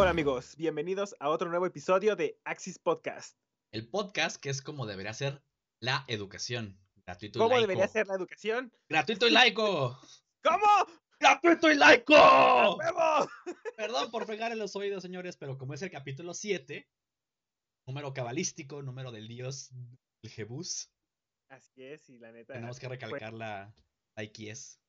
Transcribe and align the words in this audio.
Hola 0.00 0.12
amigos, 0.12 0.56
bienvenidos 0.56 1.14
a 1.20 1.28
otro 1.28 1.50
nuevo 1.50 1.66
episodio 1.66 2.16
de 2.16 2.40
Axis 2.44 2.78
Podcast. 2.78 3.36
El 3.70 3.86
podcast 3.86 4.38
que 4.38 4.48
es 4.48 4.62
como 4.62 4.86
debería 4.86 5.12
ser 5.12 5.42
la 5.78 6.06
educación. 6.08 6.80
Gratuito 7.04 7.38
y 7.38 7.40
¿Cómo 7.40 7.50
laico. 7.50 7.60
debería 7.60 7.86
ser 7.86 8.06
la 8.06 8.14
educación? 8.14 8.72
Gratuito 8.88 9.28
y 9.28 9.30
laico. 9.30 10.00
¿Cómo? 10.42 10.66
¡Gratuito 11.20 11.70
y 11.70 11.74
laico! 11.74 12.14
Perdón 13.76 14.10
por 14.10 14.24
fregar 14.24 14.52
en 14.52 14.58
los 14.58 14.74
oídos, 14.74 15.02
señores, 15.02 15.36
pero 15.36 15.58
como 15.58 15.74
es 15.74 15.82
el 15.82 15.90
capítulo 15.90 16.32
7, 16.32 16.88
número 17.86 18.14
cabalístico, 18.14 18.80
número 18.80 19.12
del 19.12 19.28
dios, 19.28 19.70
el 20.22 20.30
Jebus, 20.30 20.90
Así 21.50 21.84
es, 21.84 22.08
y 22.08 22.18
la 22.18 22.32
neta. 22.32 22.54
tenemos 22.54 22.80
que 22.80 22.88
recalcar 22.88 23.34
la, 23.34 23.74
la 24.16 24.24
IQS. 24.24 24.80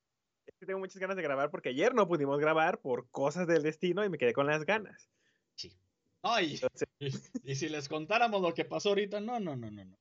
Es 0.46 0.56
que 0.58 0.66
tengo 0.66 0.80
muchas 0.80 0.98
ganas 0.98 1.16
de 1.16 1.24
grabar 1.24 1.50
porque 1.50 1.70
ayer 1.70 1.94
no 1.94 2.08
pudimos 2.08 2.40
grabar 2.40 2.80
por 2.80 3.10
cosas 3.10 3.48
del 3.48 3.64
destino 3.64 4.04
y 4.04 4.10
me 4.10 4.18
quedé 4.18 4.34
con 4.34 4.48
las 4.48 4.66
ganas. 4.66 5.10
Sí. 5.56 5.78
Ay, 6.22 6.56
Entonces, 6.56 6.88
y, 7.44 7.52
y 7.52 7.56
si 7.56 7.70
les 7.70 7.88
contáramos 7.88 8.42
lo 8.42 8.54
que 8.54 8.66
pasó 8.66 8.90
ahorita, 8.90 9.20
no, 9.20 9.40
no, 9.40 9.56
no, 9.56 9.72
no. 9.72 9.86
no. 9.86 9.98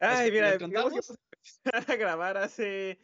ay, 0.00 0.26
que 0.26 0.32
mira, 0.32 0.56
digamos 0.56 0.92
que 0.92 1.14
empezar 1.62 1.90
a 1.90 1.96
grabar 1.96 2.36
hace 2.36 2.98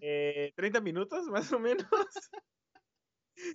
eh, 0.00 0.52
30 0.56 0.80
minutos, 0.80 1.26
más 1.26 1.52
o 1.52 1.58
menos. 1.58 1.86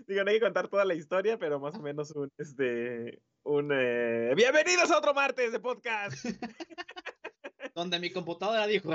Digo, 0.08 0.24
no 0.24 0.32
hay 0.32 0.38
que 0.38 0.46
contar 0.46 0.68
toda 0.68 0.86
la 0.86 0.96
historia, 0.96 1.38
pero 1.38 1.60
más 1.60 1.76
o 1.76 1.82
menos 1.82 2.12
un, 2.12 2.30
este, 2.38 3.22
un... 3.44 3.72
eh, 3.72 4.34
Bienvenidos 4.36 4.92
a 4.92 4.98
otro 4.98 5.14
martes 5.14 5.52
de 5.52 5.60
podcast. 5.60 6.14
Donde 7.76 8.00
mi 8.00 8.12
computadora 8.12 8.66
dijo, 8.66 8.92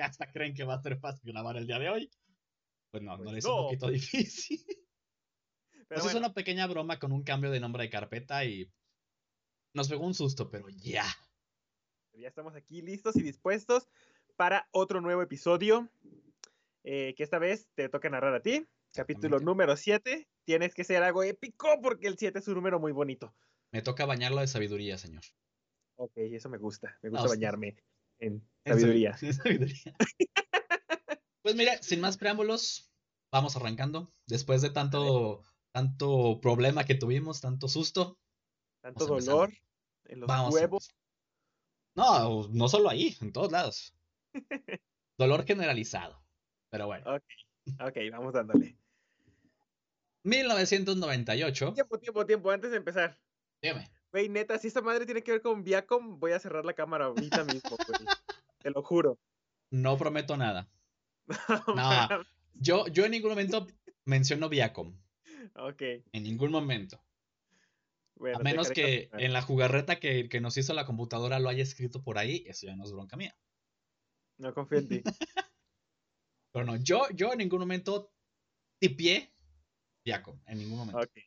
hasta 0.00 0.32
creen 0.32 0.54
que 0.54 0.64
va 0.64 0.74
a 0.74 0.82
ser 0.82 0.98
fácil 0.98 1.32
grabar 1.32 1.56
el 1.56 1.66
día 1.66 1.80
de 1.80 1.88
hoy. 1.88 2.10
Pues 2.90 3.02
no, 3.02 3.16
no 3.16 3.22
Pues 3.24 3.32
le 3.32 3.38
es 3.38 3.44
no. 3.44 3.56
un 3.56 3.62
poquito 3.64 3.88
difícil. 3.90 4.64
Pero 5.88 6.02
Pues 6.02 6.06
es 6.06 6.14
una 6.14 6.32
pequeña 6.34 6.66
broma 6.66 6.98
con 6.98 7.12
un 7.12 7.22
cambio 7.22 7.50
de 7.50 7.60
nombre 7.60 7.84
de 7.84 7.90
carpeta 7.90 8.44
y 8.44 8.70
nos 9.74 9.88
pegó 9.88 10.06
un 10.06 10.14
susto, 10.14 10.50
pero 10.50 10.68
ya. 10.68 11.04
ya 12.12 12.28
estamos 12.28 12.54
aquí 12.54 12.82
listos 12.82 13.16
y 13.16 13.22
dispuestos 13.22 13.88
para 14.36 14.68
otro 14.72 15.00
nuevo 15.00 15.22
episodio. 15.22 15.88
eh, 16.82 17.14
que 17.16 17.22
esta 17.22 17.38
vez 17.38 17.68
te 17.74 17.88
toca 17.88 18.08
narrar 18.08 18.34
a 18.34 18.40
ti. 18.42 18.66
Capítulo 18.94 19.38
número 19.38 19.76
7. 19.76 20.28
Tienes 20.44 20.74
que 20.74 20.82
ser 20.84 21.02
algo 21.02 21.22
épico 21.22 21.68
porque 21.82 22.08
el 22.08 22.16
7 22.18 22.38
es 22.40 22.48
un 22.48 22.54
número 22.54 22.80
muy 22.80 22.90
bonito. 22.92 23.34
Me 23.72 23.82
toca 23.82 24.06
bañarlo 24.06 24.40
de 24.40 24.46
sabiduría, 24.48 24.96
señor. 24.98 25.22
Ok, 25.96 26.12
eso 26.16 26.48
me 26.48 26.58
gusta. 26.58 26.98
Me 27.02 27.10
No, 27.10 27.16
gusta 27.16 27.28
bañarme 27.28 27.76
en 28.18 28.42
sabiduría. 28.64 29.12
sabi- 29.16 29.26
en 29.28 29.34
sabiduría. 29.34 29.96
pues 31.42 31.54
mira, 31.56 31.82
sin 31.82 32.00
más 32.00 32.16
preámbulos, 32.16 32.90
vamos 33.32 33.56
arrancando. 33.56 34.12
Después 34.26 34.62
de 34.62 34.70
tanto, 34.70 35.42
tanto 35.72 36.40
problema 36.40 36.84
que 36.84 36.94
tuvimos, 36.94 37.40
tanto 37.40 37.68
susto, 37.68 38.18
Tanto 38.82 39.06
dolor 39.06 39.52
en 40.06 40.20
los 40.20 40.26
vamos. 40.28 40.54
huevos. 40.54 40.94
No, 41.94 42.48
no 42.48 42.68
solo 42.68 42.88
ahí, 42.88 43.16
en 43.20 43.32
todos 43.32 43.52
lados. 43.52 43.94
Dolor 45.18 45.44
generalizado. 45.44 46.22
Pero 46.70 46.86
bueno, 46.86 47.14
Ok, 47.14 47.24
ok, 47.80 47.96
vamos 48.10 48.32
dándole. 48.32 48.78
1998. 50.24 51.74
Tiempo, 51.74 51.98
tiempo, 51.98 52.26
tiempo. 52.26 52.50
Antes 52.50 52.70
de 52.70 52.76
empezar. 52.78 53.18
Dígame. 53.62 53.90
Güey, 54.12 54.28
neta, 54.28 54.58
si 54.58 54.68
esta 54.68 54.80
madre 54.80 55.04
tiene 55.04 55.22
que 55.22 55.32
ver 55.32 55.42
con 55.42 55.62
Viacom, 55.62 56.18
voy 56.18 56.32
a 56.32 56.40
cerrar 56.40 56.64
la 56.64 56.74
cámara 56.74 57.06
ahorita 57.06 57.44
mismo, 57.44 57.70
güey. 57.70 58.00
Te 58.58 58.70
lo 58.70 58.82
juro. 58.82 59.18
No 59.70 59.96
prometo 59.96 60.36
nada. 60.36 60.68
No. 61.76 62.08
Yo, 62.54 62.86
yo 62.88 63.04
en 63.04 63.12
ningún 63.12 63.30
momento 63.30 63.66
menciono 64.04 64.48
Viacom. 64.48 64.94
Ok. 65.54 65.82
En 66.12 66.22
ningún 66.22 66.50
momento. 66.50 67.02
Bueno, 68.16 68.38
A 68.38 68.42
menos 68.42 68.70
que 68.70 69.08
continuar. 69.08 69.22
en 69.22 69.32
la 69.32 69.42
jugarreta 69.42 69.98
que, 69.98 70.28
que 70.28 70.40
nos 70.40 70.56
hizo 70.58 70.74
la 70.74 70.84
computadora 70.84 71.38
lo 71.38 71.48
haya 71.48 71.62
escrito 71.62 72.02
por 72.02 72.18
ahí, 72.18 72.44
eso 72.46 72.66
ya 72.66 72.76
no 72.76 72.84
es 72.84 72.92
bronca 72.92 73.16
mía. 73.16 73.34
No 74.36 74.52
confío 74.52 74.78
en 74.78 74.88
ti. 74.88 75.02
Pero 76.52 76.64
no, 76.66 76.76
yo, 76.76 77.08
yo 77.14 77.32
en 77.32 77.38
ningún 77.38 77.60
momento 77.60 78.12
tipié 78.78 79.32
Viacom. 80.04 80.38
En 80.46 80.58
ningún 80.58 80.78
momento. 80.78 80.98
Ok. 81.00 81.18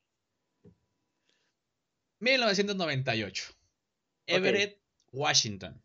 1998. 2.19 3.53
Everett, 4.27 4.81
Washington. 5.11 5.83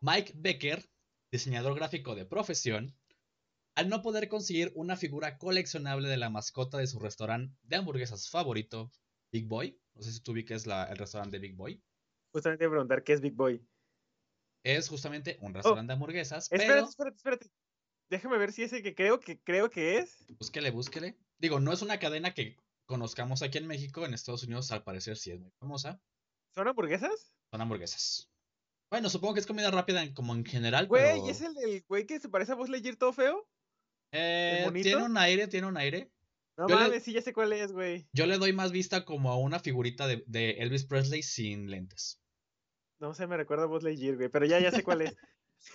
Mike 0.00 0.32
Becker, 0.34 0.84
diseñador 1.32 1.74
gráfico 1.74 2.14
de 2.14 2.26
profesión, 2.26 2.94
al 3.74 3.88
no 3.88 4.02
poder 4.02 4.28
conseguir 4.28 4.70
una 4.74 4.96
figura 4.96 5.38
coleccionable 5.38 6.08
de 6.08 6.18
la 6.18 6.28
mascota 6.30 6.76
de 6.78 6.86
su 6.86 6.98
restaurante 6.98 7.56
de 7.62 7.76
hamburguesas 7.76 8.28
favorito, 8.28 8.92
Big 9.32 9.46
Boy. 9.48 9.80
No 9.94 10.02
sé 10.02 10.12
si 10.12 10.20
tú 10.20 10.32
ubicas 10.32 10.66
la- 10.66 10.84
el 10.84 10.98
restaurante 10.98 11.38
de 11.38 11.40
Big 11.40 11.56
Boy. 11.56 11.82
Justamente 12.32 12.68
preguntar 12.68 13.02
qué 13.02 13.14
es 13.14 13.20
Big 13.22 13.32
Boy. 13.34 13.66
Es 14.64 14.88
justamente 14.88 15.38
un 15.40 15.54
restaurante 15.54 15.88
de 15.90 15.94
hamburguesas, 15.94 16.44
Espérate, 16.52 16.68
pero 16.72 16.88
espérate, 16.88 17.16
espérate. 17.16 17.50
Déjame 18.10 18.36
ver 18.38 18.52
si 18.52 18.62
ese 18.62 18.82
que 18.82 18.94
creo 18.94 19.18
que 19.18 19.40
creo 19.40 19.70
que 19.70 19.98
es. 19.98 20.26
búsquele, 20.38 20.70
búsquele. 20.70 21.16
Digo, 21.38 21.58
no 21.60 21.72
es 21.72 21.80
una 21.80 21.98
cadena 21.98 22.34
que 22.34 22.56
conozcamos 22.86 23.42
aquí 23.42 23.56
en 23.58 23.66
México, 23.66 24.04
en 24.04 24.12
Estados 24.12 24.44
Unidos 24.44 24.70
al 24.70 24.84
parecer 24.84 25.16
sí 25.16 25.30
es 25.30 25.40
muy 25.40 25.50
famosa. 25.58 25.98
¿Son 26.54 26.68
hamburguesas? 26.68 27.32
Son 27.50 27.60
hamburguesas. 27.62 28.28
Bueno, 28.92 29.08
supongo 29.08 29.32
que 29.34 29.40
es 29.40 29.46
comida 29.46 29.70
rápida 29.70 30.02
en- 30.02 30.12
como 30.12 30.34
en 30.34 30.44
general, 30.44 30.86
Güey, 30.86 31.02
pero... 31.20 31.28
¿es 31.30 31.40
el 31.40 31.54
del 31.54 31.82
güey 31.88 32.06
que 32.06 32.20
se 32.20 32.28
parece 32.28 32.52
a 32.52 32.56
Buzz 32.56 32.68
Lightyear 32.68 32.96
todo 32.96 33.14
feo? 33.14 33.48
Eh, 34.12 34.68
tiene 34.82 35.02
un 35.02 35.16
aire, 35.16 35.48
tiene 35.48 35.66
un 35.66 35.78
aire. 35.78 36.12
No 36.58 36.68
Yo 36.68 36.76
le- 36.76 36.82
mames, 36.82 37.02
sí, 37.02 37.14
ya 37.14 37.22
sé 37.22 37.32
cuál 37.32 37.54
es, 37.54 37.72
güey. 37.72 38.06
Yo 38.12 38.26
le 38.26 38.36
doy 38.36 38.52
más 38.52 38.70
vista 38.70 39.06
como 39.06 39.30
a 39.32 39.38
una 39.38 39.58
figurita 39.60 40.06
de, 40.06 40.22
de 40.26 40.50
Elvis 40.58 40.84
Presley 40.84 41.22
sin 41.22 41.70
lentes. 41.70 42.20
No 43.00 43.14
sé, 43.14 43.26
me 43.26 43.38
recuerda 43.38 43.64
a 43.64 43.66
Buzz 43.66 43.82
Lightyear, 43.82 44.16
güey, 44.16 44.28
pero 44.28 44.44
ya, 44.44 44.60
ya 44.60 44.70
sé 44.70 44.82
cuál 44.82 45.00
es. 45.00 45.16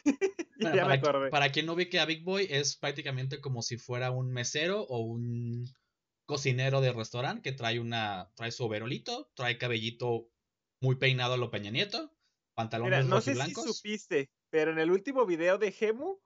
ya, 0.05 0.13
Bueno, 0.59 0.75
ya 0.75 0.85
me 0.85 0.99
para, 0.99 1.09
acordé. 1.09 1.29
para 1.31 1.51
quien 1.51 1.65
no 1.65 1.73
ubique 1.73 1.99
a 1.99 2.05
Big 2.05 2.23
Boy, 2.23 2.45
es 2.51 2.75
prácticamente 2.75 3.41
como 3.41 3.63
si 3.63 3.77
fuera 3.77 4.11
un 4.11 4.31
mesero 4.31 4.81
o 4.83 4.99
un 4.99 5.65
cocinero 6.27 6.81
de 6.81 6.91
restaurante 6.93 7.41
que 7.41 7.53
trae 7.55 7.79
una 7.79 8.29
trae 8.35 8.51
su 8.51 8.63
overolito, 8.65 9.31
trae 9.33 9.57
cabellito 9.57 10.29
muy 10.81 10.97
peinado 10.97 11.33
a 11.33 11.37
lo 11.37 11.49
Peña 11.49 11.71
Nieto, 11.71 12.13
pantalones 12.57 13.05
Mira, 13.05 13.15
no 13.15 13.21
sé 13.21 13.35
si 13.35 13.53
supiste, 13.53 14.31
pero 14.49 14.71
en 14.71 14.79
el 14.79 14.91
último 14.91 15.25
video 15.25 15.57
de 15.57 15.71
Gemu 15.71 16.19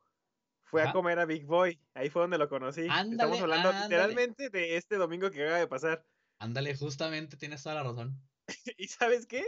fue 0.64 0.82
a 0.82 0.94
comer 0.94 1.20
a 1.20 1.26
Big 1.26 1.46
Boy. 1.46 1.80
Ahí 1.94 2.10
fue 2.10 2.22
donde 2.22 2.38
lo 2.38 2.48
conocí. 2.48 2.82
Estamos 2.82 3.00
Ándale, 3.02 3.40
hablando 3.40 3.70
ándale. 3.70 3.84
literalmente 3.84 4.50
de 4.50 4.78
este 4.78 4.96
domingo 4.96 5.30
que 5.30 5.44
acaba 5.44 5.60
de 5.60 5.68
pasar. 5.68 6.06
Ándale, 6.40 6.74
justamente 6.76 7.36
tienes 7.36 7.62
toda 7.62 7.76
la 7.76 7.84
razón. 7.84 8.22
¿Y 8.78 8.88
sabes 8.88 9.28
qué? 9.28 9.44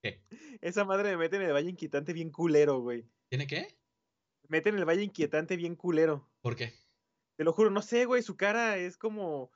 ¿Qué? 0.00 0.22
Esa 0.60 0.84
madre 0.84 1.10
me 1.10 1.16
mete 1.16 1.36
en 1.36 1.42
el 1.42 1.52
Valle 1.52 1.70
Inquietante 1.70 2.12
bien 2.12 2.30
culero, 2.30 2.78
güey. 2.78 3.10
¿Tiene 3.28 3.48
qué? 3.48 3.76
Me 4.44 4.58
mete 4.58 4.68
en 4.68 4.78
el 4.78 4.84
Valle 4.84 5.02
Inquietante 5.02 5.56
bien 5.56 5.74
culero. 5.74 6.30
¿Por 6.40 6.54
qué? 6.54 6.72
Te 7.36 7.44
lo 7.44 7.52
juro, 7.52 7.70
no 7.70 7.82
sé, 7.82 8.04
güey, 8.04 8.22
su 8.22 8.36
cara 8.36 8.76
es 8.76 8.96
como... 8.96 9.50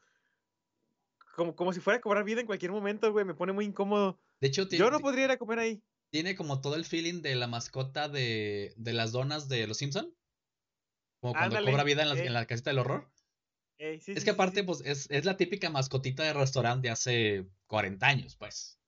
Como, 1.36 1.54
como 1.56 1.72
si 1.72 1.80
fuera 1.80 1.98
a 1.98 2.00
cobrar 2.00 2.24
vida 2.24 2.40
en 2.40 2.46
cualquier 2.46 2.72
momento, 2.72 3.10
güey. 3.12 3.24
Me 3.24 3.34
pone 3.34 3.52
muy 3.52 3.64
incómodo. 3.64 4.18
De 4.40 4.48
hecho, 4.48 4.68
Yo 4.68 4.90
no 4.90 5.00
podría 5.00 5.24
ir 5.24 5.30
a 5.30 5.38
comer 5.38 5.60
ahí. 5.60 5.82
Tiene 6.12 6.36
como 6.36 6.60
todo 6.60 6.76
el 6.76 6.84
feeling 6.84 7.22
de 7.22 7.34
la 7.34 7.46
mascota 7.48 8.08
de, 8.08 8.74
de 8.76 8.92
las 8.92 9.12
donas 9.12 9.48
de 9.48 9.66
los 9.66 9.78
Simpson. 9.78 10.14
Como 11.20 11.32
cuando 11.34 11.56
Ándale, 11.56 11.70
cobra 11.70 11.84
vida 11.84 12.02
en, 12.02 12.08
las- 12.10 12.18
eh. 12.18 12.26
en 12.26 12.34
la 12.34 12.46
casita 12.46 12.70
del 12.70 12.78
horror. 12.80 13.10
Sí, 13.78 13.84
Es 13.84 14.04
sí, 14.04 14.14
que 14.24 14.30
aparte, 14.30 14.60
sí. 14.60 14.66
pues, 14.66 14.82
es, 14.84 15.10
es 15.10 15.24
la 15.24 15.36
típica 15.36 15.70
mascotita 15.70 16.22
de 16.22 16.34
restaurante 16.34 16.88
de 16.88 16.92
hace 16.92 17.48
40 17.66 18.06
años, 18.06 18.36
pues. 18.36 18.78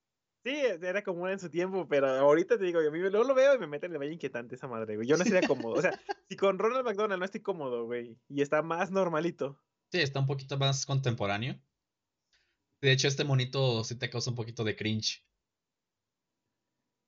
Sí, 0.45 0.51
era 0.55 1.03
común 1.03 1.31
en 1.31 1.39
su 1.39 1.49
tiempo, 1.49 1.89
pero 1.89 2.07
ahorita 2.07 2.59
te 2.59 2.65
digo, 2.65 2.79
luego 2.81 3.25
lo 3.25 3.35
veo 3.35 3.55
y 3.55 3.59
me 3.59 3.67
mete 3.67 3.87
en 3.87 3.93
el 3.93 3.99
Valle 3.99 4.13
Inquietante 4.13 4.55
esa 4.57 4.69
madre, 4.69 4.97
güey. 4.97 5.09
Yo 5.09 5.17
no 5.17 5.25
sería 5.25 5.41
cómodo. 5.49 5.75
O 5.75 5.81
sea, 5.81 5.99
si 6.29 6.37
con 6.37 6.59
Ronald 6.59 6.85
McDonald 6.85 7.19
no 7.19 7.25
estoy 7.25 7.41
cómodo, 7.41 7.87
güey, 7.87 8.19
y 8.29 8.43
está 8.43 8.61
más 8.63 8.91
normalito. 8.91 9.59
Sí, 9.91 10.01
está 10.01 10.21
un 10.21 10.27
poquito 10.27 10.59
más 10.59 10.85
contemporáneo. 10.85 11.59
De 12.81 12.93
hecho, 12.93 13.09
este 13.09 13.25
monito 13.25 13.83
sí 13.83 13.97
te 13.99 14.09
causa 14.11 14.31
un 14.31 14.37
poquito 14.37 14.63
de 14.63 14.77
cringe. 14.77 15.27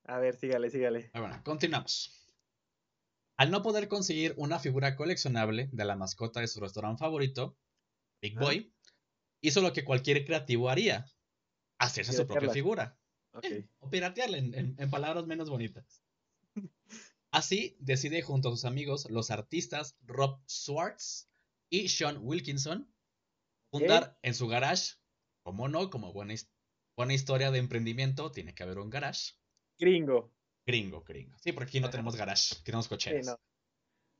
A 0.07 0.19
ver, 0.19 0.35
sígale, 0.35 0.69
sígale. 0.69 1.11
Ah, 1.13 1.19
bueno, 1.19 1.41
continuamos. 1.43 2.11
Al 3.37 3.51
no 3.51 3.61
poder 3.61 3.87
conseguir 3.87 4.33
una 4.37 4.57
figura 4.59 4.95
coleccionable 4.95 5.69
de 5.71 5.85
la 5.85 5.95
mascota 5.95 6.39
de 6.39 6.47
su 6.47 6.59
restaurante 6.59 6.99
favorito, 6.99 7.57
Big. 8.21 8.37
Boy 8.39 8.73
hizo 9.41 9.61
lo 9.61 9.73
que 9.73 9.83
cualquier 9.85 10.25
creativo 10.25 10.69
haría: 10.69 11.05
hacerse 11.77 12.13
su 12.13 12.25
propia 12.25 12.49
figura. 12.49 12.97
Ok. 13.33 13.45
O 13.79 13.89
piratearla 13.89 14.37
en, 14.37 14.53
en- 14.55 14.75
en 14.79 14.89
palabras 14.89 15.27
menos 15.27 15.49
bonitas. 15.49 16.01
Así 17.31 17.75
decide 17.79 18.21
junto 18.23 18.47
a 18.49 18.51
sus 18.51 18.65
amigos, 18.65 19.07
los 19.11 19.29
artistas 19.29 19.97
Rob 20.05 20.41
Swartz 20.47 21.29
y 21.69 21.89
Sean 21.89 22.17
Wilkinson, 22.21 22.91
fundar 23.69 24.17
en 24.23 24.33
su 24.33 24.47
garage, 24.47 24.95
como 25.43 25.67
no, 25.67 25.89
como 25.91 26.13
buena 26.13 27.13
historia 27.13 27.51
de 27.51 27.59
emprendimiento, 27.59 28.31
tiene 28.31 28.55
que 28.55 28.63
haber 28.63 28.79
un 28.79 28.89
garage. 28.89 29.33
Gringo. 29.79 30.31
Gringo, 30.65 31.01
gringo. 31.03 31.37
Sí, 31.39 31.51
porque 31.53 31.69
aquí 31.69 31.79
no 31.79 31.89
tenemos 31.89 32.15
garage, 32.15 32.55
tenemos 32.63 32.85
Sí, 32.85 32.89
cocheras. 32.89 33.25
no. 33.25 33.39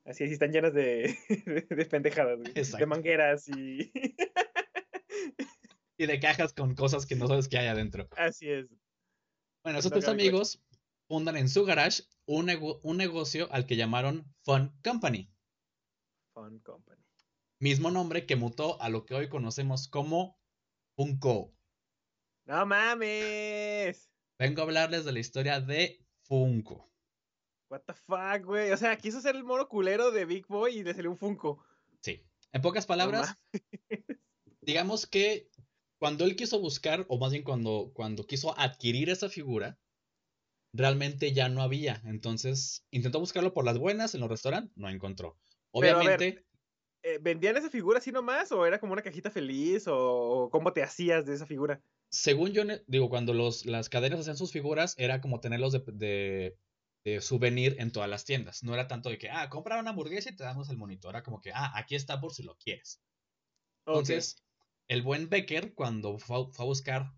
Así 0.06 0.24
es, 0.24 0.32
están 0.32 0.52
llenas 0.52 0.74
de, 0.74 1.18
de, 1.46 1.62
de 1.76 1.86
pendejadas, 1.86 2.40
güey. 2.40 2.54
De 2.54 2.86
mangueras 2.86 3.48
y. 3.50 3.92
y 5.98 6.06
de 6.06 6.20
cajas 6.20 6.54
con 6.54 6.76
cosas 6.76 7.06
que 7.06 7.16
no 7.16 7.28
sabes 7.28 7.48
qué 7.48 7.58
hay 7.58 7.68
adentro. 7.68 8.08
Así 8.18 8.50
es. 8.50 8.68
Bueno, 9.64 9.80
esos 9.80 9.92
tres 9.92 10.08
amigos 10.08 10.62
fundan 11.10 11.36
en 11.38 11.50
su 11.50 11.66
garage 11.66 12.04
un, 12.26 12.46
nego- 12.48 12.80
un 12.84 12.98
negocio 12.98 13.52
al 13.52 13.66
que 13.66 13.76
llamaron 13.76 14.26
Fun 14.44 14.72
Company, 14.84 15.30
Fun 16.34 16.60
Company. 16.60 17.04
mismo 17.60 17.92
nombre 17.92 18.26
que 18.26 18.36
mutó 18.38 18.82
a 18.82 18.88
lo 18.90 19.06
que 19.06 19.16
hoy 19.16 19.28
conocemos 19.28 19.90
como 19.90 20.40
Funko. 20.96 21.54
¡No 22.46 22.66
mames! 22.66 24.10
Vengo 24.40 24.62
a 24.62 24.66
hablarles 24.66 25.06
de 25.06 25.12
la 25.12 25.20
historia 25.20 25.60
de 25.60 26.00
Funko. 26.24 26.92
What 27.70 27.82
the 27.86 27.94
fuck, 27.94 28.46
güey. 28.46 28.72
O 28.72 28.78
sea, 28.78 28.98
quiso 28.98 29.20
ser 29.20 29.36
el 29.36 29.44
mono 29.44 29.68
culero 29.68 30.12
de 30.12 30.26
Big 30.26 30.48
Boy 30.48 30.78
y 30.78 30.84
le 30.84 30.94
salió 30.94 31.12
un 31.12 31.18
Funko. 31.18 31.64
Sí. 32.02 32.24
En 32.54 32.62
pocas 32.62 32.86
No 32.86 32.88
palabras, 32.88 33.36
digamos 34.62 35.06
que 35.08 35.50
cuando 36.00 36.24
él 36.26 36.36
quiso 36.36 36.60
buscar, 36.60 37.06
o 37.10 37.18
más 37.18 37.32
bien 37.32 37.44
cuando, 37.44 37.92
cuando 37.94 38.26
quiso 38.26 38.58
adquirir 38.58 39.10
esa 39.10 39.30
figura, 39.30 39.80
realmente 40.74 41.34
ya 41.34 41.50
no 41.50 41.62
había. 41.62 42.02
Entonces 42.06 42.86
intentó 42.92 43.20
buscarlo 43.20 43.54
por 43.54 43.66
las 43.66 43.78
buenas 43.78 44.14
en 44.16 44.22
los 44.22 44.30
restaurantes, 44.30 44.72
no 44.78 44.90
encontró. 44.90 45.38
Ver, 45.80 45.96
Obviamente, 45.96 46.46
Eh, 47.04 47.20
¿Vendían 47.22 47.58
esa 47.58 47.70
figura 47.70 48.00
así 48.00 48.12
nomás 48.12 48.52
o 48.52 48.66
era 48.66 48.80
como 48.80 48.94
una 48.94 49.02
cajita 49.02 49.32
feliz 49.32 49.86
o 49.88 50.50
cómo 50.52 50.74
te 50.74 50.84
hacías 50.84 51.26
de 51.26 51.36
esa 51.36 51.46
figura? 51.46 51.82
Según 52.10 52.52
yo, 52.54 52.64
digo, 52.88 53.10
cuando 53.10 53.34
los, 53.34 53.66
las 53.66 53.90
cadenas 53.90 54.22
hacían 54.22 54.38
sus 54.38 54.52
figuras, 54.52 54.96
era 54.98 55.22
como 55.22 55.40
tenerlos 55.40 55.74
de, 55.74 55.84
de, 55.94 56.60
de 57.04 57.22
souvenir 57.22 57.76
en 57.80 57.92
todas 57.92 58.10
las 58.10 58.26
tiendas. 58.26 58.64
No 58.64 58.74
era 58.74 58.88
tanto 58.88 59.10
de 59.10 59.18
que, 59.18 59.30
ah, 59.30 59.50
compra 59.50 59.80
una 59.80 59.92
hamburguesa 59.92 60.30
y 60.32 60.36
te 60.36 60.44
damos 60.44 60.70
el 60.70 60.78
monitor. 60.78 61.12
Era 61.16 61.24
como 61.24 61.42
que, 61.42 61.52
ah, 61.54 61.72
aquí 61.76 61.96
está 61.96 62.20
por 62.22 62.34
si 62.34 62.44
lo 62.44 62.58
quieres. 62.58 63.04
Entonces, 63.92 64.46
el 64.88 65.02
buen 65.02 65.30
Becker, 65.30 65.74
cuando 65.74 66.18
fue, 66.20 66.38
a- 66.38 66.52
fue 66.52 66.66
a 66.66 66.68
buscar 66.68 67.14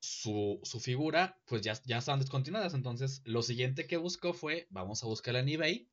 su, 0.00 0.60
su 0.64 0.80
figura, 0.80 1.42
pues 1.46 1.62
ya, 1.62 1.74
ya 1.84 1.98
estaban 1.98 2.20
descontinuadas. 2.20 2.74
Entonces, 2.74 3.22
lo 3.24 3.42
siguiente 3.42 3.86
que 3.86 3.96
buscó 3.98 4.32
fue, 4.34 4.66
vamos 4.70 5.02
a 5.02 5.06
buscarla 5.06 5.40
en 5.40 5.48
eBay. 5.50 5.90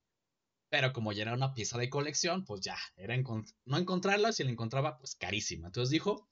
Pero 0.69 0.92
como 0.94 1.13
ya 1.13 1.22
era 1.24 1.34
una 1.34 1.54
pieza 1.54 1.78
de 1.78 1.89
colección, 1.89 2.46
pues 2.46 2.62
ya, 2.62 2.78
era 2.98 3.16
encon- 3.16 3.46
no 3.66 3.78
encontrarla, 3.78 4.34
si 4.34 4.44
la 4.44 4.51
encontraba, 4.51 4.98
pues 4.98 5.16
carísima. 5.16 5.68
Entonces 5.68 5.92
dijo, 5.92 6.30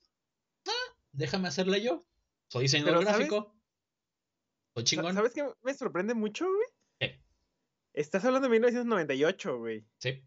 déjame 1.11 1.47
hacerla 1.47 1.77
yo. 1.77 2.03
Soy 2.49 2.63
diseñador 2.63 3.03
gráfico. 3.03 3.55
Soy 4.73 4.83
chingón. 4.83 5.13
¿Sabes 5.15 5.33
qué 5.33 5.49
me 5.63 5.73
sorprende 5.73 6.13
mucho, 6.13 6.45
güey? 6.47 6.67
¿Qué? 6.99 7.21
Estás 7.93 8.23
hablando 8.25 8.47
de 8.47 8.51
1998, 8.53 9.57
güey. 9.59 9.85
Sí, 9.97 10.23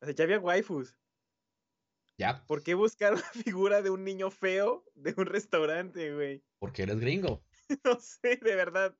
O 0.00 0.04
sea, 0.06 0.14
ya 0.14 0.24
había 0.24 0.38
waifus. 0.38 0.96
ya, 2.18 2.44
¿Por 2.46 2.62
qué 2.62 2.74
buscar 2.74 3.14
una 3.14 3.22
figura 3.54 3.82
de 3.82 3.90
un 3.90 4.04
niño 4.04 4.30
feo 4.30 4.84
de 4.94 5.14
un 5.16 5.26
restaurante, 5.26 6.14
güey? 6.14 6.42
porque 6.58 6.82
eres 6.82 6.98
gringo. 7.00 7.42
No 7.84 7.98
sé, 8.00 8.36
de 8.36 8.54
verdad. 8.54 8.96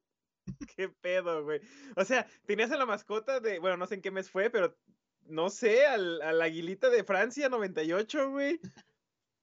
¿Qué 0.76 0.88
pedo, 0.88 1.44
güey? 1.44 1.60
O 1.96 2.04
sea, 2.04 2.26
tenías 2.46 2.70
a 2.72 2.76
la 2.76 2.84
mascota 2.86 3.38
de, 3.40 3.58
bueno, 3.60 3.76
no 3.76 3.86
sé 3.86 3.94
en 3.94 4.02
qué 4.02 4.10
mes 4.10 4.28
fue, 4.30 4.50
pero 4.50 4.76
no 5.22 5.50
sé, 5.50 5.86
al, 5.86 6.20
a 6.22 6.32
la 6.32 6.44
aguilita 6.46 6.90
de 6.90 7.04
Francia 7.04 7.48
98, 7.48 8.30
güey. 8.30 8.60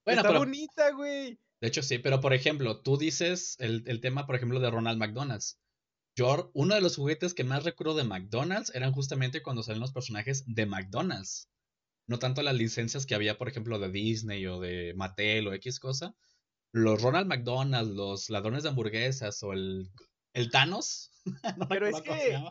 Bueno, 0.06 0.20
Está 0.22 0.24
pero 0.30 0.40
bonita, 0.40 0.92
güey. 0.92 1.40
De 1.64 1.70
hecho, 1.70 1.82
sí, 1.82 1.98
pero 1.98 2.20
por 2.20 2.34
ejemplo, 2.34 2.82
tú 2.82 2.98
dices 2.98 3.56
el, 3.58 3.86
el 3.88 4.02
tema, 4.02 4.26
por 4.26 4.36
ejemplo, 4.36 4.60
de 4.60 4.70
Ronald 4.70 5.00
McDonald's. 5.00 5.62
Yo, 6.14 6.52
uno 6.54 6.76
de 6.76 6.82
los 6.82 6.98
juguetes 6.98 7.34
que 7.34 7.46
más 7.46 7.64
recuerdo 7.64 7.96
de 7.96 8.04
McDonald's 8.04 8.76
eran 8.76 8.92
justamente 8.92 9.42
cuando 9.42 9.64
salen 9.64 9.80
los 9.80 9.94
personajes 9.94 10.44
de 10.46 10.66
McDonald's. 10.66 11.50
No 12.06 12.20
tanto 12.20 12.42
las 12.42 12.56
licencias 12.56 13.06
que 13.06 13.16
había, 13.16 13.38
por 13.38 13.48
ejemplo, 13.48 13.80
de 13.80 13.90
Disney 13.90 14.46
o 14.46 14.60
de 14.60 14.94
Mattel 14.98 15.48
o 15.48 15.54
X 15.54 15.80
cosa. 15.80 16.14
Los 16.74 17.02
Ronald 17.02 17.28
McDonald's, 17.28 17.96
los 17.96 18.30
ladrones 18.30 18.64
de 18.64 18.70
hamburguesas 18.70 19.42
o 19.42 19.54
el, 19.54 19.90
el 20.34 20.52
Thanos. 20.52 21.14
No 21.58 21.70
Pero 21.70 21.88
es 21.88 22.02
que-. 22.02 22.44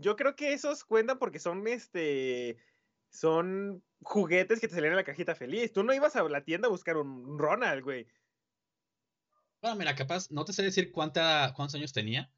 Yo 0.00 0.16
creo 0.16 0.36
que 0.36 0.54
esos 0.54 0.84
cuentan 0.84 1.18
porque 1.18 1.38
son, 1.38 1.68
este, 1.68 2.56
son 3.10 3.84
juguetes 4.00 4.58
que 4.58 4.68
te 4.68 4.74
salían 4.74 4.94
en 4.94 4.96
la 4.96 5.04
cajita 5.04 5.34
feliz. 5.34 5.70
Tú 5.70 5.82
no 5.82 5.92
ibas 5.92 6.16
a 6.16 6.22
la 6.22 6.44
tienda 6.44 6.68
a 6.68 6.70
buscar 6.70 6.96
un 6.96 7.38
Ronald, 7.38 7.84
güey. 7.84 8.06
Bueno, 9.62 9.76
mira, 9.76 9.94
capaz, 9.94 10.30
no 10.30 10.44
te 10.44 10.52
sé 10.52 10.62
decir 10.62 10.90
cuánta, 10.90 11.52
cuántos 11.56 11.76
años 11.76 11.92
tenía, 11.92 12.30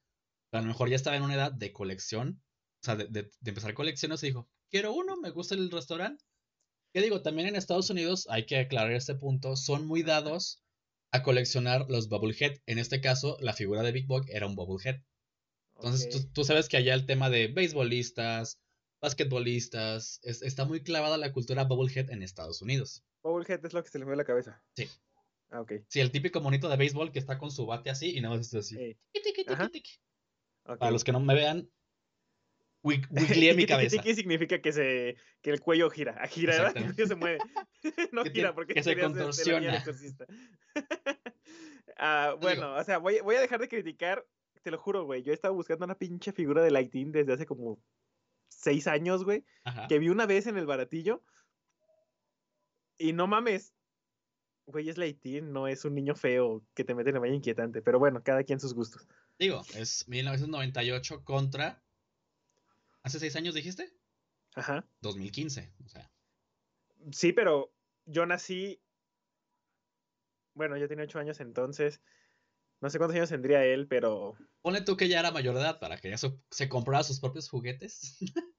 pero 0.50 0.58
a 0.60 0.62
lo 0.62 0.68
mejor 0.68 0.90
ya 0.90 0.96
estaba 0.96 1.16
en 1.16 1.22
una 1.22 1.34
edad 1.34 1.52
de 1.52 1.72
colección, 1.72 2.42
o 2.82 2.84
sea, 2.84 2.96
de, 2.96 3.06
de- 3.06 3.30
de 3.40 3.50
empezar 3.50 3.72
colecciones 3.74 4.22
y 4.22 4.26
dijo, 4.26 4.48
quiero 4.70 4.92
uno, 4.92 5.16
me 5.16 5.30
gusta 5.30 5.54
el 5.54 5.70
restaurante. 5.70 6.22
¿Qué 6.92 7.00
digo? 7.00 7.22
También 7.22 7.48
en 7.48 7.56
Estados 7.56 7.88
Unidos, 7.90 8.26
hay 8.30 8.44
que 8.46 8.58
aclarar 8.58 8.92
este 8.92 9.14
punto, 9.14 9.56
son 9.56 9.86
muy 9.86 10.02
dados 10.02 10.62
a 11.12 11.22
coleccionar 11.22 11.86
los 11.88 12.08
Bubblehead. 12.08 12.58
En 12.66 12.78
este 12.78 13.00
caso, 13.00 13.36
la 13.40 13.52
figura 13.54 13.82
de 13.82 13.92
Big 13.92 14.06
Boy 14.06 14.22
era 14.28 14.46
un 14.46 14.54
Bubblehead. 14.54 15.00
Entonces, 15.76 16.08
tú, 16.10 16.30
tú 16.32 16.44
sabes 16.44 16.68
que 16.68 16.76
allá 16.76 16.94
el 16.94 17.06
tema 17.06 17.30
de 17.30 17.48
beisbolistas, 17.48 18.60
basquetbolistas, 19.00 20.20
es- 20.22 20.42
está 20.42 20.66
muy 20.66 20.82
clavada 20.82 21.16
la 21.16 21.32
cultura 21.32 21.64
Bubblehead 21.64 22.10
en 22.10 22.22
Estados 22.22 22.60
Unidos. 22.62 23.02
Bubblehead 23.22 23.64
es 23.64 23.72
lo 23.72 23.82
que 23.82 23.88
se 23.90 23.98
le 23.98 24.04
a 24.04 24.14
la 24.14 24.24
cabeza. 24.24 24.62
Sí. 24.76 24.88
Ah, 25.50 25.60
ok. 25.60 25.72
Sí, 25.88 26.00
el 26.00 26.10
típico 26.10 26.40
monito 26.40 26.68
de 26.68 26.76
béisbol 26.76 27.12
que 27.12 27.18
está 27.18 27.38
con 27.38 27.50
su 27.50 27.66
bate 27.66 27.90
así 27.90 28.16
y 28.16 28.20
nada 28.20 28.36
más 28.36 28.46
está 28.46 28.58
así. 28.58 28.76
Ey, 28.78 28.96
Tiqui, 29.12 29.32
tiqui, 29.32 29.52
Ajá. 29.52 29.68
tiqui. 29.68 29.92
ok. 30.64 30.78
Para 30.78 30.90
los 30.90 31.04
que 31.04 31.12
no 31.12 31.20
me 31.20 31.34
vean, 31.34 31.70
wi- 32.82 33.02
wigleé 33.10 33.54
mi 33.54 33.66
cabeza. 33.66 33.96
tiki 33.96 34.14
significa 34.14 34.60
que 34.60 34.72
se 34.72 35.16
que 35.42 35.50
el 35.50 35.60
cuello 35.60 35.90
gira, 35.90 36.12
a 36.20 36.26
gira, 36.28 36.54
¿verdad? 36.56 36.72
Que 36.74 36.78
el 36.80 36.94
cuello 36.94 37.06
se 37.06 37.14
mueve. 37.14 37.38
no 38.12 38.24
gira 38.24 38.54
porque 38.54 38.74
que 38.74 38.82
se 38.82 38.98
contorsiona. 38.98 39.84
Ah, 41.96 42.36
bueno, 42.40 42.74
o 42.74 42.82
sea, 42.84 42.98
voy, 42.98 43.20
voy 43.20 43.36
a 43.36 43.40
dejar 43.40 43.60
de 43.60 43.68
criticar, 43.68 44.26
te 44.62 44.70
lo 44.70 44.78
juro, 44.78 45.04
güey. 45.04 45.22
Yo 45.22 45.30
he 45.30 45.34
estado 45.34 45.54
buscando 45.54 45.84
una 45.84 45.96
pinche 45.96 46.32
figura 46.32 46.62
de 46.62 46.70
Lighting 46.70 47.12
desde 47.12 47.34
hace 47.34 47.46
como 47.46 47.80
seis 48.48 48.86
años, 48.88 49.24
güey. 49.24 49.44
Ajá. 49.64 49.86
Que 49.86 49.98
vi 49.98 50.08
una 50.08 50.26
vez 50.26 50.46
en 50.46 50.56
el 50.58 50.66
baratillo. 50.66 51.22
Y 52.98 53.12
no 53.12 53.26
mames. 53.26 53.74
Güey, 54.66 54.88
es 54.88 54.96
Lighting, 54.98 55.52
no 55.52 55.68
es 55.68 55.84
un 55.84 55.94
niño 55.94 56.14
feo 56.14 56.64
que 56.74 56.84
te 56.84 56.94
mete 56.94 57.10
en 57.10 57.14
la 57.14 57.20
malla 57.20 57.34
inquietante. 57.34 57.82
Pero 57.82 57.98
bueno, 57.98 58.22
cada 58.22 58.44
quien 58.44 58.60
sus 58.60 58.72
gustos. 58.74 59.06
Digo, 59.38 59.62
es 59.74 60.08
1998 60.08 61.22
contra. 61.24 61.82
¿Hace 63.02 63.18
seis 63.20 63.36
años 63.36 63.54
dijiste? 63.54 63.92
Ajá. 64.54 64.88
2015. 65.02 65.74
O 65.84 65.88
sea, 65.88 66.10
Sí, 67.12 67.32
pero 67.32 67.74
yo 68.06 68.24
nací. 68.24 68.80
Bueno, 70.54 70.76
yo 70.78 70.88
tenía 70.88 71.04
ocho 71.04 71.18
años 71.18 71.40
entonces. 71.40 72.00
No 72.80 72.88
sé 72.90 72.98
cuántos 72.98 73.16
años 73.16 73.28
tendría 73.30 73.64
él, 73.64 73.86
pero. 73.88 74.36
ponle 74.62 74.80
tú 74.82 74.96
que 74.96 75.08
ya 75.08 75.20
era 75.20 75.30
mayor 75.30 75.54
de 75.54 75.60
edad 75.60 75.78
para 75.80 75.98
que 75.98 76.10
ya 76.10 76.18
so- 76.18 76.40
se 76.50 76.68
comprara 76.68 77.02
sus 77.04 77.20
propios 77.20 77.48
juguetes. 77.48 78.16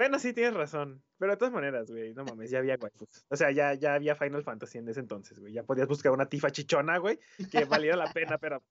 Bueno, 0.00 0.18
sí, 0.18 0.32
tienes 0.32 0.54
razón. 0.54 1.04
Pero 1.18 1.32
de 1.32 1.36
todas 1.36 1.52
maneras, 1.52 1.90
güey, 1.90 2.14
no 2.14 2.24
mames, 2.24 2.50
ya 2.50 2.60
había 2.60 2.78
waifus. 2.80 3.26
O 3.28 3.36
sea, 3.36 3.50
ya, 3.50 3.74
ya 3.74 3.92
había 3.92 4.14
Final 4.14 4.42
Fantasy 4.42 4.78
en 4.78 4.88
ese 4.88 5.00
entonces, 5.00 5.38
güey. 5.38 5.52
Ya 5.52 5.62
podías 5.62 5.88
buscar 5.88 6.10
una 6.10 6.26
tifa 6.26 6.50
chichona, 6.50 6.96
güey, 6.96 7.20
que 7.50 7.66
valiera 7.66 7.98
la 7.98 8.10
pena, 8.10 8.38
pero. 8.38 8.64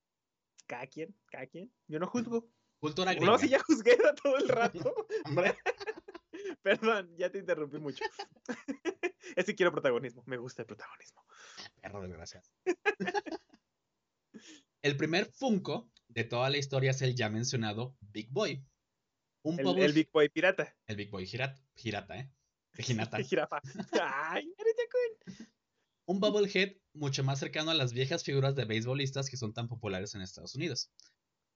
Cada 0.65 0.87
quien, 0.87 1.15
cada 1.29 1.45
quien. 1.45 1.71
Yo 1.87 1.99
no 1.99 2.07
juzgo. 2.07 2.49
Cultura 2.79 3.13
gringa. 3.13 3.31
No, 3.31 3.37
sí, 3.37 3.47
ya 3.47 3.59
juzgué 3.59 3.95
todo 4.23 4.37
el 4.37 4.49
rato. 4.49 5.05
Perdón, 6.63 7.15
ya 7.15 7.29
te 7.29 7.37
interrumpí 7.37 7.77
mucho. 7.77 8.03
es 9.35 9.45
que 9.45 9.53
quiero 9.53 9.71
protagonismo. 9.71 10.23
Me 10.25 10.37
gusta 10.37 10.63
el 10.63 10.65
protagonismo. 10.65 11.23
perro 11.79 12.01
desgraciado. 12.01 12.49
El 14.81 14.97
primer 14.97 15.27
Funko 15.27 15.91
de 16.07 16.23
toda 16.23 16.49
la 16.49 16.57
historia 16.57 16.89
es 16.89 17.03
el 17.03 17.13
ya 17.13 17.29
mencionado 17.29 17.95
Big 18.01 18.31
Boy. 18.31 18.65
Un 19.43 19.59
El, 19.59 19.93
Big 19.93 20.11
Boy 20.11 20.29
pirata. 20.29 20.75
el 20.87 20.95
Big 20.95 21.09
Boy 21.09 21.25
Girat, 21.25 21.57
Girata, 21.75 22.17
¿eh? 22.17 22.31
De 22.73 22.83
Ginata. 22.83 23.17
Jirafa. 23.23 23.61
Ay. 24.01 24.53
Un 26.05 26.19
Bubblehead 26.19 26.77
mucho 26.93 27.23
más 27.23 27.39
cercano 27.39 27.71
a 27.71 27.73
las 27.75 27.93
viejas 27.93 28.23
figuras 28.23 28.55
de 28.55 28.65
beisbolistas 28.65 29.29
que 29.29 29.37
son 29.37 29.53
tan 29.53 29.67
populares 29.67 30.15
en 30.15 30.21
Estados 30.21 30.55
Unidos. 30.55 30.91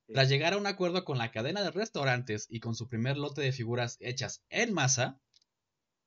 Tras 0.08 0.30
llegar 0.30 0.54
a 0.54 0.58
un 0.58 0.68
acuerdo 0.68 1.06
con 1.06 1.18
la 1.18 1.32
cadena 1.32 1.64
de 1.64 1.72
restaurantes 1.72 2.48
y 2.50 2.60
con 2.60 2.76
su 2.76 2.88
primer 2.90 3.18
lote 3.18 3.42
de 3.42 3.52
figuras 3.52 3.98
hechas 4.00 4.44
en 4.50 4.74
masa, 4.74 5.20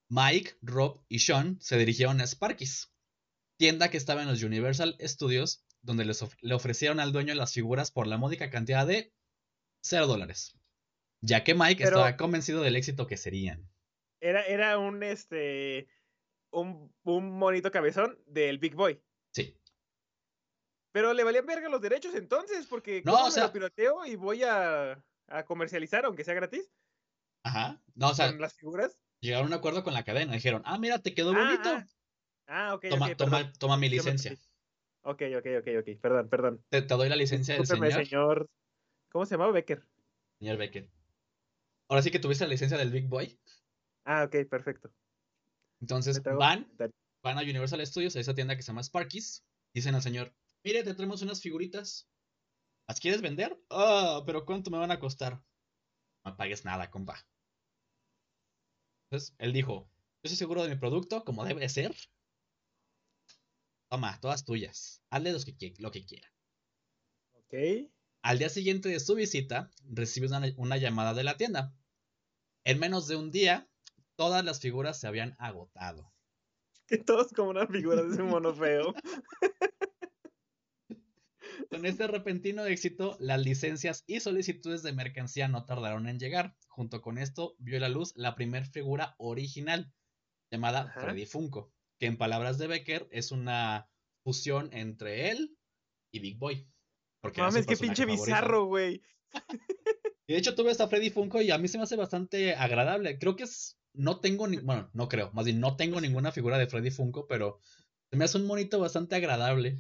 Mike, 0.09 0.59
Rob 0.63 1.03
y 1.09 1.21
Sean 1.21 1.59
se 1.61 1.77
dirigieron 1.79 2.21
a 2.21 2.25
Sparky's, 2.25 2.93
tienda 3.59 3.91
que 3.91 3.97
estaba 3.97 4.23
en 4.23 4.29
los 4.29 4.43
Universal 4.43 4.97
Studios, 5.01 5.65
donde 5.83 6.05
les 6.05 6.23
of- 6.23 6.37
le 6.41 6.55
ofrecieron 6.55 7.01
al 7.01 7.13
dueño 7.13 7.35
las 7.35 7.53
figuras 7.55 7.91
por 7.91 8.07
la 8.07 8.19
módica 8.19 8.51
cantidad 8.51 8.87
de 8.87 9.13
0 9.83 10.07
dólares, 10.07 10.57
ya 11.21 11.45
que 11.45 11.55
Mike 11.55 11.85
Pero- 11.85 11.97
estaba 11.99 12.17
convencido 12.17 12.63
del 12.63 12.77
éxito 12.77 13.07
que 13.07 13.17
serían. 13.17 13.69
Era, 14.21 14.43
era 14.47 14.79
un 14.79 15.03
este. 15.03 15.89
Un, 16.51 16.93
un 17.05 17.39
monito 17.39 17.71
cabezón 17.71 18.19
del 18.27 18.59
Big 18.59 18.75
Boy. 18.75 19.01
Sí, 19.33 19.59
Pero 20.93 21.13
le 21.13 21.25
valían 21.25 21.45
verga 21.45 21.69
los 21.69 21.83
derechos 21.83 22.15
entonces, 22.15 22.67
porque 22.67 23.03
No, 23.05 23.13
¿cómo 23.13 23.25
o 23.25 23.27
me 23.27 23.33
sea- 23.33 23.47
lo 23.47 23.53
piroteo 23.53 24.07
y 24.07 24.17
voy 24.17 24.43
a, 24.45 25.03
a 25.29 25.45
comercializar, 25.45 26.07
aunque 26.07 26.25
sea 26.25 26.33
gratis, 26.35 26.73
ajá. 27.45 27.83
No, 27.95 28.11
o 28.11 28.15
sea, 28.15 28.29
con 28.29 28.41
las 28.41 28.55
figuras? 28.55 28.99
llegaron 29.21 29.47
a 29.47 29.49
un 29.49 29.55
acuerdo 29.55 29.83
con 29.85 29.93
la 29.93 30.05
cadena, 30.05 30.33
dijeron, 30.33 30.63
ah, 30.65 30.79
mira, 30.79 31.01
te 31.03 31.13
quedó 31.15 31.33
Ah, 31.35 31.45
bonito. 31.45 31.69
ah. 31.69 31.87
Ah, 32.47 32.75
ok. 32.75 32.87
toma, 33.19 33.53
toma, 33.59 33.77
mi 33.77 33.89
licencia. 33.91 34.33
Ok, 35.03 35.23
ok, 35.37 35.47
ok, 35.61 35.69
ok. 35.81 36.01
Perdón, 36.01 36.29
perdón. 36.31 36.65
Te, 36.71 36.81
te 36.83 36.95
doy 36.95 37.09
la 37.09 37.17
licencia 37.17 37.55
del 37.57 37.67
señor. 37.67 37.93
señor. 37.93 38.51
¿Cómo 39.11 39.27
se 39.27 39.35
llamaba 39.35 39.53
Becker? 39.53 39.85
Señor 40.39 40.57
Becker. 40.57 40.89
Ahora 41.89 42.03
sí 42.03 42.11
que 42.11 42.19
tuviste 42.19 42.45
la 42.45 42.51
licencia 42.51 42.79
del 42.79 42.91
Big 42.91 43.09
Boy. 43.09 43.39
Ah, 44.05 44.25
ok, 44.25 44.49
perfecto. 44.49 44.93
Entonces 45.81 46.23
van, 46.23 46.71
van 47.23 47.39
a 47.39 47.43
Universal 47.43 47.87
Studios, 47.87 48.17
a 48.17 48.21
esa 48.21 48.35
tienda 48.35 48.57
que 48.57 48.63
se 48.63 48.69
llama 48.69 48.83
Sparky's. 48.83 49.45
Dicen 49.75 49.95
al 49.95 50.03
señor, 50.03 50.35
mire, 50.65 50.83
te 50.83 50.95
traemos 50.95 51.23
unas 51.23 51.41
figuritas. 51.41 52.09
¿Las 52.89 53.01
quieres 53.01 53.21
vender? 53.21 53.61
Ah, 53.71 54.23
pero 54.25 54.45
¿cuánto 54.45 54.71
me 54.71 54.79
van 54.79 54.91
a 54.91 54.99
costar? 54.99 55.43
No 56.25 56.37
pagues 56.37 56.65
nada, 56.65 56.91
compa. 56.91 57.27
Entonces, 59.05 59.35
él 59.39 59.53
dijo, 59.53 59.89
yo 59.91 60.21
estoy 60.25 60.37
seguro 60.37 60.63
de 60.63 60.71
mi 60.71 60.77
producto, 60.77 61.25
como 61.25 61.45
debe 61.45 61.61
de 61.61 61.69
ser. 61.69 61.95
Toma, 63.89 64.21
todas 64.21 64.45
tuyas. 64.45 65.03
Hazle 65.11 65.33
los 65.33 65.45
que, 65.45 65.75
lo 65.79 65.91
que 65.91 66.05
quiera. 66.05 66.33
Ok. 67.33 67.91
Al 68.27 68.41
día 68.41 68.49
siguiente 68.49 68.89
de 68.89 68.99
su 68.99 69.15
visita, 69.15 69.71
recibe 69.89 70.27
una, 70.27 70.43
una 70.57 70.77
llamada 70.79 71.15
de 71.15 71.23
la 71.23 71.37
tienda. 71.37 71.73
En 72.65 72.81
menos 72.81 73.07
de 73.07 73.15
un 73.15 73.31
día, 73.31 73.71
todas 74.17 74.45
las 74.45 74.59
figuras 74.59 74.99
se 74.99 75.07
habían 75.07 75.37
agotado. 75.39 76.13
Que 76.89 76.99
todos 76.99 77.33
como 77.33 77.51
una 77.51 77.69
figura 77.69 78.03
de 78.03 78.13
ese 78.13 78.25
mono 78.25 78.53
feo. 78.53 78.93
Con 81.71 81.87
este 81.87 82.09
repentino 82.09 82.67
éxito, 82.67 83.17
las 83.21 83.41
licencias 83.41 84.03
y 84.09 84.19
solicitudes 84.19 84.83
de 84.83 84.93
mercancía 84.93 85.47
no 85.47 85.65
tardaron 85.65 86.09
en 86.09 86.19
llegar. 86.19 86.57
Junto 86.67 87.03
con 87.03 87.19
esto, 87.19 87.55
vio 87.59 87.79
la 87.79 87.89
luz 87.89 88.13
la 88.17 88.35
primer 88.35 88.67
figura 88.67 89.15
original, 89.19 89.93
llamada 90.51 90.81
Ajá. 90.81 91.01
Freddy 91.01 91.27
Funko, 91.27 91.73
que 92.01 92.07
en 92.07 92.19
palabras 92.19 92.59
de 92.59 92.67
Becker 92.67 93.07
es 93.13 93.31
una 93.31 93.89
fusión 94.25 94.71
entre 94.73 95.31
él 95.31 95.57
y 96.11 96.19
Big 96.19 96.39
Boy. 96.39 96.69
Porque 97.27 97.41
Mames, 97.41 97.67
qué 97.67 97.77
pinche 97.77 98.03
favorito. 98.05 98.25
bizarro, 98.25 98.65
güey. 98.67 99.03
Y 100.27 100.33
de 100.33 100.39
hecho 100.39 100.55
tuve 100.55 100.71
esta 100.71 100.89
Freddy 100.89 101.11
Funko 101.11 101.41
y 101.41 101.51
a 101.51 101.59
mí 101.59 101.69
se 101.69 101.79
me 101.79 101.85
hace 101.85 101.97
bastante 101.97 102.55
agradable. 102.55 103.19
Creo 103.19 103.37
que 103.37 103.45
es. 103.45 103.79
No 103.93 104.21
tengo 104.21 104.47
ni. 104.49 104.59
Bueno, 104.59 104.91
no 104.93 105.09
creo. 105.09 105.31
Más 105.33 105.45
bien, 105.47 105.61
no 105.61 105.77
tengo 105.77 106.01
ninguna 106.01 106.33
figura 106.33 106.59
de 106.59 106.67
Freddy 106.67 106.91
Funko, 106.91 107.27
pero 107.27 107.59
se 108.11 108.17
me 108.17 108.25
hace 108.25 108.39
un 108.39 108.47
monito 108.47 108.79
bastante 108.81 109.17
agradable. 109.17 109.79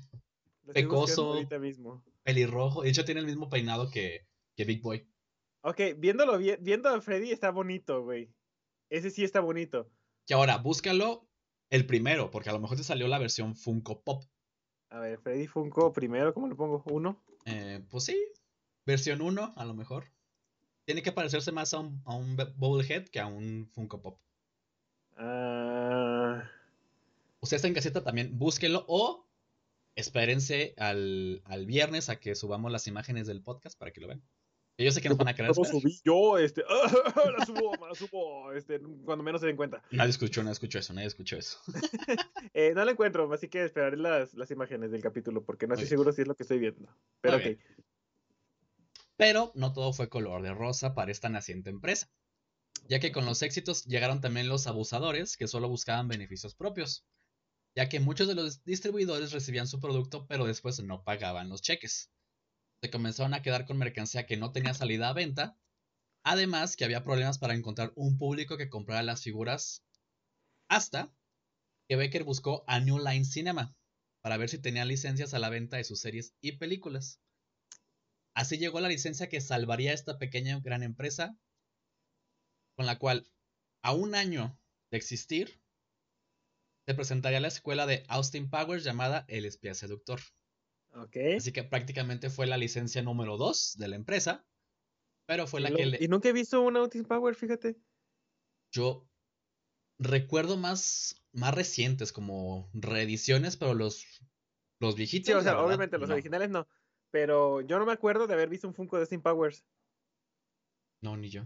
Lo 0.63 0.73
Pecoso. 0.73 1.35
mismo. 1.61 2.05
Pelirrojo. 2.23 2.83
De 2.83 2.91
hecho, 2.91 3.05
tiene 3.05 3.21
el 3.21 3.27
mismo 3.27 3.49
peinado 3.49 3.91
que, 3.91 4.27
que 4.57 4.65
Big 4.65 4.83
Boy. 4.83 5.09
Ok, 5.63 5.81
viéndolo 5.97 6.39
bien, 6.39 6.59
viendo 6.61 6.89
a 6.89 7.01
Freddy 7.01 7.31
está 7.31 7.51
bonito, 7.51 8.03
güey. 8.03 8.31
Ese 8.89 9.11
sí 9.11 9.25
está 9.25 9.41
bonito. 9.41 9.91
Que 10.27 10.35
ahora, 10.35 10.59
búscalo 10.59 11.29
el 11.71 11.87
primero, 11.87 12.31
porque 12.31 12.51
a 12.51 12.53
lo 12.53 12.61
mejor 12.61 12.77
te 12.77 12.85
salió 12.85 13.09
la 13.09 13.19
versión 13.19 13.57
Funko 13.57 14.03
Pop. 14.03 14.25
A 14.91 15.01
ver, 15.01 15.19
Freddy 15.19 15.47
Funko 15.47 15.93
primero, 15.93 16.33
¿cómo 16.33 16.47
le 16.49 16.55
pongo? 16.55 16.83
Uno. 16.87 17.23
Eh, 17.47 17.83
pues 17.89 18.05
sí, 18.05 18.17
versión 18.85 19.23
1, 19.23 19.55
a 19.57 19.65
lo 19.65 19.75
mejor. 19.75 20.13
Tiene 20.85 21.03
que 21.03 21.13
parecerse 21.13 21.51
más 21.53 21.75
a 21.75 21.79
un, 21.79 22.03
a 22.05 22.15
un 22.15 22.37
Bubblehead 22.37 23.09
que 23.09 23.21
a 23.21 23.27
un 23.27 23.69
Funko 23.73 24.03
Pop. 24.03 24.21
Ah, 25.17 26.49
Usted 27.41 27.57
está 27.57 27.69
en 27.69 27.75
caseta 27.75 28.03
también, 28.03 28.39
búsquelo 28.39 28.85
o 28.89 29.27
espérense 29.95 30.75
al, 30.77 31.43
al 31.45 31.67
viernes 31.67 32.09
a 32.09 32.21
que 32.21 32.35
subamos 32.35 32.73
las 32.73 32.87
imágenes 32.87 33.27
del 33.27 33.43
podcast 33.43 33.79
para 33.79 33.93
que 33.93 34.01
lo 34.01 34.09
vean. 34.09 34.23
Yo 34.79 34.91
sé 34.91 35.01
que 35.01 35.09
nos 35.09 35.17
van 35.17 35.29
a 35.29 35.35
querer 35.35 35.53
¿Cómo 35.53 35.65
subí 35.65 35.99
yo? 36.05 36.37
Este, 36.37 36.63
la 37.39 37.47
subo, 37.47 37.87
la 37.87 37.95
subo, 37.95 38.53
este, 38.53 38.79
cuando 39.05 39.25
menos 39.25 39.41
se 39.41 39.47
den 39.47 39.57
cuenta. 39.57 39.83
Nadie 39.91 40.11
escuchó, 40.11 40.43
nadie 40.43 40.53
escuchó 40.53 40.79
eso, 40.79 40.93
nadie 40.93 41.09
escuchó 41.09 41.37
eso. 41.37 41.59
Eh, 42.59 42.73
no 42.75 42.85
la 42.85 42.93
encuentro, 42.93 43.31
así 43.35 43.49
que 43.49 43.65
esperaré 43.65 43.99
las, 43.99 44.33
las 44.33 44.51
imágenes 44.51 44.91
del 44.91 45.03
capítulo, 45.03 45.45
porque 45.45 45.67
no 45.67 45.75
estoy 45.75 45.89
seguro 45.89 46.13
si 46.13 46.23
es 46.23 46.29
lo 46.29 46.35
que 46.35 46.43
estoy 46.43 46.59
viendo. 46.59 46.89
Pero. 47.21 47.39
Pero 49.17 49.53
no 49.55 49.73
todo 49.73 49.93
fue 49.93 50.09
color 50.09 50.43
de 50.43 50.55
rosa 50.55 50.95
para 50.95 51.11
esta 51.11 51.29
naciente 51.29 51.69
empresa, 51.69 52.11
ya 52.89 52.99
que 52.99 53.13
con 53.13 53.27
los 53.27 53.43
éxitos 53.43 53.85
llegaron 53.85 54.21
también 54.23 54.49
los 54.49 54.67
abusadores 54.67 55.37
que 55.37 55.49
solo 55.49 55.69
buscaban 55.69 56.09
beneficios 56.09 56.55
propios, 56.55 57.05
ya 57.75 57.89
que 57.89 58.01
muchos 58.01 58.29
de 58.29 58.35
los 58.35 58.65
distribuidores 58.65 59.33
recibían 59.33 59.67
su 59.67 59.81
producto 59.81 60.27
pero 60.27 60.47
después 60.47 60.83
no 60.83 61.05
pagaban 61.05 61.49
los 61.51 61.61
cheques. 61.61 62.11
Comenzaron 62.91 63.35
a 63.35 63.43
quedar 63.43 63.67
con 63.67 63.79
mercancía 63.79 64.27
que 64.27 64.37
no 64.37 64.53
tenía 64.53 64.75
salida 64.75 65.09
a 65.09 65.13
venta, 65.13 65.57
además 66.25 66.77
que 66.77 66.85
había 66.85 67.05
problemas 67.05 67.39
para 67.39 67.55
encontrar 67.55 67.93
un 67.97 68.19
público 68.19 68.57
que 68.57 68.69
comprara 68.69 69.03
las 69.03 69.23
figuras, 69.23 69.85
hasta 70.69 71.13
que 71.89 71.97
Becker 71.97 72.25
buscó 72.25 72.65
a 72.67 72.81
New 72.81 72.99
Line 72.99 73.25
Cinema 73.25 73.77
para 74.23 74.37
ver 74.37 74.49
si 74.49 74.59
tenía 74.59 74.85
licencias 74.85 75.35
a 75.35 75.39
la 75.39 75.51
venta 75.51 75.77
de 75.77 75.85
sus 75.85 76.01
series 76.01 76.35
y 76.41 76.53
películas. 76.53 77.21
Así 78.35 78.59
llegó 78.59 78.81
la 78.81 78.89
licencia 78.89 79.29
que 79.29 79.41
salvaría 79.41 79.93
a 79.93 79.95
esta 79.95 80.19
pequeña 80.19 80.59
gran 80.61 80.83
empresa, 80.83 81.39
con 82.77 82.87
la 82.87 82.99
cual, 82.99 83.31
a 83.83 83.93
un 83.93 84.15
año 84.15 84.59
de 84.91 84.99
existir, 84.99 85.63
se 86.87 86.95
presentaría 86.95 87.41
la 87.41 87.49
escuela 87.49 87.87
de 87.87 88.05
Austin 88.09 88.51
Powers 88.51 88.85
llamada 88.85 89.25
El 89.29 89.45
Espía 89.45 89.75
Seductor. 89.75 90.21
Así 91.37 91.53
que 91.53 91.65
prácticamente 91.65 92.31
fue 92.31 92.47
la 92.47 92.57
licencia 92.57 93.03
número 93.03 93.37
2 93.37 93.77
de 93.79 93.89
la 93.89 93.97
empresa, 93.97 94.45
pero 95.27 95.47
fue 95.47 95.61
la 95.61 95.71
que 95.71 95.87
le- 95.87 95.99
y 96.01 96.09
nunca 96.09 96.29
he 96.29 96.33
visto 96.33 96.61
un 96.63 96.77
Autis 96.77 97.05
Power, 97.05 97.35
fíjate. 97.35 97.77
yo 98.73 99.07
recuerdo 99.99 100.57
más, 100.57 101.23
más 101.33 101.55
recientes, 101.55 102.13
como 102.13 102.69
reediciones, 102.75 103.57
pero 103.57 103.75
los, 103.75 104.05
los 104.81 104.97
viejitos. 104.97 105.27
Sí, 105.27 105.33
o 105.33 105.41
sea, 105.41 105.53
verdad, 105.53 105.67
obviamente 105.67 105.99
los 105.99 106.09
no. 106.09 106.15
originales 106.15 106.51
no. 106.51 106.67
Pero 107.11 107.61
yo 107.61 107.79
no 107.79 107.87
me 107.87 107.93
acuerdo 107.93 108.27
de 108.27 108.35
haber 108.35 108.49
visto 108.49 108.69
un 108.69 108.75
Funko 108.75 108.97
de 108.97 109.03
Austin 109.03 109.23
Powers. 109.23 109.65
No, 111.03 111.17
ni 111.17 111.31
yo. 111.31 111.45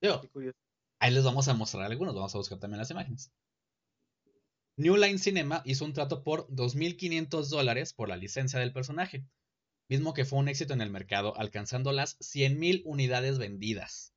Digo. 0.00 0.22
Ahí 1.00 1.12
les 1.12 1.24
vamos 1.24 1.48
a 1.48 1.54
mostrar 1.54 1.84
algunos, 1.84 2.14
vamos 2.14 2.34
a 2.34 2.38
buscar 2.38 2.58
también 2.58 2.78
las 2.78 2.90
imágenes. 2.90 3.32
New 4.76 4.96
Line 4.96 5.18
Cinema 5.18 5.62
hizo 5.64 5.84
un 5.84 5.92
trato 5.92 6.24
por 6.24 6.48
2.500 6.48 7.48
dólares 7.48 7.92
por 7.92 8.08
la 8.08 8.16
licencia 8.16 8.58
del 8.58 8.72
personaje, 8.72 9.24
mismo 9.88 10.14
que 10.14 10.24
fue 10.24 10.38
un 10.38 10.48
éxito 10.48 10.72
en 10.72 10.80
el 10.80 10.90
mercado, 10.90 11.36
alcanzando 11.36 11.92
las 11.92 12.18
100.000 12.20 12.82
unidades 12.84 13.38
vendidas, 13.38 14.14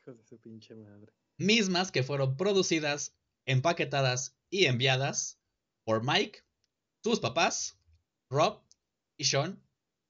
Hijos 0.00 0.18
de 0.18 0.24
su 0.24 0.40
pinche 0.40 0.74
madre. 0.74 1.12
mismas 1.38 1.92
que 1.92 2.02
fueron 2.02 2.36
producidas, 2.36 3.16
empaquetadas 3.46 4.36
y 4.50 4.64
enviadas 4.66 5.38
por 5.84 6.04
Mike, 6.04 6.40
sus 7.04 7.20
papás, 7.20 7.78
Rob 8.28 8.62
y 9.16 9.24
Sean 9.24 9.62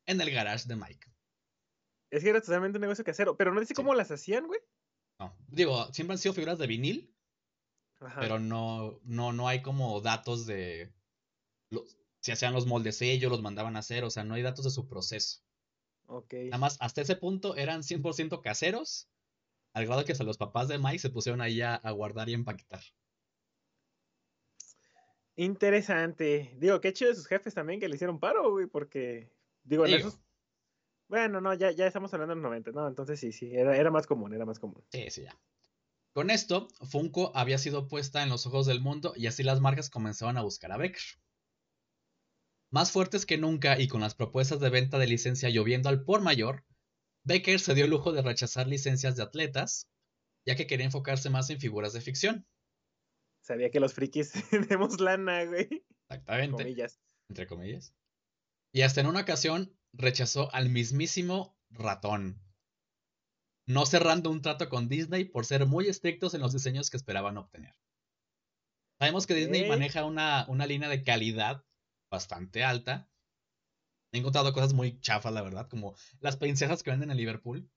en 0.06 0.20
el 0.20 0.30
garage 0.30 0.66
de 0.68 0.76
Mike. 0.76 1.08
Es 2.10 2.22
que 2.22 2.30
era 2.30 2.40
totalmente 2.40 2.76
un 2.78 2.82
negocio 2.82 3.04
casero. 3.04 3.36
Pero 3.38 3.54
no 3.54 3.60
dice 3.60 3.70
Sí. 3.70 3.74
cómo 3.74 3.94
las 3.94 4.10
hacían, 4.10 4.46
güey. 4.46 4.60
No, 5.18 5.34
digo, 5.48 5.90
siempre 5.92 6.12
han 6.12 6.18
sido 6.18 6.34
figuras 6.34 6.58
de 6.58 6.66
vinil, 6.66 7.14
Ajá. 8.02 8.20
pero 8.20 8.38
no, 8.38 9.00
no, 9.04 9.32
no 9.32 9.48
hay 9.48 9.62
como 9.62 10.00
datos 10.00 10.46
de 10.46 10.92
los- 11.70 11.96
si 12.20 12.32
hacían 12.32 12.52
los 12.52 12.66
moldes 12.66 13.02
ellos, 13.02 13.30
los 13.30 13.42
mandaban 13.42 13.76
a 13.76 13.80
hacer, 13.80 14.04
o 14.04 14.10
sea, 14.10 14.24
no 14.24 14.34
hay 14.34 14.42
datos 14.42 14.64
de 14.64 14.70
su 14.70 14.86
proceso. 14.86 15.40
Ok. 16.06 16.34
Nada 16.44 16.58
más, 16.58 16.76
hasta 16.80 17.00
ese 17.00 17.16
punto 17.16 17.56
eran 17.56 17.82
100% 17.82 18.42
caseros, 18.42 19.08
al 19.72 19.86
grado 19.86 20.04
que 20.04 20.12
hasta 20.12 20.24
los 20.24 20.36
papás 20.38 20.68
de 20.68 20.78
Mike 20.78 20.98
se 20.98 21.10
pusieron 21.10 21.40
ahí 21.40 21.60
a, 21.62 21.74
a 21.74 21.90
guardar 21.90 22.28
y 22.28 22.34
empaquetar. 22.34 22.82
Interesante. 25.36 26.54
Digo, 26.58 26.80
qué 26.80 26.92
chido 26.92 27.10
de 27.10 27.16
sus 27.16 27.26
jefes 27.26 27.54
también 27.54 27.80
que 27.80 27.88
le 27.88 27.94
hicieron 27.94 28.20
paro, 28.20 28.50
güey, 28.50 28.66
porque. 28.66 29.32
Digo, 29.64 29.84
en 29.86 29.96
Digo. 29.96 30.08
esos. 30.08 30.20
Bueno, 31.08 31.40
no, 31.40 31.52
ya, 31.54 31.70
ya 31.72 31.86
estamos 31.86 32.12
hablando 32.14 32.34
de 32.34 32.36
los 32.36 32.42
90, 32.44 32.70
¿no? 32.72 32.86
Entonces 32.88 33.20
sí, 33.20 33.32
sí, 33.32 33.54
era, 33.54 33.76
era 33.76 33.90
más 33.90 34.06
común, 34.06 34.32
era 34.32 34.46
más 34.46 34.58
común. 34.58 34.82
Sí, 34.90 35.10
sí, 35.10 35.22
ya. 35.22 35.38
Con 36.12 36.30
esto, 36.30 36.68
Funko 36.90 37.32
había 37.34 37.56
sido 37.56 37.88
puesta 37.88 38.22
en 38.22 38.28
los 38.28 38.46
ojos 38.46 38.66
del 38.66 38.80
mundo 38.80 39.14
y 39.16 39.26
así 39.26 39.42
las 39.42 39.60
marcas 39.60 39.88
comenzaron 39.88 40.36
a 40.36 40.42
buscar 40.42 40.70
a 40.70 40.76
Becker. 40.76 41.02
Más 42.70 42.92
fuertes 42.92 43.24
que 43.24 43.38
nunca 43.38 43.80
y 43.80 43.88
con 43.88 44.02
las 44.02 44.14
propuestas 44.14 44.60
de 44.60 44.70
venta 44.70 44.98
de 44.98 45.06
licencia 45.06 45.48
lloviendo 45.48 45.88
al 45.88 46.04
por 46.04 46.20
mayor, 46.20 46.64
Becker 47.24 47.60
se 47.60 47.74
dio 47.74 47.84
el 47.84 47.90
lujo 47.90 48.12
de 48.12 48.20
rechazar 48.20 48.66
licencias 48.66 49.16
de 49.16 49.22
atletas, 49.22 49.88
ya 50.44 50.54
que 50.54 50.66
quería 50.66 50.86
enfocarse 50.86 51.30
más 51.30 51.48
en 51.50 51.60
figuras 51.60 51.92
de 51.92 52.00
ficción. 52.00 52.46
Sabía 53.40 53.70
que 53.70 53.80
los 53.80 53.94
frikis 53.94 54.32
tenemos 54.50 55.00
lana, 55.00 55.44
güey. 55.44 55.84
Exactamente. 56.08 56.62
Comillas. 56.62 57.00
entre 57.28 57.46
comillas. 57.46 57.94
Y 58.72 58.82
hasta 58.82 59.00
en 59.00 59.06
una 59.06 59.20
ocasión 59.20 59.76
rechazó 59.92 60.52
al 60.54 60.68
mismísimo 60.68 61.56
ratón, 61.70 62.42
no 63.66 63.86
cerrando 63.86 64.30
un 64.30 64.42
trato 64.42 64.68
con 64.68 64.88
Disney 64.88 65.24
por 65.24 65.46
ser 65.46 65.66
muy 65.66 65.86
estrictos 65.86 66.34
en 66.34 66.40
los 66.40 66.52
diseños 66.52 66.90
que 66.90 66.96
esperaban 66.96 67.36
obtener. 67.36 67.76
Sabemos 68.98 69.26
que 69.26 69.34
Disney 69.34 69.68
maneja 69.68 70.04
una, 70.04 70.46
una 70.48 70.66
línea 70.66 70.88
de 70.88 71.02
calidad 71.02 71.64
bastante 72.10 72.62
alta. 72.62 73.08
He 74.12 74.18
encontrado 74.18 74.52
cosas 74.52 74.74
muy 74.74 75.00
chafas, 75.00 75.32
la 75.32 75.42
verdad, 75.42 75.68
como 75.68 75.96
las 76.20 76.36
princesas 76.36 76.82
que 76.82 76.90
venden 76.90 77.10
en 77.10 77.16
Liverpool. 77.16 77.68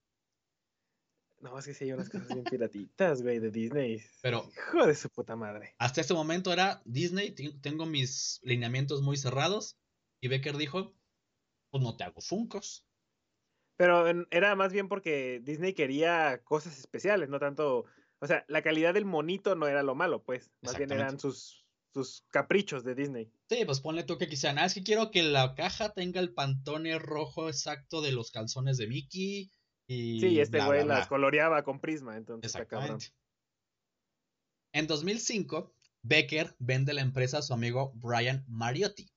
No, 1.40 1.58
es 1.58 1.66
que 1.66 1.74
sí 1.74 1.86
hay 1.86 1.94
unas 1.94 2.10
cosas 2.10 2.28
bien 2.28 2.44
piratitas, 2.44 3.22
güey, 3.22 3.40
de 3.40 3.52
Disney. 3.52 4.04
Pero 4.22 4.50
Hijo 4.52 4.86
de 4.86 4.96
su 4.96 5.10
puta 5.10 5.36
madre. 5.36 5.76
hasta 5.78 6.02
este 6.02 6.14
momento 6.14 6.52
era 6.52 6.82
Disney, 6.86 7.32
tengo 7.32 7.86
mis 7.86 8.40
lineamientos 8.44 9.02
muy 9.02 9.18
cerrados. 9.18 9.78
Y 10.22 10.28
Becker 10.28 10.58
dijo, 10.58 10.96
pues 11.70 11.84
no 11.84 11.96
te 11.96 12.04
hago 12.04 12.22
Funcos. 12.22 12.85
Pero 13.78 14.06
era 14.32 14.56
más 14.56 14.72
bien 14.72 14.88
porque 14.88 15.42
Disney 15.44 15.74
quería 15.74 16.42
cosas 16.44 16.80
especiales, 16.80 17.30
no 17.30 17.40
tanto, 17.40 17.86
o 18.20 18.28
sea, 18.28 18.46
la 18.48 18.62
calidad 18.62 18.94
del 18.94 19.06
monito 19.06 19.56
no 19.56 19.68
era 19.68 19.84
lo 19.84 19.96
malo, 19.96 20.24
pues, 20.24 20.52
más 20.62 20.78
bien 20.78 20.92
eran 20.92 21.20
sus, 21.20 21.66
sus 21.94 22.26
caprichos 22.30 22.84
de 22.84 22.96
Disney. 22.96 23.32
Sí, 23.50 23.64
pues 23.66 23.82
ponle 23.82 24.04
tú 24.04 24.18
que 24.18 24.28
quizá, 24.30 24.54
nada, 24.54 24.68
es 24.68 24.74
que 24.74 24.84
quiero 24.84 25.12
que 25.12 25.24
la 25.24 25.56
caja 25.56 25.94
tenga 25.94 26.22
el 26.22 26.34
pantone 26.34 27.00
rojo 27.00 27.50
exacto 27.50 28.02
de 28.02 28.12
los 28.12 28.32
calzones 28.32 28.78
de 28.78 28.88
Mickey. 28.88 29.52
Y 29.88 30.20
sí, 30.20 30.40
este 30.40 30.64
güey 30.64 30.86
las 30.86 31.08
coloreaba 31.08 31.64
con 31.64 31.80
prisma, 31.80 32.18
entonces 32.18 32.54
Exactamente. 32.54 33.14
En 34.74 34.88
2005, 34.88 35.74
Becker 36.02 36.56
vende 36.60 36.94
la 36.94 37.02
empresa 37.02 37.38
a 37.38 37.42
su 37.42 37.54
amigo 37.54 37.94
Brian 37.96 38.44
Mariotti. 38.48 39.10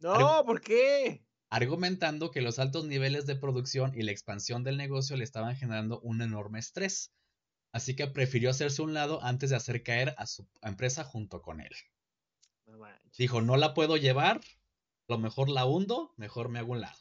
No, 0.00 0.44
¿por 0.44 0.60
qué? 0.60 1.24
Argumentando 1.50 2.30
que 2.30 2.40
los 2.40 2.58
altos 2.58 2.86
niveles 2.86 3.26
de 3.26 3.36
producción 3.36 3.92
y 3.94 4.02
la 4.02 4.12
expansión 4.12 4.62
del 4.62 4.76
negocio 4.76 5.16
le 5.16 5.24
estaban 5.24 5.56
generando 5.56 6.00
un 6.00 6.22
enorme 6.22 6.60
estrés. 6.60 7.12
Así 7.72 7.94
que 7.94 8.06
prefirió 8.06 8.50
hacerse 8.50 8.82
un 8.82 8.94
lado 8.94 9.22
antes 9.22 9.50
de 9.50 9.56
hacer 9.56 9.82
caer 9.82 10.14
a 10.16 10.26
su 10.26 10.48
empresa 10.62 11.04
junto 11.04 11.42
con 11.42 11.60
él. 11.60 11.72
Dijo, 13.18 13.42
no 13.42 13.56
la 13.56 13.74
puedo 13.74 13.96
llevar, 13.96 14.40
lo 15.08 15.18
mejor 15.18 15.48
la 15.48 15.66
hundo, 15.66 16.14
mejor 16.16 16.48
me 16.48 16.60
hago 16.60 16.72
un 16.72 16.80
lado. 16.80 16.98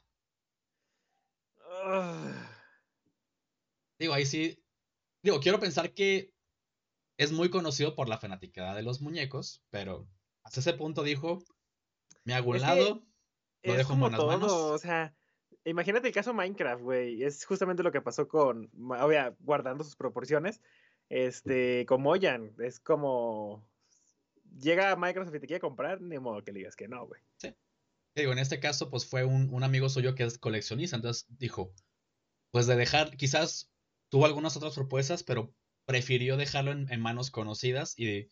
Digo, 3.99 4.13
ahí 4.13 4.25
sí. 4.25 4.63
Digo, 5.21 5.39
quiero 5.39 5.59
pensar 5.59 5.93
que 5.93 6.33
es 7.17 7.31
muy 7.31 7.49
conocido 7.49 7.95
por 7.95 8.09
la 8.09 8.17
fanaticada 8.17 8.73
de 8.73 8.81
los 8.81 9.01
muñecos, 9.01 9.61
pero 9.69 10.07
hasta 10.43 10.61
ese 10.61 10.73
punto 10.73 11.03
dijo, 11.03 11.43
me 12.23 12.33
hago 12.33 12.51
un 12.51 12.61
lado, 12.61 13.03
es 13.63 13.87
como 13.87 14.09
todo, 14.09 14.73
o 14.73 14.77
sea, 14.77 15.13
imagínate 15.65 16.07
el 16.07 16.13
caso 16.13 16.33
Minecraft, 16.33 16.81
güey, 16.81 17.23
es 17.23 17.45
justamente 17.45 17.83
lo 17.83 17.91
que 17.91 18.01
pasó 18.01 18.27
con, 18.27 18.69
obvia, 18.77 19.35
guardando 19.39 19.83
sus 19.83 19.95
proporciones, 19.95 20.61
este, 21.09 21.85
con 21.85 22.01
Moyan, 22.01 22.53
es 22.59 22.79
como, 22.79 23.67
llega 24.59 24.91
a 24.91 24.95
Microsoft 24.95 25.35
y 25.35 25.39
te 25.39 25.47
quiere 25.47 25.61
comprar, 25.61 26.01
ni 26.01 26.19
modo 26.19 26.43
que 26.43 26.51
le 26.51 26.59
digas 26.59 26.75
que 26.75 26.87
no, 26.87 27.05
güey. 27.07 27.21
Sí. 27.37 27.53
Digo, 28.15 28.31
en 28.31 28.39
este 28.39 28.59
caso, 28.59 28.89
pues 28.89 29.05
fue 29.05 29.23
un, 29.23 29.49
un 29.53 29.63
amigo 29.63 29.87
suyo 29.87 30.15
que 30.15 30.23
es 30.23 30.37
coleccionista, 30.37 30.95
entonces 30.95 31.25
dijo, 31.37 31.73
pues 32.51 32.67
de 32.67 32.75
dejar, 32.75 33.15
quizás 33.15 33.71
tuvo 34.09 34.25
algunas 34.25 34.57
otras 34.57 34.75
propuestas, 34.75 35.23
pero 35.23 35.53
prefirió 35.85 36.37
dejarlo 36.37 36.71
en, 36.71 36.91
en 36.91 37.01
manos 37.01 37.31
conocidas 37.31 37.97
y 37.97 38.27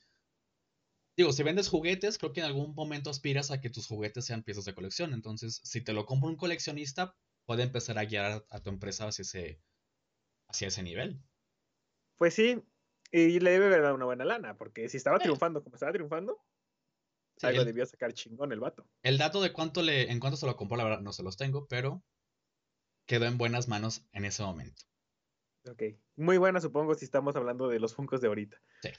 Digo, 1.18 1.34
si 1.34 1.42
vendes 1.42 1.68
juguetes, 1.68 2.20
creo 2.20 2.32
que 2.32 2.42
en 2.42 2.46
algún 2.46 2.76
momento 2.76 3.10
aspiras 3.10 3.50
a 3.50 3.60
que 3.60 3.72
tus 3.72 3.88
juguetes 3.88 4.24
sean 4.24 4.44
piezas 4.44 4.66
de 4.66 4.76
colección. 4.76 5.14
Entonces, 5.14 5.60
si 5.64 5.82
te 5.82 5.92
lo 5.92 6.06
compra 6.06 6.30
un 6.30 6.36
coleccionista, 6.36 7.16
puede 7.48 7.64
empezar 7.64 7.98
a 7.98 8.06
guiar 8.06 8.46
a, 8.48 8.60
tu 8.62 8.70
empresa 8.70 9.08
hacia 9.08 9.24
ese, 9.24 9.60
hacia 10.48 10.68
ese 10.68 10.84
nivel. 10.84 11.20
Pues 12.18 12.36
sí, 12.36 12.62
y 13.12 13.40
le 13.40 13.50
debe 13.50 13.80
dar 13.80 13.94
una 13.94 14.06
buena 14.06 14.26
lana, 14.26 14.58
porque 14.58 14.90
si 14.90 14.98
estaba 14.98 15.18
triunfando 15.18 15.64
como 15.64 15.76
estaba 15.76 15.92
triunfando, 15.92 16.40
algo 17.42 17.66
debió 17.66 17.84
sacar 17.88 18.14
chingón 18.14 18.52
el 18.52 18.60
vato. 18.60 18.88
El 19.02 19.18
dato 19.18 19.42
de 19.42 19.52
cuánto 19.52 19.82
le, 19.82 20.12
en 20.12 20.20
cuánto 20.20 20.38
se 20.38 20.46
lo 20.46 20.56
compró, 20.56 20.78
la 20.78 20.84
verdad, 20.84 21.02
no 21.02 21.14
se 21.14 21.24
los 21.24 21.36
tengo, 21.36 21.68
pero 21.68 22.04
quedó 23.08 23.26
en 23.26 23.40
buenas 23.40 23.68
manos 23.68 24.06
en 24.12 24.26
ese 24.26 24.44
momento. 24.44 24.84
Ok, 25.68 25.82
muy 26.16 26.38
buena 26.38 26.62
supongo 26.62 26.94
si 26.94 27.06
estamos 27.06 27.36
hablando 27.36 27.68
de 27.70 27.80
los 27.80 27.96
Funcos 27.96 28.22
de 28.22 28.27
ahorita. 28.27 28.62
Sí. 28.84 28.90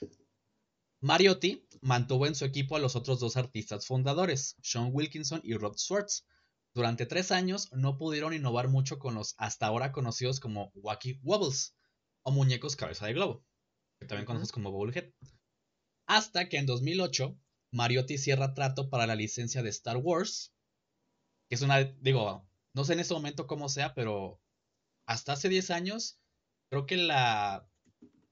Mariotti 1.01 1.65
mantuvo 1.81 2.27
en 2.27 2.35
su 2.35 2.43
equipo 2.43 2.75
a 2.75 2.79
los 2.79 2.97
otros 2.97 3.21
dos 3.21 3.37
artistas 3.37 3.87
fundadores, 3.87 4.57
Sean 4.61 4.89
Wilkinson 4.91 5.39
y 5.43 5.55
Rod 5.55 5.77
Swartz. 5.77 6.25
Durante 6.73 7.05
tres 7.05 7.31
años 7.31 7.71
no 7.71 7.97
pudieron 7.97 8.33
innovar 8.33 8.67
mucho 8.67 8.99
con 8.99 9.15
los 9.15 9.33
hasta 9.37 9.67
ahora 9.67 9.93
conocidos 9.93 10.39
como 10.39 10.71
Wacky 10.75 11.19
Wobbles 11.23 11.75
o 12.23 12.31
muñecos 12.31 12.75
cabeza 12.75 13.05
de 13.05 13.13
globo, 13.13 13.45
que 13.99 14.07
también 14.07 14.25
conocemos 14.25 14.51
como 14.51 14.71
Bubblehead. 14.71 15.13
Hasta 16.05 16.49
que 16.49 16.57
en 16.57 16.65
2008 16.65 17.37
Mariotti 17.71 18.17
cierra 18.17 18.53
trato 18.53 18.89
para 18.89 19.07
la 19.07 19.15
licencia 19.15 19.63
de 19.63 19.69
Star 19.69 19.97
Wars, 19.97 20.53
que 21.47 21.55
es 21.55 21.61
una, 21.61 21.81
digo, 21.83 22.45
no 22.73 22.83
sé 22.83 22.93
en 22.93 22.99
este 22.99 23.13
momento 23.13 23.47
cómo 23.47 23.69
sea, 23.69 23.93
pero 23.93 24.41
hasta 25.07 25.33
hace 25.33 25.47
10 25.47 25.71
años 25.71 26.19
creo 26.69 26.85
que 26.85 26.97
la 26.97 27.69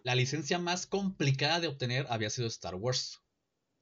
la 0.08 0.16
licencia 0.16 0.58
más 0.58 0.88
complicada 0.88 1.60
de 1.60 1.68
obtener 1.68 2.06
había 2.10 2.30
sido 2.30 2.48
Star 2.48 2.76
Wars. 2.76 3.22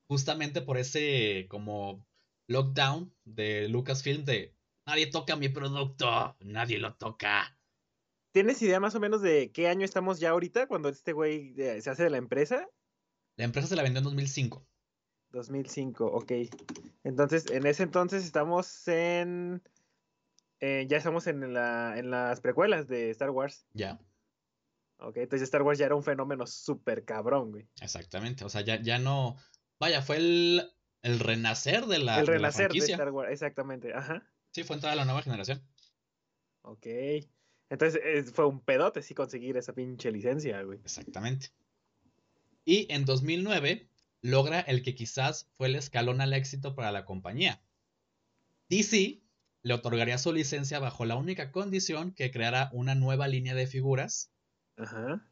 Justamente 0.10 0.60
por 0.60 0.80
ese 0.80 1.46
como 1.52 2.04
lockdown 2.48 3.14
de 3.26 3.70
Lucasfilm 3.70 4.26
de 4.26 4.56
nadie 4.88 5.06
toca 5.06 5.36
mi 5.36 5.50
producto, 5.50 6.36
nadie 6.40 6.80
lo 6.80 6.96
toca. 6.96 7.56
¿Tienes 8.34 8.60
idea 8.64 8.80
más 8.80 8.96
o 8.96 9.00
menos 9.00 9.22
de 9.22 9.52
qué 9.52 9.68
año 9.68 9.86
estamos 9.86 10.20
ya 10.20 10.32
ahorita 10.32 10.68
cuando 10.68 10.90
este 10.90 11.14
güey 11.14 11.54
eh, 11.60 11.80
se 11.84 11.92
hace 11.92 12.06
de 12.06 12.10
la 12.10 12.18
empresa? 12.18 12.68
La 13.38 13.46
empresa 13.46 13.68
se 13.68 13.76
la 13.76 13.84
vendió 13.84 14.00
en 14.00 14.06
2005. 14.06 14.66
2005, 15.30 16.08
ok. 16.08 16.32
Entonces, 17.04 17.52
en 17.52 17.68
ese 17.68 17.84
entonces 17.84 18.26
estamos 18.26 18.88
en... 18.88 19.62
Eh, 20.60 20.88
ya 20.90 20.98
estamos 20.98 21.28
en, 21.28 21.54
la, 21.54 22.00
en 22.00 22.10
las 22.10 22.42
precuelas 22.42 22.88
de 22.88 23.12
Star 23.12 23.30
Wars. 23.30 23.68
Ya. 23.74 24.00
Ok, 24.98 25.18
entonces 25.18 25.44
Star 25.44 25.62
Wars 25.62 25.78
ya 25.78 25.86
era 25.86 25.96
un 25.96 26.04
fenómeno 26.04 26.48
súper 26.48 27.04
cabrón, 27.04 27.52
güey. 27.52 27.68
Exactamente, 27.82 28.46
o 28.46 28.50
sea, 28.50 28.62
ya, 28.62 28.82
ya 28.82 28.98
no... 28.98 29.36
Vaya, 29.80 30.02
fue 30.02 30.18
el, 30.18 30.72
el 31.02 31.20
renacer 31.20 31.86
de 31.86 32.00
la 32.00 32.20
El 32.20 32.28
renacer 32.28 32.72
de, 32.72 32.80
Star 32.80 33.12
Wars, 33.12 33.32
exactamente, 33.32 33.94
ajá. 33.94 34.24
Sí, 34.52 34.64
fue 34.64 34.78
entrar 34.78 34.94
a 34.94 34.96
la 34.96 35.06
nueva 35.06 35.22
generación. 35.22 35.62
Ok. 36.62 36.88
Entonces 37.70 38.32
fue 38.32 38.48
un 38.48 38.62
pedote 38.62 39.02
sí 39.02 39.14
conseguir 39.14 39.58
esa 39.58 39.74
pinche 39.74 40.12
licencia, 40.12 40.62
güey. 40.64 40.80
Exactamente. 40.80 41.50
Y 42.64 42.92
en 42.92 43.06
2009 43.06 43.90
logra 44.22 44.60
el 44.62 44.82
que 44.82 44.96
quizás 44.96 45.52
fue 45.58 45.68
el 45.68 45.76
escalón 45.76 46.22
al 46.22 46.34
éxito 46.34 46.76
para 46.76 46.92
la 46.92 47.06
compañía. 47.06 47.62
DC 48.70 49.22
le 49.62 49.74
otorgaría 49.74 50.18
su 50.18 50.32
licencia 50.32 50.80
bajo 50.80 51.06
la 51.06 51.16
única 51.16 51.52
condición 51.52 52.14
que 52.14 52.32
creara 52.32 52.70
una 52.72 52.96
nueva 52.96 53.28
línea 53.28 53.54
de 53.56 53.68
figuras 53.68 54.32
Ajá. 54.78 55.26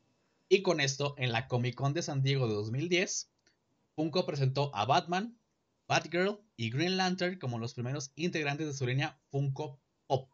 Y 0.50 0.62
con 0.62 0.80
esto, 0.80 1.16
en 1.18 1.32
la 1.32 1.48
Comic 1.48 1.76
Con 1.76 1.94
de 1.94 2.02
San 2.02 2.22
Diego 2.22 2.48
de 2.48 2.54
2010, 2.54 3.32
Funko 3.96 4.26
presentó 4.26 4.74
a 4.76 4.86
Batman, 4.86 5.38
Batgirl 5.88 6.40
y 6.56 6.70
Green 6.70 6.98
Lantern 6.98 7.40
como 7.40 7.60
los 7.60 7.74
primeros 7.74 8.12
integrantes 8.16 8.68
de 8.68 8.74
su 8.74 8.86
línea 8.86 9.20
Funko 9.30 9.80
Pop. 10.08 10.30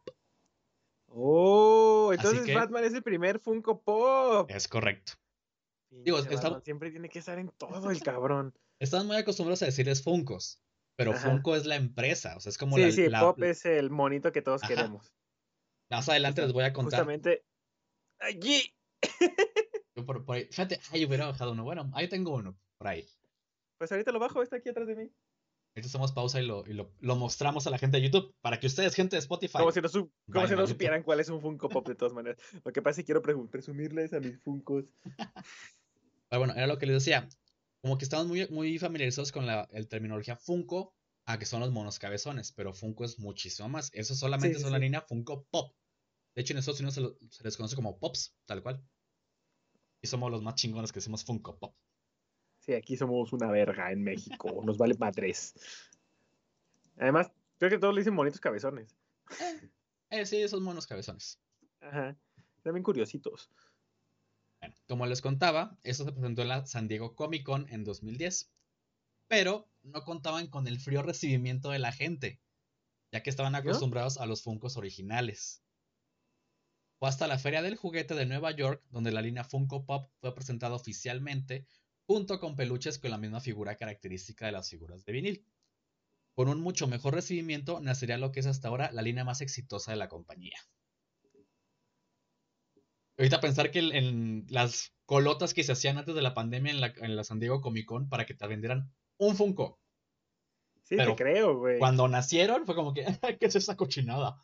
Oh, 1.06 2.12
entonces 2.12 2.54
Batman 2.54 2.84
es 2.84 2.94
el 2.94 3.02
primer 3.02 3.40
Funko 3.40 3.82
Pop. 3.82 4.50
Es 4.50 4.68
correcto. 4.68 5.14
Digo, 5.90 6.18
siempre 6.62 6.90
tiene 6.90 7.08
que 7.08 7.18
estar 7.18 7.38
en 7.38 7.48
todo 7.48 7.90
el 7.90 8.00
cabrón. 8.00 8.54
Están 8.78 9.06
muy 9.06 9.16
acostumbrados 9.16 9.62
a 9.62 9.66
decirles 9.66 10.02
Funkos, 10.02 10.62
pero 10.96 11.12
Funko 11.14 11.56
es 11.56 11.66
la 11.66 11.76
empresa, 11.76 12.36
o 12.36 12.40
sea, 12.40 12.50
es 12.50 12.58
como 12.58 12.76
sí, 12.76 12.92
Sí, 12.92 13.08
Pop 13.08 13.42
es 13.42 13.66
el 13.66 13.90
monito 13.90 14.32
que 14.32 14.42
todos 14.42 14.62
queremos. 14.62 15.12
Más 15.90 16.08
adelante 16.08 16.42
les 16.42 16.52
voy 16.52 16.64
a 16.64 16.72
contar. 16.72 17.00
Justamente 17.00 17.44
allí 18.20 18.74
por, 20.06 20.24
ahí, 20.34 20.46
fíjate, 20.46 20.80
ay, 20.92 21.04
hubiera 21.04 21.26
bajado 21.26 21.52
uno. 21.52 21.64
Bueno, 21.64 21.90
ahí 21.94 22.08
tengo 22.08 22.34
uno, 22.34 22.58
por 22.78 22.88
ahí. 22.88 23.06
Pues 23.78 23.90
ahorita 23.92 24.12
lo 24.12 24.18
bajo, 24.18 24.42
está 24.42 24.56
aquí 24.56 24.68
atrás 24.68 24.86
de 24.86 24.96
mí. 24.96 25.10
Ahorita 25.74 25.86
hacemos 25.86 26.12
pausa 26.12 26.40
y, 26.40 26.46
lo, 26.46 26.66
y 26.66 26.72
lo, 26.72 26.92
lo, 27.00 27.16
mostramos 27.16 27.66
a 27.66 27.70
la 27.70 27.78
gente 27.78 27.98
de 27.98 28.02
YouTube 28.02 28.34
para 28.40 28.58
que 28.58 28.66
ustedes, 28.66 28.94
gente 28.94 29.16
de 29.16 29.20
Spotify. 29.20 29.58
Como 29.58 29.70
si 29.70 29.80
no, 29.80 29.88
como 30.32 30.46
si 30.48 30.56
no 30.56 30.66
supieran 30.66 31.02
cuál 31.04 31.20
es 31.20 31.28
un 31.28 31.40
Funko 31.40 31.68
Pop 31.68 31.86
de 31.86 31.94
todas 31.94 32.12
maneras. 32.12 32.38
Lo 32.64 32.72
que 32.72 32.82
pasa 32.82 33.00
es 33.00 33.06
que 33.06 33.12
quiero 33.12 33.22
presumirles 33.22 34.12
a 34.12 34.20
mis 34.20 34.38
Funkos. 34.40 34.92
Pero 35.16 36.38
bueno, 36.38 36.54
era 36.54 36.66
lo 36.66 36.78
que 36.78 36.86
les 36.86 36.96
decía. 36.96 37.28
Como 37.82 37.96
que 37.96 38.04
estamos 38.04 38.26
muy, 38.26 38.46
muy 38.48 38.78
familiarizados 38.78 39.32
con 39.32 39.46
la 39.46 39.66
el 39.70 39.88
terminología 39.88 40.36
Funko, 40.36 40.92
a 41.24 41.38
que 41.38 41.46
son 41.46 41.60
los 41.60 41.70
monos 41.70 41.98
cabezones, 41.98 42.52
pero 42.52 42.74
Funko 42.74 43.04
es 43.04 43.18
muchísimo 43.18 43.68
más. 43.68 43.90
Eso 43.94 44.14
solamente 44.14 44.58
es 44.58 44.64
una 44.64 44.78
línea 44.78 45.00
Funko 45.00 45.46
Pop. 45.50 45.72
De 46.34 46.42
hecho, 46.42 46.52
en 46.52 46.58
Estados 46.58 46.80
Unidos 46.80 46.94
se, 46.94 47.28
se 47.36 47.44
les 47.44 47.56
conoce 47.56 47.76
como 47.76 47.98
Pops, 47.98 48.34
tal 48.46 48.62
cual. 48.62 48.82
Y 50.02 50.06
somos 50.06 50.30
los 50.30 50.42
más 50.42 50.54
chingones 50.54 50.92
que 50.92 51.00
hacemos 51.00 51.24
Funko 51.24 51.58
Pop. 51.58 51.74
Sí, 52.60 52.74
aquí 52.74 52.96
somos 52.96 53.32
una 53.32 53.50
verga 53.50 53.90
en 53.90 54.02
México. 54.02 54.48
Nos 54.64 54.78
vale 54.78 54.94
madres. 54.98 55.54
Además, 56.98 57.30
creo 57.58 57.70
que 57.70 57.78
todos 57.78 57.94
le 57.94 58.00
dicen 58.00 58.16
bonitos 58.16 58.40
cabezones. 58.40 58.94
Eh, 59.40 59.70
eh, 60.10 60.26
sí, 60.26 60.42
esos 60.42 60.60
monos 60.60 60.86
cabezones. 60.86 61.40
Ajá. 61.80 62.16
También 62.62 62.82
curiositos. 62.82 63.50
Bueno, 64.60 64.74
como 64.86 65.06
les 65.06 65.22
contaba, 65.22 65.78
esto 65.82 66.04
se 66.04 66.12
presentó 66.12 66.42
en 66.42 66.48
la 66.48 66.66
San 66.66 66.88
Diego 66.88 67.14
Comic 67.14 67.44
Con 67.44 67.66
en 67.70 67.84
2010. 67.84 68.50
Pero 69.28 69.68
no 69.82 70.02
contaban 70.04 70.48
con 70.48 70.66
el 70.66 70.78
frío 70.80 71.02
recibimiento 71.02 71.70
de 71.70 71.78
la 71.78 71.92
gente, 71.92 72.40
ya 73.12 73.22
que 73.22 73.30
estaban 73.30 73.54
acostumbrados 73.54 74.18
a 74.18 74.26
los 74.26 74.42
Funkos 74.42 74.76
originales. 74.76 75.59
Fue 77.00 77.08
hasta 77.08 77.26
la 77.26 77.38
Feria 77.38 77.62
del 77.62 77.76
Juguete 77.76 78.14
de 78.14 78.26
Nueva 78.26 78.50
York 78.50 78.82
donde 78.90 79.10
la 79.10 79.22
línea 79.22 79.42
Funko 79.42 79.86
Pop 79.86 80.10
fue 80.20 80.34
presentada 80.34 80.74
oficialmente, 80.74 81.66
junto 82.06 82.38
con 82.38 82.56
peluches 82.56 82.98
con 82.98 83.10
la 83.10 83.16
misma 83.16 83.40
figura 83.40 83.76
característica 83.76 84.44
de 84.44 84.52
las 84.52 84.68
figuras 84.68 85.06
de 85.06 85.12
vinil. 85.12 85.46
Con 86.34 86.50
un 86.50 86.60
mucho 86.60 86.86
mejor 86.88 87.14
recibimiento 87.14 87.80
nacería 87.80 88.18
lo 88.18 88.32
que 88.32 88.40
es 88.40 88.46
hasta 88.46 88.68
ahora 88.68 88.92
la 88.92 89.00
línea 89.00 89.24
más 89.24 89.40
exitosa 89.40 89.92
de 89.92 89.96
la 89.96 90.10
compañía. 90.10 90.58
Ahorita 93.16 93.40
pensar 93.40 93.70
que 93.70 93.78
en 93.78 94.44
las 94.50 94.92
colotas 95.06 95.54
que 95.54 95.64
se 95.64 95.72
hacían 95.72 95.96
antes 95.96 96.14
de 96.14 96.22
la 96.22 96.34
pandemia 96.34 96.70
en 96.70 96.82
la, 96.82 96.92
en 96.98 97.16
la 97.16 97.24
San 97.24 97.40
Diego 97.40 97.62
Comic 97.62 97.86
Con 97.86 98.10
para 98.10 98.26
que 98.26 98.34
te 98.34 98.46
vendieran 98.46 98.92
un 99.16 99.36
Funko. 99.36 99.80
Sí, 100.82 100.98
te 100.98 101.14
creo, 101.16 101.56
güey. 101.56 101.78
Cuando 101.78 102.08
nacieron 102.08 102.66
fue 102.66 102.74
como 102.74 102.92
que, 102.92 103.04
¿qué 103.40 103.46
es 103.46 103.56
esa 103.56 103.76
cochinada? 103.78 104.36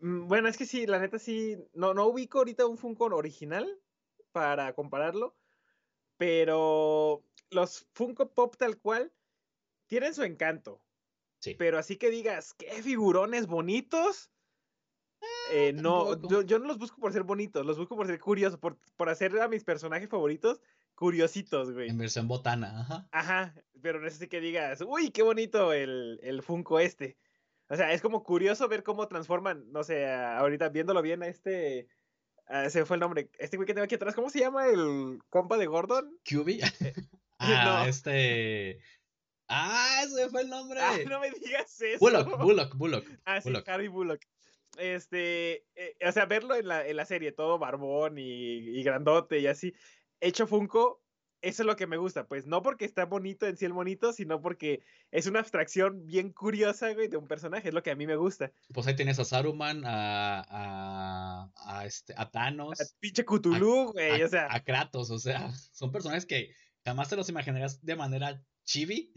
Mm, 0.00 0.26
bueno, 0.28 0.48
es 0.48 0.56
que 0.56 0.66
sí, 0.66 0.86
la 0.86 0.98
neta 0.98 1.18
sí, 1.18 1.58
no, 1.74 1.94
no 1.94 2.06
ubico 2.06 2.38
ahorita 2.38 2.66
un 2.66 2.78
Funko 2.78 3.06
original 3.06 3.78
para 4.32 4.74
compararlo, 4.74 5.36
pero 6.16 7.24
los 7.50 7.86
Funko 7.92 8.32
Pop 8.32 8.56
tal 8.56 8.78
cual 8.78 9.12
tienen 9.86 10.14
su 10.14 10.22
encanto. 10.22 10.84
Sí. 11.40 11.54
Pero 11.54 11.78
así 11.78 11.96
que 11.96 12.10
digas, 12.10 12.54
qué 12.54 12.82
figurones 12.82 13.46
bonitos. 13.46 14.30
Eh, 15.52 15.72
no, 15.74 16.16
yo, 16.44 16.58
no 16.58 16.66
los 16.66 16.78
busco 16.78 17.00
por 17.00 17.12
ser 17.12 17.24
bonitos, 17.24 17.66
los 17.66 17.76
busco 17.76 17.96
por 17.96 18.06
ser 18.06 18.20
curiosos, 18.20 18.58
por, 18.58 18.78
por 18.96 19.08
hacer 19.08 19.38
a 19.40 19.48
mis 19.48 19.64
personajes 19.64 20.08
favoritos 20.08 20.60
curiositos, 20.94 21.72
güey. 21.72 21.88
En 21.88 21.98
versión 21.98 22.28
botana, 22.28 22.80
ajá. 22.80 23.08
Ajá, 23.10 23.54
pero 23.80 24.00
no 24.00 24.06
es 24.06 24.16
así 24.16 24.28
que 24.28 24.40
digas, 24.40 24.82
uy, 24.86 25.10
qué 25.10 25.22
bonito 25.22 25.72
el, 25.72 26.20
el 26.22 26.42
Funko 26.42 26.78
este. 26.78 27.16
O 27.70 27.76
sea, 27.76 27.92
es 27.92 28.02
como 28.02 28.24
curioso 28.24 28.66
ver 28.68 28.82
cómo 28.82 29.06
transforman, 29.06 29.70
no 29.70 29.84
sé, 29.84 30.04
ahorita 30.10 30.70
viéndolo 30.70 31.02
bien 31.02 31.22
a 31.22 31.28
este, 31.28 31.86
ese 32.48 32.84
fue 32.84 32.96
el 32.96 33.00
nombre, 33.00 33.30
este 33.38 33.56
güey 33.56 33.66
que 33.66 33.74
tengo 33.74 33.84
aquí 33.84 33.94
atrás, 33.94 34.16
¿cómo 34.16 34.28
se 34.28 34.40
llama 34.40 34.66
el 34.66 35.20
compa 35.30 35.56
de 35.56 35.66
Gordon? 35.66 36.18
QB. 36.24 36.48
Eh, 37.42 37.56
ah, 37.56 37.86
este... 37.88 38.80
Ah, 39.48 40.02
ese 40.04 40.28
fue 40.28 40.42
el 40.42 40.50
nombre. 40.50 40.78
Ah, 40.78 40.98
no 41.08 41.20
me 41.20 41.30
digas 41.30 41.80
eso. 41.80 41.98
Bullock, 41.98 42.38
Bullock, 42.38 42.76
Bullock. 42.76 43.06
Ah, 43.24 43.40
sí, 43.40 43.50
Harry 43.66 43.88
Bullock. 43.88 44.20
Este, 44.76 45.64
eh, 45.74 45.96
o 46.06 46.12
sea, 46.12 46.26
verlo 46.26 46.54
en 46.54 46.68
la, 46.68 46.86
en 46.86 46.96
la 46.96 47.06
serie, 47.06 47.32
todo 47.32 47.58
barbón 47.58 48.18
y, 48.18 48.58
y 48.58 48.82
grandote 48.82 49.38
y 49.38 49.46
así, 49.46 49.74
hecho 50.20 50.46
Funko, 50.46 51.02
eso 51.42 51.62
es 51.62 51.66
lo 51.66 51.76
que 51.76 51.86
me 51.86 51.96
gusta, 51.96 52.26
pues 52.26 52.46
no 52.46 52.62
porque 52.62 52.84
está 52.84 53.04
bonito 53.04 53.46
en 53.46 53.56
sí 53.56 53.64
el 53.64 53.72
monito, 53.72 54.12
sino 54.12 54.40
porque 54.40 54.82
es 55.10 55.26
una 55.26 55.40
abstracción 55.40 56.06
bien 56.06 56.32
curiosa, 56.32 56.92
güey, 56.92 57.08
de 57.08 57.16
un 57.16 57.26
personaje, 57.26 57.68
es 57.68 57.74
lo 57.74 57.82
que 57.82 57.90
a 57.90 57.96
mí 57.96 58.06
me 58.06 58.16
gusta. 58.16 58.52
Pues 58.72 58.86
ahí 58.86 58.96
tienes 58.96 59.18
a 59.18 59.24
Saruman, 59.24 59.84
a, 59.84 60.44
a, 60.48 61.50
a, 61.66 61.86
este, 61.86 62.14
a 62.16 62.30
Thanos. 62.30 62.80
A 62.80 62.84
pinche 63.00 63.24
Cthulhu, 63.24 63.92
güey, 63.92 64.22
o 64.22 64.28
sea. 64.28 64.48
A 64.50 64.62
Kratos, 64.62 65.10
o 65.10 65.18
sea, 65.18 65.50
son 65.72 65.92
personajes 65.92 66.26
que 66.26 66.50
jamás 66.84 67.08
te 67.08 67.16
los 67.16 67.28
imaginarías 67.28 67.84
de 67.84 67.96
manera 67.96 68.42
chibi. 68.64 69.12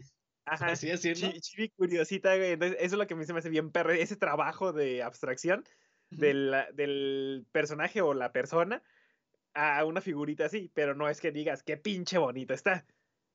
Ajá, 0.46 0.66
así 0.66 0.88
decirlo. 0.88 1.32
Chibi 1.40 1.70
curiosita, 1.70 2.36
güey, 2.36 2.52
entonces 2.52 2.76
eso 2.78 2.94
es 2.94 2.98
lo 2.98 3.06
que 3.06 3.14
a 3.14 3.16
mí 3.16 3.24
se 3.24 3.32
me 3.32 3.38
hace 3.38 3.50
bien 3.50 3.70
perro, 3.70 3.92
ese 3.92 4.16
trabajo 4.16 4.72
de 4.72 5.02
abstracción 5.02 5.64
del, 6.10 6.54
del 6.74 7.46
personaje 7.50 8.02
o 8.02 8.14
la 8.14 8.32
persona 8.32 8.82
a 9.54 9.84
una 9.84 10.00
figurita 10.00 10.46
así, 10.46 10.70
pero 10.74 10.94
no 10.94 11.08
es 11.08 11.20
que 11.20 11.32
digas 11.32 11.62
qué 11.62 11.76
pinche 11.76 12.18
bonito 12.18 12.52
está. 12.54 12.84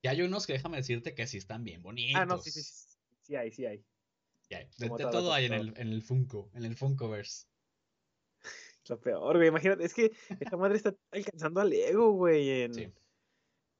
Y 0.01 0.08
hay 0.08 0.21
unos 0.21 0.45
que 0.45 0.53
déjame 0.53 0.77
decirte 0.77 1.13
que 1.13 1.27
sí 1.27 1.38
están 1.38 1.63
bien 1.63 1.82
bonitos. 1.82 2.21
Ah, 2.21 2.25
no, 2.25 2.38
sí, 2.38 2.51
sí, 2.51 2.62
sí, 2.62 2.97
sí 3.21 3.36
hay, 3.36 3.51
sí 3.51 3.65
hay. 3.65 3.84
De, 4.49 4.89
todo 4.89 5.32
hay 5.32 5.45
en 5.45 5.53
el, 5.53 5.73
en 5.77 5.89
el 5.89 6.01
Funko, 6.01 6.49
en 6.55 6.65
el 6.65 6.75
Funkoverse. 6.75 7.45
Lo 8.89 8.99
peor, 8.99 9.38
güey, 9.38 9.49
imagínate, 9.49 9.86
es 9.86 9.93
que 9.93 10.12
esta 10.39 10.58
madre 10.58 10.77
está 10.77 10.95
alcanzando 11.12 11.62
al 11.62 11.71
ego, 11.71 12.13
güey, 12.13 12.63
en, 12.63 12.93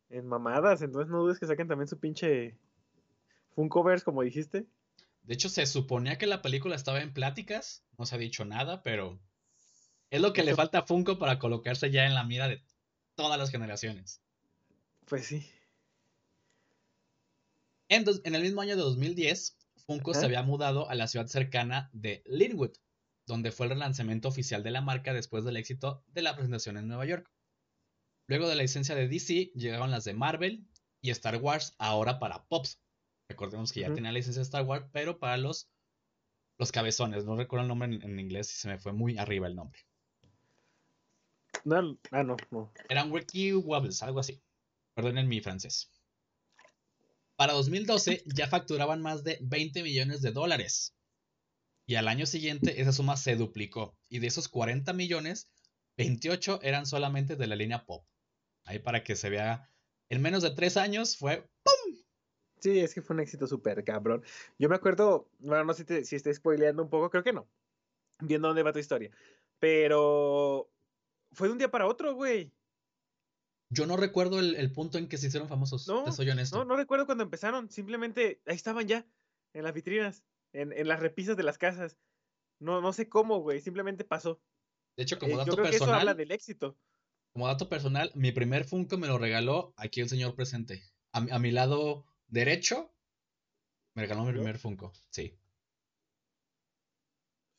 en 0.10 0.28
mamadas, 0.28 0.84
entonces 0.84 1.10
no 1.10 1.22
dudes 1.22 1.40
que 1.40 1.48
saquen 1.48 1.68
también 1.68 1.88
su 1.88 2.00
pinche 2.00 2.56
Funkoverse, 3.56 4.06
como 4.06 4.22
dijiste. 4.22 4.68
De 5.24 5.34
hecho, 5.34 5.50
se 5.50 5.66
suponía 5.66 6.20
que 6.20 6.28
la 6.28 6.44
película 6.44 6.76
estaba 6.76 7.02
en 7.02 7.14
pláticas, 7.14 7.84
no 7.98 8.06
se 8.06 8.16
ha 8.16 8.20
dicho 8.20 8.46
nada, 8.46 8.84
pero 8.84 9.20
es 10.12 10.22
lo 10.22 10.34
que 10.34 10.44
le 10.44 10.56
falta 10.56 10.80
a 10.80 10.86
Funko 10.86 11.20
para 11.20 11.40
colocarse 11.40 11.92
ya 11.92 12.06
en 12.06 12.16
la 12.16 12.24
mira 12.24 12.48
de 12.48 12.64
todas 13.16 13.38
las 13.38 13.52
generaciones. 13.52 14.22
Pues 15.06 15.26
sí. 15.28 15.46
En, 17.90 18.06
el 18.36 18.42
mismo 18.42 18.62
año 18.62 18.76
de 18.76 18.82
2010, 18.82 19.58
Funko 19.86 20.14
se 20.14 20.26
había 20.26 20.44
mudado 20.44 20.90
a 20.90 20.96
la 20.96 21.08
ciudad 21.08 21.28
cercana 21.28 21.90
de 21.94 22.24
Linwood, 22.28 22.74
donde 23.26 23.52
fue 23.52 23.66
el 23.66 23.72
relanzamiento 23.72 24.28
oficial 24.28 24.62
de 24.64 24.72
la 24.72 24.82
marca 24.82 25.14
después 25.14 25.44
del 25.44 25.58
éxito 25.58 26.04
de 26.08 26.22
la 26.22 26.36
presentación 26.36 26.78
en 26.78 26.88
Nueva 26.88 27.06
York. 27.06 27.32
Luego 28.28 28.48
de 28.48 28.56
la 28.56 28.62
licencia 28.62 28.94
de 28.94 29.08
DC, 29.08 29.52
llegaron 29.56 29.90
las 29.90 30.04
de 30.04 30.14
Marvel 30.14 30.68
y 31.02 31.10
Star 31.10 31.38
Wars, 31.38 31.74
ahora 31.80 32.20
para 32.20 32.46
Pops. 32.46 32.80
Recordemos 33.28 33.72
que 33.72 33.82
ya 33.82 33.94
tenía 33.94 34.12
la 34.12 34.20
licencia 34.20 34.42
de 34.42 34.46
Star 34.46 34.66
Wars, 34.66 34.86
pero 34.92 35.18
para 35.18 35.38
los, 35.38 35.72
los 36.60 36.72
cabezones. 36.72 37.26
No 37.26 37.36
recuerdo 37.36 37.64
el 37.64 37.70
nombre 37.70 37.88
en, 37.88 38.04
en 38.04 38.20
inglés 38.20 38.54
y 38.54 38.58
se 38.60 38.68
me 38.68 38.78
fue 38.78 38.94
muy 38.94 39.18
arriba 39.18 39.48
el 39.48 39.56
nombre. 39.56 39.89
No, 41.66 41.98
ah, 42.12 42.24
no, 42.24 42.38
no. 42.52 42.72
Eran 42.90 43.12
Wiki 43.12 43.54
Wobbles, 43.54 44.02
algo 44.04 44.20
así. 44.20 44.42
Perdonen 44.94 45.28
mi 45.28 45.42
francés. 45.42 45.92
Para 47.36 47.54
2012 47.54 48.24
ya 48.26 48.48
facturaban 48.48 49.02
más 49.02 49.24
de 49.24 49.38
20 49.42 49.84
millones 49.84 50.22
de 50.22 50.32
dólares. 50.32 50.96
Y 51.86 51.96
al 51.96 52.08
año 52.08 52.26
siguiente 52.26 52.82
esa 52.82 52.92
suma 52.92 53.18
se 53.18 53.36
duplicó. 53.36 53.98
Y 54.10 54.20
de 54.20 54.28
esos 54.28 54.48
40 54.48 54.94
millones, 54.94 55.50
28 55.98 56.60
eran 56.62 56.86
solamente 56.86 57.36
de 57.36 57.48
la 57.48 57.56
línea 57.56 57.86
pop. 57.86 58.06
Ahí 58.66 58.80
para 58.80 59.04
que 59.04 59.16
se 59.16 59.30
vea, 59.30 59.70
en 60.10 60.22
menos 60.22 60.44
de 60.44 60.52
tres 60.52 60.78
años 60.78 61.18
fue 61.18 61.50
¡pum! 61.64 61.96
Sí, 62.60 62.80
es 62.80 62.94
que 62.94 63.02
fue 63.02 63.16
un 63.16 63.22
éxito 63.22 63.48
súper 63.48 63.84
cabrón. 63.84 64.24
Yo 64.58 64.70
me 64.70 64.76
acuerdo, 64.76 65.30
bueno, 65.40 65.64
no 65.64 65.74
sé 65.74 65.86
si, 65.86 66.06
si 66.06 66.16
estoy 66.18 66.34
spoileando 66.34 66.84
un 66.84 66.90
poco, 66.90 67.10
creo 67.10 67.24
que 67.24 67.34
no. 67.34 67.48
Viendo 68.20 68.50
dónde 68.50 68.64
va 68.64 68.74
tu 68.74 68.80
historia. 68.80 69.12
Pero 69.60 70.70
fue 71.32 71.48
de 71.48 71.54
un 71.54 71.58
día 71.58 71.72
para 71.72 71.88
otro, 71.88 72.16
güey. 72.16 72.52
Yo 73.72 73.86
no 73.86 73.98
recuerdo 73.98 74.40
el, 74.40 74.72
punto 74.72 74.98
en 74.98 75.08
que 75.08 75.18
se 75.18 75.28
hicieron 75.28 75.48
famosos, 75.48 75.88
no, 75.88 76.12
soy 76.12 76.30
honesto. 76.30 76.58
No, 76.58 76.66
no 76.66 76.76
recuerdo 76.76 77.06
cuando 77.06 77.24
empezaron. 77.24 77.70
Simplemente 77.70 78.42
ahí 78.48 78.56
estaban 78.56 78.88
ya, 78.88 79.06
en 79.54 79.64
las 79.64 79.74
vitrinas, 79.74 80.24
en, 80.54 80.74
en 80.74 80.88
las 80.88 81.00
repisas 81.00 81.38
de 81.38 81.44
las 81.44 81.60
casas. 81.60 81.98
No, 82.60 82.82
no 82.82 82.94
sé 82.94 83.08
cómo, 83.08 83.40
güey. 83.40 83.62
Simplemente 83.62 84.04
pasó. 84.04 84.42
De 84.98 85.04
hecho, 85.04 85.20
como 85.20 85.36
eh, 85.36 85.38
dato 85.38 85.56
personal. 85.56 85.76
eso 85.76 85.94
habla 85.94 86.14
del 86.16 86.32
éxito. 86.32 86.78
Como 87.32 87.48
dato 87.48 87.70
personal, 87.70 88.12
mi 88.16 88.32
primer 88.32 88.66
Funko 88.66 88.98
me 88.98 89.08
lo 89.08 89.20
regaló 89.20 89.74
aquí 89.78 90.02
el 90.02 90.10
señor 90.10 90.36
presente. 90.36 90.84
A, 91.12 91.20
a 91.20 91.40
mi 91.40 91.52
lado 91.52 92.06
derecho, 92.28 92.92
me 93.94 94.02
regaló 94.02 94.26
mi 94.26 94.32
primer 94.32 94.58
Funko. 94.58 94.92
Sí. 95.10 95.38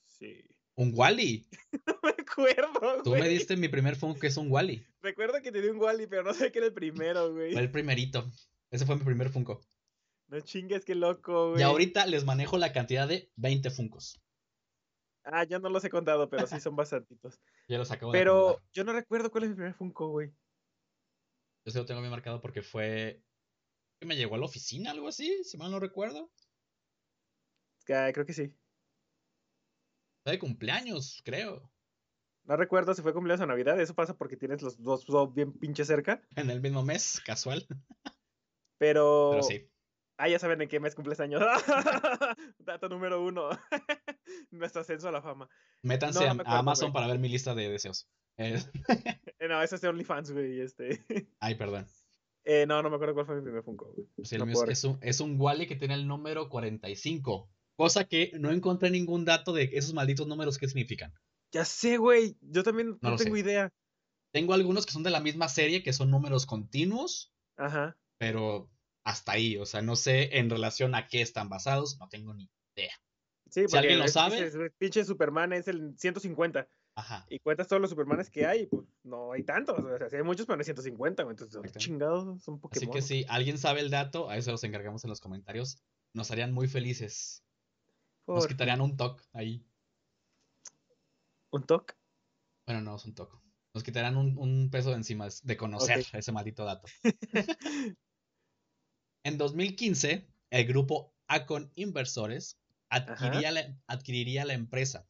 Sí. 0.05 0.45
Un 0.75 0.93
Wally. 0.95 1.47
no 1.87 2.10
acuerdo. 2.31 3.03
Tú 3.03 3.11
me 3.11 3.29
diste 3.29 3.57
mi 3.57 3.69
primer 3.69 3.97
Funko 3.97 4.19
que 4.21 4.29
es 4.29 4.37
un 4.37 4.51
Wally. 4.51 4.87
Recuerdo 5.03 5.41
que 5.43 5.53
te 5.53 5.61
di 5.61 5.69
un 5.69 5.79
Wally, 5.79 6.07
pero 6.07 6.23
no 6.23 6.35
sé 6.35 6.51
qué 6.53 6.59
era 6.59 6.67
el 6.69 6.75
primero, 6.75 7.33
güey. 7.33 7.53
Fue 7.53 7.63
el 7.63 7.71
primerito. 7.71 8.31
Ese 8.71 8.87
fue 8.87 8.97
mi 8.97 9.05
primer 9.05 9.31
Funko. 9.31 9.61
No 10.29 10.41
chingues, 10.41 10.85
qué 10.85 10.95
loco, 10.95 11.51
güey. 11.51 11.61
Y 11.61 11.63
ahorita 11.63 12.07
les 12.07 12.25
manejo 12.25 12.59
la 12.59 12.73
cantidad 12.73 13.09
de 13.09 13.31
20 13.37 13.71
Funcos. 13.71 14.21
Ah, 15.25 15.45
yo 15.45 15.59
no 15.59 15.69
los 15.69 15.85
he 15.85 15.91
contado, 15.91 16.29
pero 16.31 16.47
sí 16.47 16.61
son 16.61 16.77
bastantitos. 16.77 17.41
ya 17.69 17.79
los 17.79 17.91
acabo 17.91 18.13
Pero 18.13 18.61
yo 18.73 18.85
no 18.85 18.93
recuerdo 18.93 19.31
cuál 19.31 19.45
es 19.45 19.51
mi 19.51 19.57
primer 19.57 19.75
Funko, 19.75 20.09
güey. 20.09 20.33
Yo 21.65 21.73
se 21.73 21.79
lo 21.79 21.87
tengo 21.87 22.01
bien 22.01 22.11
marcado 22.11 22.41
porque 22.41 22.63
fue. 22.63 23.23
me 24.01 24.17
llegó 24.17 24.37
a 24.37 24.39
la 24.39 24.47
oficina, 24.47 24.93
algo 24.93 25.09
así, 25.09 25.45
si 25.45 25.59
mal 25.59 25.71
no 25.71 25.81
recuerdo. 25.81 26.31
creo 27.85 28.25
que 28.25 28.33
sí 28.33 28.55
de 30.31 30.39
cumpleaños, 30.39 31.21
creo. 31.25 31.71
No 32.51 32.57
recuerdo 32.57 32.93
si 32.95 33.03
fue 33.03 33.13
cumpleaños 33.13 33.45
o 33.45 33.47
Navidad. 33.47 33.81
Eso 33.81 33.95
pasa 33.95 34.19
porque 34.19 34.37
tienes 34.37 34.61
los 34.61 34.83
dos, 34.83 35.33
bien 35.33 35.53
pinche 35.53 35.85
cerca. 35.85 36.21
En 36.35 36.51
el 36.51 36.61
mismo 36.61 36.83
mes, 36.83 37.23
casual. 37.25 37.65
Pero. 38.77 39.29
Pero 39.31 39.43
sí. 39.45 39.71
Ah, 40.17 40.29
ya 40.29 40.41
saben 40.41 40.61
en 40.61 40.69
qué 40.69 40.81
mes 40.81 40.97
cumples 40.97 41.21
años. 41.21 41.41
Dato 42.59 42.89
número 42.89 43.23
uno. 43.23 43.51
Nuestro 44.51 44.81
ascenso 44.81 45.07
a 45.07 45.13
la 45.13 45.23
fama. 45.23 45.49
Métanse 45.83 46.27
a, 46.27 46.33
Amazon 46.45 46.93
para 46.93 47.07
ver 47.07 47.21
mi 47.21 47.29
lista 47.29 47.55
de 47.55 47.71
deseos. 47.71 48.09
Eh, 48.37 49.49
no, 49.49 49.63
ese 49.63 49.77
es 49.77 49.81
de 49.83 49.89
OnlyFans, 49.89 50.33
güey. 50.33 50.61
Este. 50.61 51.05
Ay, 51.39 51.55
perdón. 51.55 51.87
Eh, 52.45 52.67
no, 52.67 52.83
no 52.83 52.91
me 52.91 52.97
acuerdo 52.97 53.15
cuál 53.15 53.27
fue 53.27 53.37
mi 53.37 53.43
primer 53.43 53.63
Funko. 53.63 53.95
es, 54.17 54.33
es, 54.33 54.85
un, 54.85 54.99
es 55.03 55.21
un 55.21 55.41
Wally 55.41 55.67
que 55.67 55.77
tiene 55.77 55.95
el 55.95 56.09
número 56.09 56.49
45. 56.49 57.49
Cosa 57.77 58.05
que 58.05 58.33
no 58.41 58.51
encontré 58.51 58.91
ningún 58.91 59.25
dato 59.25 59.53
de 59.53 59.71
esos 59.75 59.95
malditos 59.95 60.27
números 60.27 60.59
qué 60.59 60.67
significan. 60.67 61.15
Ya 61.53 61.65
sé, 61.65 61.97
güey. 61.97 62.37
Yo 62.41 62.63
también 62.63 62.99
no, 63.01 63.17
tengo 63.17 63.37
idea. 63.37 63.73
Tengo 64.33 64.55
algunos 64.55 64.87
que 64.87 64.93
son 64.93 65.03
de 65.03 65.11
la 65.11 65.21
misma 65.21 65.49
serie, 65.49 65.83
que 65.83 65.93
son 65.93 66.11
números 66.11 66.47
continuos. 66.47 67.33
Ajá. 67.57 67.97
Pero 68.19 68.71
hasta 69.05 69.33
ahí, 69.33 69.57
o 69.57 69.67
sea, 69.67 69.83
no 69.83 69.97
sé 69.97 70.39
en 70.39 70.51
relación 70.51 70.95
a 70.95 71.09
qué 71.09 71.23
están 71.23 71.49
basados, 71.49 71.99
no 71.99 72.09
tengo 72.09 72.35
ni 72.35 72.49
idea. 72.77 72.93
Sí, 73.49 73.65
si 73.67 73.77
alguien 73.77 73.99
lo 73.99 74.09
sabe. 74.09 74.71
Pinche 74.79 75.05
Superman 75.05 75.53
es 75.53 75.67
el 75.67 75.99
150. 75.99 76.69
Ajá. 76.95 77.27
Y 77.29 77.39
cuentas 77.39 77.67
todos 77.67 77.81
los 77.81 77.91
Supermanes 77.91 78.31
que 78.31 78.47
hay, 78.47 78.67
pues 78.67 78.87
no 79.03 79.33
hay 79.33 79.43
tantos. 79.43 79.79
O 79.79 80.09
sea, 80.09 80.19
hay 80.19 80.25
muchos, 80.25 80.47
pero 80.47 80.57
no 80.57 80.61
hay 80.61 80.65
150. 80.65 81.23
Entonces, 81.23 81.73
chingados, 81.79 82.43
son 82.43 82.61
Pokémon. 82.61 82.89
Así 82.89 82.91
que 82.91 83.03
si 83.03 83.25
alguien 83.29 83.59
sabe 83.59 83.81
el 83.81 83.91
dato, 83.91 84.31
a 84.31 84.37
eso 84.37 84.53
los 84.53 84.63
encargamos 84.65 85.03
en 85.05 85.11
los 85.11 85.21
comentarios 85.21 85.83
nos 86.13 86.31
harían 86.31 86.53
muy 86.53 86.69
felices. 86.69 87.45
Por 88.25 88.37
Nos 88.37 88.47
quitarían 88.47 88.81
un 88.81 88.97
toque 88.97 89.25
ahí. 89.33 89.65
Un 91.53 91.67
toque. 91.67 91.95
Bueno, 92.67 92.83
no 92.83 92.97
es 92.97 93.05
un 93.05 93.15
toque. 93.15 93.37
Nos 93.75 93.85
quitarían 93.85 94.17
un, 94.17 94.37
un 94.37 94.71
peso 94.71 94.91
de 94.91 94.97
encima 94.97 95.29
de 95.43 95.57
conocer 95.57 96.05
ese 96.13 96.33
maldito 96.33 96.65
dato. 96.65 96.89
En 99.23 99.37
2015, 99.37 100.27
el 100.51 100.67
grupo 100.67 101.15
Acon 101.29 101.71
Inversores 101.75 102.59
adquiriría 102.91 103.51
la, 103.53 103.79
adquiriría 103.87 104.45
la 104.45 104.55
empresa, 104.55 105.07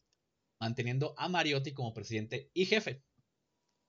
manteniendo 0.61 1.15
a 1.17 1.29
Mariotti 1.29 1.73
como 1.73 1.95
presidente 1.95 2.51
y 2.53 2.67
jefe. 2.67 3.05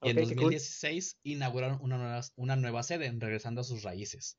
Y 0.00 0.10
en 0.10 0.18
Ok, 0.18 0.28
qué 0.28 0.36
cool. 0.36 0.52
2016 0.52 1.18
inauguraron 1.24 1.78
una 1.82 1.98
nueva, 1.98 2.20
una 2.36 2.56
nueva 2.56 2.82
sede, 2.82 3.12
regresando 3.18 3.60
a 3.60 3.64
sus 3.64 3.82
raíces. 3.82 4.38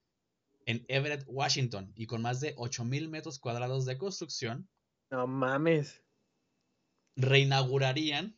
En 0.65 0.85
Everett, 0.87 1.25
Washington, 1.27 1.91
y 1.95 2.05
con 2.05 2.21
más 2.21 2.39
de 2.39 2.55
8.000 2.55 3.09
metros 3.09 3.39
cuadrados 3.39 3.85
de 3.85 3.97
construcción, 3.97 4.69
No 5.11 5.27
mames. 5.27 6.02
Reinaugurarían 7.15 8.35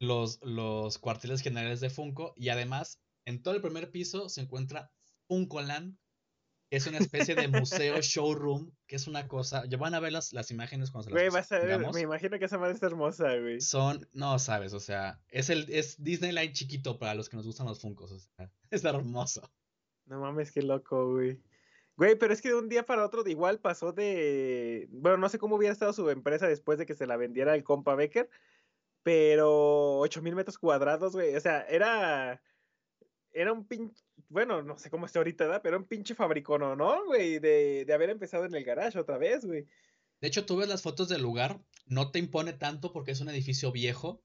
los, 0.00 0.40
los 0.42 0.98
cuarteles 0.98 1.40
generales 1.40 1.80
de 1.80 1.90
Funko 1.90 2.32
y 2.36 2.50
además 2.50 3.00
en 3.24 3.42
todo 3.42 3.54
el 3.54 3.60
primer 3.60 3.90
piso 3.90 4.28
se 4.28 4.40
encuentra 4.40 4.90
Funkoland, 5.26 5.98
que 6.70 6.76
es 6.76 6.86
una 6.86 6.98
especie 6.98 7.34
de 7.34 7.48
museo 7.48 7.96
showroom, 8.02 8.70
que 8.86 8.96
es 8.96 9.06
una 9.06 9.28
cosa, 9.28 9.64
ya 9.66 9.76
van 9.76 9.94
a 9.94 10.00
ver 10.00 10.12
las, 10.12 10.32
las 10.32 10.50
imágenes 10.50 10.90
cuando 10.90 11.04
se 11.04 11.10
las 11.10 11.20
Güey, 11.22 11.30
vas 11.30 11.52
a 11.52 11.58
ver, 11.58 11.92
me 11.92 12.00
imagino 12.00 12.38
que 12.38 12.44
esa 12.44 12.58
madre 12.58 12.74
está 12.74 12.86
hermosa, 12.86 13.36
güey. 13.36 13.60
Son, 13.60 14.08
no 14.12 14.38
sabes, 14.38 14.72
o 14.72 14.80
sea, 14.80 15.20
es 15.28 15.50
el 15.50 15.66
es 15.70 16.02
Disneyland 16.02 16.52
chiquito 16.52 16.98
para 16.98 17.14
los 17.14 17.28
que 17.28 17.36
nos 17.36 17.46
gustan 17.46 17.66
los 17.66 17.80
Funkos, 17.80 18.12
o 18.12 18.18
sea, 18.18 18.50
es 18.70 18.84
hermoso. 18.84 19.50
No 20.06 20.20
mames, 20.20 20.52
qué 20.52 20.62
loco, 20.62 21.12
güey. 21.12 21.38
Güey, 21.98 22.14
pero 22.14 22.32
es 22.32 22.40
que 22.40 22.50
de 22.50 22.54
un 22.54 22.68
día 22.68 22.86
para 22.86 23.04
otro 23.04 23.28
igual 23.28 23.58
pasó 23.58 23.92
de... 23.92 24.86
Bueno, 24.92 25.18
no 25.18 25.28
sé 25.28 25.40
cómo 25.40 25.56
hubiera 25.56 25.72
estado 25.72 25.92
su 25.92 26.08
empresa 26.10 26.46
después 26.46 26.78
de 26.78 26.86
que 26.86 26.94
se 26.94 27.08
la 27.08 27.16
vendiera 27.16 27.56
el 27.56 27.64
compa 27.64 27.96
Becker, 27.96 28.30
pero 29.02 29.98
8000 29.98 30.36
metros 30.36 30.58
cuadrados, 30.58 31.14
güey. 31.14 31.34
O 31.34 31.40
sea, 31.40 31.62
era... 31.62 32.40
Era 33.32 33.52
un 33.52 33.66
pinche... 33.66 34.00
Bueno, 34.28 34.62
no 34.62 34.78
sé 34.78 34.90
cómo 34.90 35.06
está 35.06 35.18
ahorita, 35.18 35.46
¿verdad? 35.46 35.60
Pero 35.60 35.76
un 35.76 35.88
pinche 35.88 36.14
fabricono, 36.14 36.76
¿no, 36.76 37.04
güey? 37.04 37.40
De, 37.40 37.84
de 37.84 37.92
haber 37.92 38.10
empezado 38.10 38.44
en 38.44 38.54
el 38.54 38.62
garage 38.62 38.96
otra 38.96 39.18
vez, 39.18 39.44
güey. 39.44 39.66
De 40.20 40.28
hecho, 40.28 40.46
tú 40.46 40.56
ves 40.56 40.68
las 40.68 40.82
fotos 40.82 41.08
del 41.08 41.22
lugar, 41.22 41.60
no 41.86 42.12
te 42.12 42.20
impone 42.20 42.52
tanto 42.52 42.92
porque 42.92 43.10
es 43.10 43.20
un 43.20 43.28
edificio 43.28 43.72
viejo, 43.72 44.22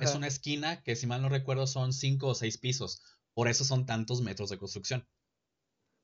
es 0.00 0.14
una 0.14 0.28
esquina 0.28 0.84
que 0.84 0.94
si 0.94 1.08
mal 1.08 1.20
no 1.20 1.28
recuerdo 1.28 1.66
son 1.66 1.92
cinco 1.92 2.28
o 2.28 2.34
seis 2.36 2.58
pisos, 2.58 3.02
por 3.34 3.48
eso 3.48 3.64
son 3.64 3.86
tantos 3.86 4.22
metros 4.22 4.50
de 4.50 4.58
construcción. 4.58 5.04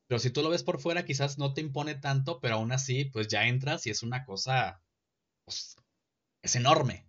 Pero 0.09 0.18
si 0.18 0.31
tú 0.31 0.42
lo 0.42 0.49
ves 0.51 0.62
por 0.64 0.81
fuera, 0.81 1.05
quizás 1.05 1.38
no 1.38 1.53
te 1.55 1.61
impone 1.61 1.94
tanto, 1.94 2.40
pero 2.40 2.57
aún 2.57 2.73
así, 2.73 3.05
pues 3.07 3.29
ya 3.29 3.47
entras 3.47 3.87
y 3.87 3.90
es 3.90 4.03
una 4.03 4.25
cosa, 4.25 4.83
pues, 5.44 5.77
es 6.42 6.57
enorme. 6.57 7.07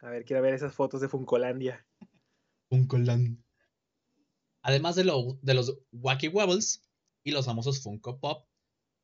A 0.00 0.10
ver, 0.10 0.24
quiero 0.24 0.42
ver 0.42 0.54
esas 0.54 0.74
fotos 0.74 1.00
de 1.00 1.08
Funcolandia. 1.08 1.86
Funkoland. 2.68 3.38
Además 4.62 4.96
de, 4.96 5.04
lo- 5.04 5.38
de 5.42 5.54
los 5.54 5.78
Wacky 5.92 6.28
Wobbles 6.28 6.82
y 7.24 7.30
los 7.30 7.46
famosos 7.46 7.82
Funko 7.82 8.18
Pop, 8.18 8.48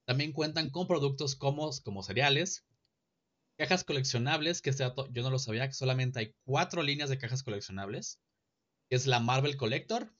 también 0.04 0.32
cuentan 0.32 0.70
con 0.70 0.86
productos 0.86 1.36
como, 1.36 1.70
como 1.84 2.02
cereales, 2.02 2.66
cajas 3.56 3.84
coleccionables, 3.84 4.62
que 4.62 4.70
este 4.70 4.82
dato 4.84 5.08
yo 5.12 5.22
no 5.22 5.30
lo 5.30 5.38
sabía, 5.38 5.66
que 5.68 5.74
solamente 5.74 6.18
hay 6.20 6.34
cuatro 6.44 6.82
líneas 6.82 7.10
de 7.10 7.18
cajas 7.18 7.42
coleccionables, 7.42 8.20
que 8.88 8.96
es 8.96 9.06
la 9.06 9.20
Marvel 9.20 9.56
Collector, 9.56 10.12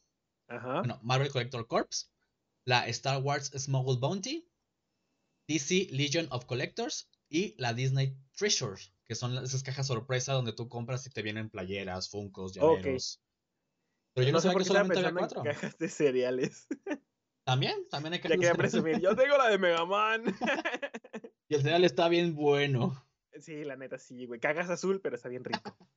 Ajá. 0.48 0.81
bueno, 0.81 1.01
Marvel 1.03 1.31
Collector 1.31 1.66
Corps, 1.66 2.12
la 2.68 2.87
Star 2.88 3.22
Wars 3.22 3.50
Smuggle 3.57 3.96
Bounty, 3.98 4.46
DC 5.48 5.88
Legion 5.90 6.28
of 6.31 6.44
Collectors 6.44 7.11
y 7.31 7.54
la 7.57 7.72
Disney 7.72 8.14
Treasure, 8.37 8.78
que 9.07 9.14
son 9.14 9.42
esas 9.42 9.62
cajas 9.62 9.87
sorpresa 9.87 10.35
donde 10.35 10.52
tú 10.52 10.68
compras 10.68 11.07
y 11.07 11.11
te 11.11 11.22
vienen 11.22 11.48
playeras, 11.48 12.11
funcos, 12.11 12.52
llaveros. 12.52 13.22
Pero 14.14 14.26
yo 14.26 14.33
no, 14.33 14.37
no 14.37 14.42
sé 14.42 14.50
por 14.50 14.61
qué 14.61 14.68
solamente 14.68 14.98
había 14.98 15.09
en 15.09 15.16
cuatro. 15.16 15.42
cajas 15.42 15.78
de 15.78 15.88
cereales. 15.88 16.66
También, 17.46 17.88
también 17.88 18.12
hay 18.12 18.18
Ya 18.18 18.37
cajas 18.37 18.37
quería 18.37 18.52
de 18.52 18.57
cereal. 18.57 18.59
presumir. 18.59 19.00
Yo 19.00 19.16
tengo 19.16 19.38
la 19.38 19.48
de 19.48 19.57
Mega 19.59 19.87
Man. 19.87 20.24
Y 21.50 21.54
el 21.54 21.62
cereal 21.62 21.85
está 21.85 22.11
bien 22.11 22.35
bueno. 22.35 23.02
sí, 23.40 23.64
la 23.64 23.76
neta 23.76 23.98
sí, 23.98 24.26
güey. 24.26 24.38
Cagas 24.38 24.68
azul, 24.68 25.00
pero 25.00 25.16
está 25.16 25.31
bien 25.31 25.42
rico. 25.44 25.74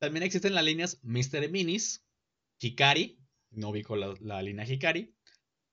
También 0.00 0.22
existen 0.22 0.54
las 0.54 0.64
líneas 0.64 1.00
Mr. 1.02 1.50
Minis, 1.50 2.06
Hikari, 2.58 3.22
no 3.50 3.68
ubico 3.68 3.96
la, 3.96 4.14
la 4.20 4.40
línea 4.40 4.64
Hikari. 4.64 5.13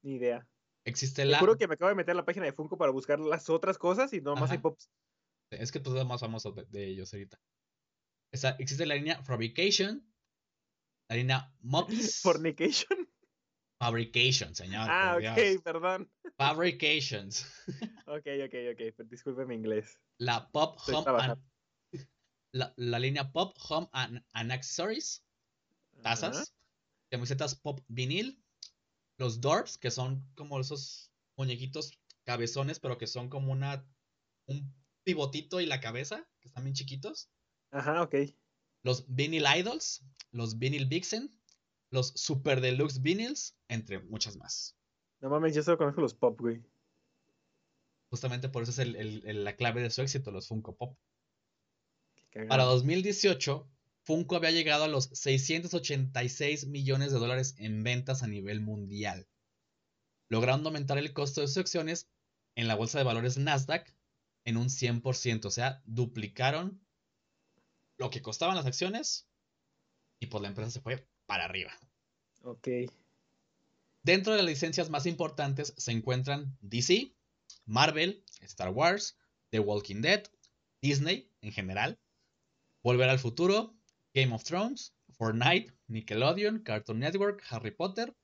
Ni 0.04 0.16
idea. 0.16 0.48
Existe 0.86 1.22
Te 1.24 1.28
la... 1.28 1.40
juro 1.40 1.58
que 1.58 1.68
me 1.68 1.76
acabo 1.76 1.90
de 1.90 1.96
meter 1.96 2.12
a 2.12 2.16
la 2.16 2.26
página 2.26 2.46
de 2.46 2.54
Funko 2.54 2.78
para 2.78 2.92
buscar 2.92 3.20
las 3.20 3.50
otras 3.50 3.78
cosas 3.78 4.14
y 4.14 4.22
nomás 4.22 4.50
hay 4.52 4.56
Ajá. 4.58 4.64
pops. 4.64 4.90
Es 5.52 5.72
que 5.72 5.80
tú 5.80 5.92
eres 5.92 6.06
más 6.06 6.22
famoso 6.22 6.52
de, 6.52 6.66
de 6.66 6.88
ellos 6.88 7.14
ahorita. 7.14 7.40
Existe 8.58 8.86
la 8.86 8.96
línea 8.96 9.22
Fabrication, 9.24 10.10
la 11.10 11.16
línea 11.18 11.54
Muppies. 11.60 12.22
Fornication. 12.24 13.08
Fabrication, 13.80 14.56
señor. 14.56 14.88
ah, 14.90 15.16
ok, 15.18 15.36
Dios. 15.36 15.62
perdón. 15.64 16.12
Fabrications. 16.38 17.46
Ok, 18.08 18.28
ok, 18.46 18.56
ok. 18.74 18.94
pero 18.98 19.10
Disculpe 19.10 19.46
mi 19.46 19.56
inglés. 19.56 19.98
La 20.18 20.50
Pop 20.52 20.78
Estoy 20.80 20.96
Home 20.96 21.22
and- 21.24 21.42
la, 22.54 22.74
la 22.76 23.00
línea 23.00 23.32
Pop 23.32 23.56
Home 23.70 23.88
and, 23.94 24.22
and 24.34 24.52
Accessories, 24.52 25.24
tazas, 26.02 26.54
camisetas 27.10 27.56
Pop 27.56 27.80
vinil, 27.88 28.41
los 29.22 29.40
Dorbs, 29.40 29.78
que 29.78 29.92
son 29.92 30.28
como 30.36 30.60
esos 30.60 31.12
muñequitos 31.38 31.98
cabezones, 32.24 32.80
pero 32.80 32.98
que 32.98 33.08
son 33.08 33.30
como 33.30 33.52
una 33.52 33.88
un 34.48 34.74
pivotito 35.04 35.62
y 35.62 35.66
la 35.68 35.80
cabeza, 35.80 36.28
que 36.40 36.48
están 36.48 36.64
bien 36.64 36.74
chiquitos. 36.74 37.30
Ajá, 37.72 38.02
ok. 38.02 38.16
Los 38.84 39.06
Vinyl 39.08 39.46
Idols, 39.58 40.04
los 40.32 40.58
Vinyl 40.58 40.88
Vixen, 40.88 41.40
los 41.92 42.08
Super 42.16 42.62
Deluxe 42.62 43.02
Vinyls, 43.02 43.56
entre 43.70 44.00
muchas 44.00 44.36
más. 44.38 44.76
No 45.22 45.30
mames, 45.30 45.54
yo 45.56 45.62
solo 45.62 45.78
conozco 45.78 46.02
los 46.02 46.16
pop, 46.16 46.40
güey. 46.42 46.64
Justamente 48.10 48.50
por 48.50 48.64
eso 48.64 48.72
es 48.72 48.80
el- 48.80 48.96
el- 48.96 49.26
el- 49.26 49.44
la 49.44 49.56
clave 49.56 49.82
de 49.82 49.92
su 49.92 50.02
éxito, 50.02 50.32
los 50.32 50.48
Funko 50.48 50.76
Pop. 50.76 50.98
Para 52.50 52.64
2018, 52.64 53.71
Funko 54.04 54.36
había 54.36 54.52
llegado 54.52 54.86
a 54.86 54.88
los 54.88 55.10
686 55.14 56.68
millones 56.68 57.12
de 57.12 57.20
dólares 57.20 57.56
en 57.58 57.84
ventas 57.84 58.24
a 58.24 58.28
nivel 58.28 58.62
mundial, 58.62 59.28
logrando 60.30 60.70
aumentar 60.70 60.98
el 60.98 61.14
costo 61.14 61.42
de 61.42 61.48
sus 61.48 61.58
acciones 61.58 62.10
en 62.56 62.68
la 62.68 62.76
bolsa 62.76 62.98
de 62.98 63.04
valores 63.04 63.38
Nasdaq 63.38 63.96
en 64.44 64.58
un 64.58 64.70
100%, 64.70 65.46
o 65.46 65.52
sea, 65.52 65.82
duplicaron 65.86 66.82
lo 67.98 68.10
que 68.10 68.22
costaban 68.22 68.56
las 68.56 68.66
acciones 68.66 69.28
y 70.20 70.28
pues 70.28 70.42
la 70.42 70.48
empresa 70.48 70.72
se 70.72 70.82
fue 70.82 71.08
para 71.28 71.46
arriba. 71.46 71.72
Ok. 72.44 72.68
Dentro 74.04 74.34
de 74.34 74.40
las 74.40 74.48
licencias 74.48 74.90
más 74.90 75.06
importantes 75.06 75.76
se 75.78 75.92
encuentran 75.92 76.58
DC, 76.62 77.14
Marvel, 77.66 78.24
Star 78.42 78.70
Wars, 78.70 79.18
The 79.52 79.60
Walking 79.60 80.02
Dead, 80.02 80.24
Disney 80.82 81.30
en 81.42 81.52
general, 81.52 82.00
Volver 82.82 83.10
al 83.10 83.20
Futuro, 83.20 83.76
Game 84.14 84.34
of 84.34 84.44
Thrones, 84.44 84.94
Fortnite, 85.18 85.74
Nickelodeon, 85.88 86.64
Cartoon 86.64 87.00
Network, 87.00 87.44
Harry 87.50 87.72
Potter, 87.72 88.16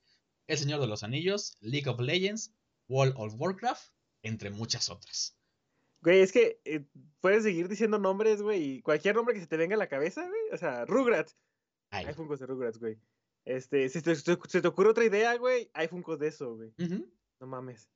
El 0.48 0.58
Señor 0.58 0.80
de 0.82 0.88
los 0.88 1.04
Anillos, 1.04 1.56
League 1.62 1.90
of 1.90 2.00
Legends, 2.00 2.54
World 2.90 3.14
of 3.18 3.36
Warcraft, 3.38 3.90
entre 4.24 4.50
muchas 4.50 4.90
otras. 4.90 5.38
Güey, 6.02 6.20
es 6.20 6.32
que 6.32 6.62
eh, 6.66 6.86
puedes 7.22 7.44
seguir 7.44 7.68
diciendo 7.68 7.98
nombres, 8.00 8.42
güey. 8.42 8.64
y 8.64 8.82
Cualquier 8.82 9.16
nombre 9.16 9.34
que 9.34 9.42
se 9.42 9.48
te 9.48 9.58
venga 9.58 9.76
a 9.76 9.80
la 9.80 9.88
cabeza, 9.90 10.22
güey. 10.28 10.42
O 10.54 10.58
sea, 10.58 10.86
Rugrats. 10.86 11.36
Ay. 11.92 12.06
Hay 12.06 12.14
Funkos 12.14 12.40
de 12.40 12.46
Rugrats, 12.46 12.78
güey. 12.80 13.00
Este, 13.46 13.88
si 13.90 14.02
te, 14.02 14.16
si 14.16 14.24
te- 14.24 14.38
si 14.50 14.62
te 14.62 14.68
ocurre 14.68 14.90
otra 14.90 15.06
idea, 15.06 15.36
güey, 15.38 15.70
hay 15.74 15.88
Funkos 15.88 16.20
de 16.20 16.28
eso, 16.28 16.56
güey. 16.56 16.74
No 17.40 17.48
mames. 17.48 17.90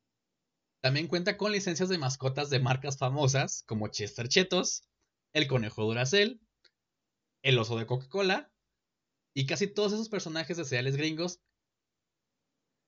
También 0.81 1.07
cuenta 1.07 1.37
con 1.37 1.51
licencias 1.51 1.89
de 1.89 1.97
mascotas 1.97 2.49
de 2.49 2.59
marcas 2.59 2.97
famosas 2.97 3.63
como 3.67 3.87
Chester 3.89 4.27
Chetos, 4.27 4.83
el 5.33 5.47
conejo 5.47 5.83
Duracell, 5.83 6.41
el 7.43 7.57
oso 7.59 7.77
de 7.77 7.85
Coca-Cola 7.85 8.51
y 9.35 9.45
casi 9.45 9.67
todos 9.67 9.93
esos 9.93 10.09
personajes 10.09 10.57
de 10.57 10.65
cereales 10.65 10.97
gringos 10.97 11.41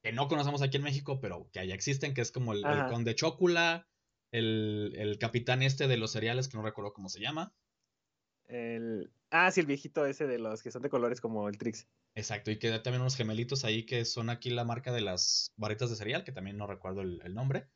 que 0.04 0.12
no 0.12 0.28
conocemos 0.28 0.62
aquí 0.62 0.78
en 0.78 0.84
México, 0.84 1.20
pero 1.22 1.50
que 1.52 1.60
allá 1.60 1.74
existen, 1.74 2.14
que 2.14 2.22
es 2.22 2.32
como 2.32 2.54
el, 2.54 2.64
conde 2.90 3.16
Chocula, 3.16 3.88
el, 4.32 4.94
el 4.98 5.18
capitán 5.18 5.62
este 5.62 5.88
de 5.88 5.98
los 5.98 6.12
cereales, 6.12 6.50
que 6.50 6.58
no 6.58 6.64
recuerdo 6.64 6.94
cómo 6.94 7.08
se 7.08 7.22
llama. 7.22 7.54
El... 8.46 9.14
Ah, 9.32 9.50
sí, 9.50 9.62
el 9.62 9.66
viejito 9.66 10.06
ese 10.06 10.28
de 10.28 10.38
los 10.40 10.62
que 10.62 10.72
son 10.72 10.82
de 10.82 10.90
colores 10.90 11.22
como 11.22 11.48
el 11.48 11.58
Trix. 11.58 11.88
Exacto, 12.16 12.52
y 12.52 12.60
que 12.60 12.70
da 12.70 12.84
también 12.84 13.02
unos 13.02 13.16
gemelitos 13.16 13.64
ahí 13.64 13.86
que 13.86 14.06
son 14.06 14.30
aquí 14.30 14.50
la 14.50 14.66
marca 14.66 14.92
de 14.92 15.02
las 15.02 15.54
barritas 15.56 15.90
de 15.90 15.96
cereal, 15.96 16.24
que 16.24 16.32
también 16.34 16.58
no 16.58 16.68
recuerdo 16.68 17.02
el, 17.02 17.22
el 17.24 17.34
nombre. 17.34 17.70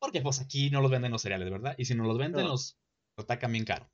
Porque 0.00 0.20
pues 0.20 0.40
aquí 0.40 0.70
no 0.70 0.80
los 0.80 0.90
venden 0.90 1.12
los 1.12 1.22
cereales, 1.22 1.50
¿verdad? 1.50 1.74
Y 1.78 1.84
si 1.84 1.94
no 1.94 2.04
los 2.04 2.18
venden, 2.18 2.42
No. 2.42 2.48
los, 2.48 2.78
los 3.16 3.26
tacan 3.26 3.52
bien 3.52 3.64
caro. 3.64 3.90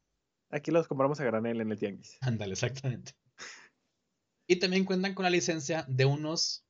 Aquí 0.57 0.71
los 0.71 0.89
compramos 0.89 1.21
a 1.21 1.25
granel 1.25 1.61
en 1.61 1.71
el 1.71 1.79
tianguis. 1.79 2.17
Ándale, 2.23 2.53
exactamente. 2.55 3.13
Y 4.49 4.57
también 4.57 4.85
cuentan 4.87 5.15
con 5.15 5.25
la 5.25 5.31
licencia 5.31 5.85
de 5.87 6.07
unos 6.07 6.65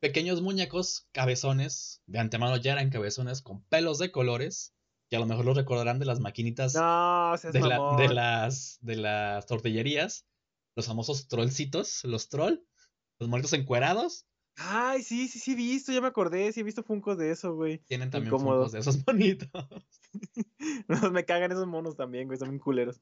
pequeños 0.00 0.40
muñecos 0.40 1.08
cabezones, 1.12 2.00
de 2.06 2.20
antemano 2.20 2.56
ya 2.58 2.72
eran 2.74 2.90
cabezones 2.90 3.42
con 3.42 3.64
pelos 3.64 3.98
de 3.98 4.12
colores, 4.12 4.72
que 5.10 5.16
a 5.16 5.18
lo 5.18 5.26
mejor 5.26 5.44
los 5.46 5.56
recordarán 5.56 5.98
de 5.98 6.04
las 6.04 6.20
maquinitas 6.20 6.74
No, 6.76 7.34
de, 7.52 7.60
la- 7.60 7.78
mamón. 7.78 7.96
de 7.96 8.14
las, 8.14 8.78
de 8.82 8.96
las 8.96 9.46
tortillerías, 9.46 10.26
los 10.76 10.86
famosos 10.86 11.26
trollcitos, 11.26 12.04
los 12.04 12.28
troll, 12.28 12.58
los 13.18 13.28
monitos 13.28 13.52
encuerados, 13.54 14.27
Ay, 14.60 15.04
sí, 15.04 15.28
sí, 15.28 15.38
sí 15.38 15.52
he 15.52 15.54
visto, 15.54 15.92
ya 15.92 16.00
me 16.00 16.08
acordé, 16.08 16.52
sí 16.52 16.60
he 16.60 16.64
visto 16.64 16.82
funcos 16.82 17.16
de 17.16 17.30
eso, 17.30 17.54
güey. 17.54 17.78
tienen 17.78 18.10
también 18.10 18.30
funkos 18.30 18.72
de 18.72 18.80
esos 18.80 18.98
monitos. 19.06 19.48
No, 20.88 21.10
me 21.12 21.24
cagan 21.24 21.52
esos 21.52 21.66
monos 21.66 21.96
también, 21.96 22.26
güey, 22.26 22.38
son 22.38 22.48
bien 22.48 22.58
culeros. 22.58 23.00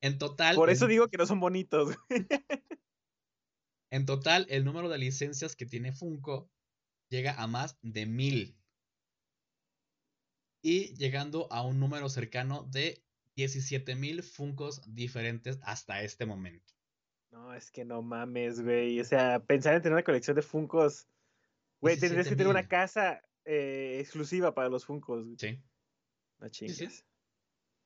En 0.00 0.18
total, 0.18 0.54
Por 0.54 0.70
eso 0.70 0.86
digo 0.86 1.08
que 1.08 1.16
no 1.16 1.26
son 1.26 1.40
bonitos, 1.40 1.96
güey. 2.08 2.26
en 3.90 4.06
total, 4.06 4.46
el 4.50 4.64
número 4.64 4.88
de 4.88 4.98
licencias 4.98 5.56
que 5.56 5.66
tiene 5.66 5.92
Funko 5.92 6.50
llega 7.10 7.34
a 7.42 7.46
más 7.46 7.78
de 7.82 8.06
mil. 8.06 8.56
Y 10.62 10.94
llegando 10.94 11.52
a 11.52 11.66
un 11.66 11.80
número 11.80 12.08
cercano 12.08 12.68
de 12.70 13.02
17 13.34 13.96
mil 13.96 14.22
Funkos 14.22 14.82
diferentes 14.86 15.58
hasta 15.62 16.02
este 16.02 16.24
momento. 16.24 16.72
No, 17.32 17.54
es 17.54 17.70
que 17.70 17.84
no 17.84 18.02
mames, 18.02 18.60
güey. 18.60 19.00
O 19.00 19.04
sea, 19.04 19.40
pensar 19.40 19.74
en 19.74 19.82
tener 19.82 19.94
una 19.94 20.04
colección 20.04 20.36
de 20.36 20.42
funcos. 20.42 21.08
Güey, 21.80 21.98
tendrías 21.98 22.28
que 22.28 22.36
tener 22.36 22.48
una 22.48 22.60
17,000. 22.60 22.68
casa 22.68 23.22
eh, 23.44 23.98
exclusiva 24.00 24.54
para 24.54 24.68
los 24.68 24.84
funcos. 24.84 25.24
güey. 25.24 25.36
Sí. 25.38 25.60
No 26.38 26.48
sí. 26.48 26.66
chingues. 26.66 27.04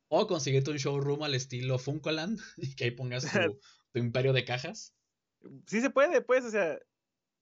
O 0.08 0.26
conseguirte 0.26 0.70
un 0.70 0.76
showroom 0.76 1.22
al 1.22 1.34
estilo 1.34 1.78
Funkoland 1.78 2.38
y 2.56 2.74
que 2.74 2.84
ahí 2.84 2.90
pongas 2.90 3.24
tu, 3.24 3.30
tu 3.92 3.98
imperio 3.98 4.32
de 4.32 4.44
cajas. 4.44 4.92
Sí 5.66 5.80
se 5.80 5.90
puede, 5.90 6.20
pues, 6.20 6.44
o 6.44 6.50
sea. 6.50 6.78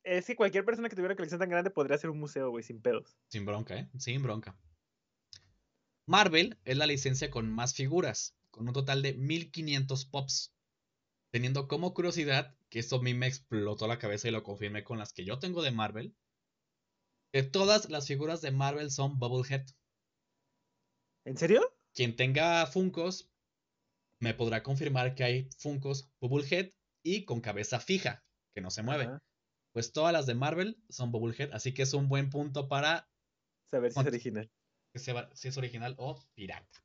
Es 0.02 0.26
que 0.26 0.36
cualquier 0.36 0.66
persona 0.66 0.90
que 0.90 0.96
tuviera 0.96 1.12
una 1.12 1.16
colección 1.16 1.40
tan 1.40 1.48
grande 1.48 1.70
podría 1.70 1.96
hacer 1.96 2.10
un 2.10 2.20
museo, 2.20 2.50
güey, 2.50 2.62
sin 2.62 2.82
pedos. 2.82 3.16
Sin 3.28 3.46
bronca, 3.46 3.78
¿eh? 3.78 3.88
Sin 3.98 4.22
bronca. 4.22 4.54
Marvel 6.04 6.58
es 6.66 6.76
la 6.76 6.86
licencia 6.86 7.30
con 7.30 7.50
más 7.50 7.72
figuras, 7.74 8.36
con 8.50 8.68
un 8.68 8.74
total 8.74 9.00
de 9.00 9.14
1500 9.14 10.04
pops. 10.04 10.54
Teniendo 11.35 11.66
como 11.66 11.94
curiosidad, 11.94 12.55
que 12.68 12.79
esto 12.79 12.94
a 12.94 13.03
mí 13.03 13.12
me 13.12 13.27
explotó 13.27 13.88
la 13.88 13.99
cabeza 13.99 14.29
y 14.29 14.31
lo 14.31 14.44
confirmé 14.44 14.85
con 14.85 14.99
las 14.99 15.12
que 15.12 15.25
yo 15.25 15.40
tengo 15.40 15.62
de 15.62 15.73
Marvel, 15.73 16.14
que 17.33 17.42
todas 17.42 17.90
las 17.90 18.07
figuras 18.07 18.40
de 18.40 18.53
Marvel 18.53 18.92
son 18.92 19.18
Bubblehead. 19.18 19.66
¿En 21.25 21.37
serio? 21.37 21.77
Quien 21.92 22.14
tenga 22.14 22.64
Funkos 22.66 23.33
me 24.20 24.33
podrá 24.33 24.62
confirmar 24.62 25.16
que 25.16 25.25
hay 25.25 25.49
Funkos 25.59 26.09
Bubblehead 26.20 26.70
y 27.03 27.25
con 27.25 27.40
cabeza 27.40 27.81
fija, 27.81 28.25
que 28.55 28.61
no 28.61 28.70
se 28.70 28.85
mueve. 28.85 29.09
Pues 29.73 29.90
todas 29.90 30.12
las 30.12 30.27
de 30.27 30.37
Marvel 30.37 30.81
son 30.88 31.11
Bubblehead, 31.11 31.53
así 31.53 31.75
que 31.75 31.83
es 31.83 31.94
un 31.94 32.09
buen 32.09 32.31
punto 32.31 32.68
para 32.68 33.11
Saber 33.73 33.90
si 33.90 33.99
es 33.99 34.07
original. 34.07 34.51
si 34.94 35.49
es 35.49 35.57
original 35.57 35.97
o 35.99 36.25
pirata. 36.37 36.85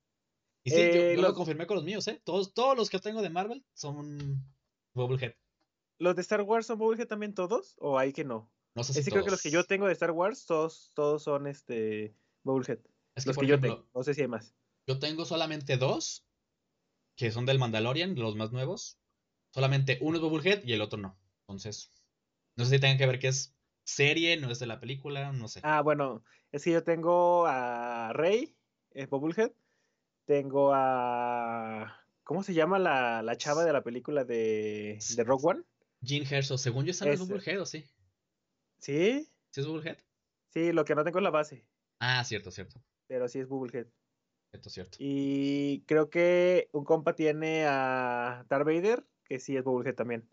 Y 0.64 0.72
sí, 0.72 0.76
yo, 0.78 0.84
Eh, 0.84 1.16
yo 1.16 1.22
lo 1.22 1.34
confirmé 1.34 1.66
con 1.68 1.76
los 1.76 1.84
míos, 1.86 2.08
¿eh? 2.08 2.22
Todos, 2.24 2.54
todos 2.54 2.76
los 2.78 2.90
que 2.90 3.00
tengo 3.00 3.22
de 3.22 3.30
Marvel 3.30 3.66
son 3.74 4.44
Bubblehead. 4.94 5.34
¿Los 5.98 6.16
de 6.16 6.22
Star 6.22 6.42
Wars 6.42 6.68
son 6.68 6.78
Bubblehead 6.80 7.08
también 7.08 7.34
todos? 7.34 7.76
¿O 7.80 7.98
hay 7.98 8.14
que 8.14 8.24
no? 8.24 8.52
No 8.76 8.84
sé 8.84 8.94
Es 9.00 9.06
si 9.06 9.12
que 9.12 9.12
creo 9.12 9.24
que 9.26 9.32
los 9.32 9.42
que 9.42 9.52
yo 9.52 9.64
tengo 9.66 9.88
de 9.88 9.94
Star 9.94 10.12
Wars, 10.12 10.46
todos, 10.46 10.92
todos 10.96 11.24
son 11.24 11.48
este 11.48 12.16
Bubblehead. 12.44 12.80
Es 13.16 13.24
que, 13.26 13.30
Los 13.30 13.38
que 13.38 13.48
yo 13.48 13.60
tengo. 13.60 13.88
No 13.94 14.04
sé 14.04 14.14
si 14.14 14.22
hay 14.22 14.28
más. 14.28 14.56
yo 14.88 15.00
tengo 15.00 15.26
solamente 15.26 15.78
dos, 15.78 16.26
que 17.16 17.32
son 17.32 17.46
del 17.46 17.60
Mandalorian, 17.60 18.16
los 18.16 18.36
más 18.36 18.52
nuevos. 18.52 19.00
Solamente 19.54 19.98
uno 20.02 20.18
es 20.18 20.22
Bubblehead 20.24 20.64
y 20.66 20.74
el 20.74 20.82
otro 20.82 21.00
no. 21.00 21.18
Entonces, 21.42 21.92
no 22.56 22.66
sé 22.66 22.76
si 22.76 22.80
tenga 22.82 22.98
que 22.98 23.08
ver 23.08 23.20
que 23.20 23.28
es 23.30 23.56
serie, 23.84 24.38
no 24.38 24.52
es 24.52 24.60
de 24.60 24.68
la 24.68 24.80
película, 24.80 25.32
no 25.32 25.48
sé. 25.48 25.60
Ah, 25.64 25.82
bueno, 25.82 26.24
es 26.52 26.64
que 26.64 26.72
yo 26.72 26.84
tengo 26.84 27.46
a 27.48 28.14
Rey, 28.14 28.56
eh, 28.92 29.08
Bubblehead. 29.08 29.52
Tengo 30.30 30.72
a. 30.76 32.06
¿Cómo 32.24 32.44
se 32.44 32.54
llama 32.54 32.78
la, 32.78 33.24
la 33.24 33.36
chava 33.36 33.66
de 33.66 33.74
la 33.74 33.82
película 33.82 34.24
de, 34.26 35.00
de 35.16 35.24
Rock 35.24 35.44
One? 35.44 35.64
Jean 36.02 36.24
Herzog, 36.24 36.60
según 36.60 36.86
yo, 36.86 36.92
esa 36.92 37.06
no 37.06 37.12
es 37.12 37.20
ese. 37.20 37.34
Bubblehead, 37.34 37.60
¿o 37.60 37.66
sí? 37.66 37.84
¿Sí? 38.78 39.28
¿Sí 39.50 39.62
es 39.62 39.66
Bubblehead? 39.66 39.98
Sí, 40.54 40.72
lo 40.72 40.86
que 40.86 40.94
no 40.94 41.04
tengo 41.04 41.18
es 41.18 41.24
la 41.24 41.32
base, 41.32 41.66
Ah, 41.98 42.24
cierto, 42.24 42.52
cierto. 42.52 42.80
pero 43.08 43.28
sí 43.28 43.40
es 43.40 43.48
Bubblehead. 43.48 43.88
Cierto, 44.52 44.70
cierto. 44.70 44.98
Y 45.00 45.82
creo 45.88 46.12
que 46.12 46.70
un 46.74 46.86
compa 46.86 47.16
tiene 47.16 47.66
a 47.66 48.46
Darth 48.48 48.68
Vader, 48.68 49.08
que 49.24 49.40
sí 49.40 49.58
es 49.58 49.64
Bubblehead 49.64 49.96
también. 49.96 50.30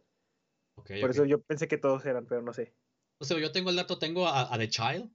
Por 0.74 1.08
eso 1.08 1.24
yo 1.24 1.40
pensé 1.40 1.68
que 1.68 1.78
todos 1.78 2.04
eran, 2.04 2.26
pero 2.26 2.42
no 2.42 2.52
sé. 2.52 2.74
O 3.18 3.24
sea, 3.24 3.38
yo 3.38 3.50
tengo 3.50 3.70
el 3.70 3.76
dato, 3.76 3.98
tengo 3.98 4.28
a, 4.28 4.52
a 4.54 4.58
The 4.58 4.68
Child, 4.68 5.10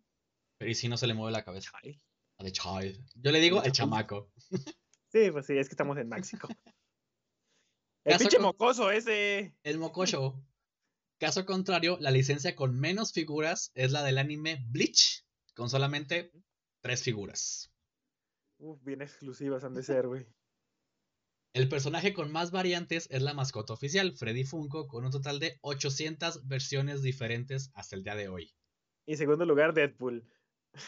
pero 0.58 0.72
y 0.72 0.74
si 0.74 0.88
no 0.89 0.98
se 0.98 1.06
le 1.06 1.13
mueve 1.13 1.34
la 1.34 1.46
cabeza. 1.46 1.70
A 1.78 1.82
The 2.43 2.51
Child. 2.51 3.10
Yo 3.15 3.32
le 3.32 3.39
digo 3.39 3.63
el 3.63 3.71
chamaco. 3.71 4.32
Sí, 5.12 5.30
pues 5.32 5.45
sí, 5.45 5.58
es 5.58 5.67
que 5.67 5.73
estamos 5.73 5.97
en 5.97 6.08
México. 6.10 6.47
El 8.04 8.13
Caso 8.13 8.19
pinche 8.23 8.38
con- 8.38 8.45
mocoso 8.47 8.89
ese. 8.91 9.56
El 9.63 9.77
mococho. 9.77 10.43
Caso 11.19 11.45
contrario, 11.45 11.97
la 11.99 12.10
licencia 12.10 12.56
con 12.56 12.80
menos 12.80 13.13
figuras 13.13 13.71
es 13.75 13.91
la 13.91 14.01
del 14.01 14.17
anime 14.17 14.65
Bleach, 14.69 15.23
con 15.54 15.69
solamente 15.69 16.32
tres 16.82 17.04
figuras. 17.04 17.71
Uf, 18.58 18.82
bien 18.84 19.01
exclusivas 19.04 19.63
han 19.63 19.75
de 19.75 19.84
ser, 19.84 20.08
güey. 20.08 20.25
El 21.54 21.69
personaje 21.69 22.13
con 22.13 22.32
más 22.32 22.49
variantes 22.49 23.08
es 23.12 23.21
la 23.21 23.36
mascota 23.36 23.73
oficial, 23.73 24.13
Freddy 24.13 24.45
Funko, 24.45 24.88
con 24.88 25.06
un 25.06 25.12
total 25.12 25.39
de 25.39 25.60
800 25.62 26.47
versiones 26.47 27.04
diferentes 27.04 27.69
hasta 27.75 27.95
el 27.95 28.04
día 28.04 28.15
de 28.15 28.30
hoy. 28.30 28.56
Y 29.06 29.12
en 29.12 29.17
segundo 29.19 29.45
lugar, 29.45 29.73
Deadpool. 29.75 30.27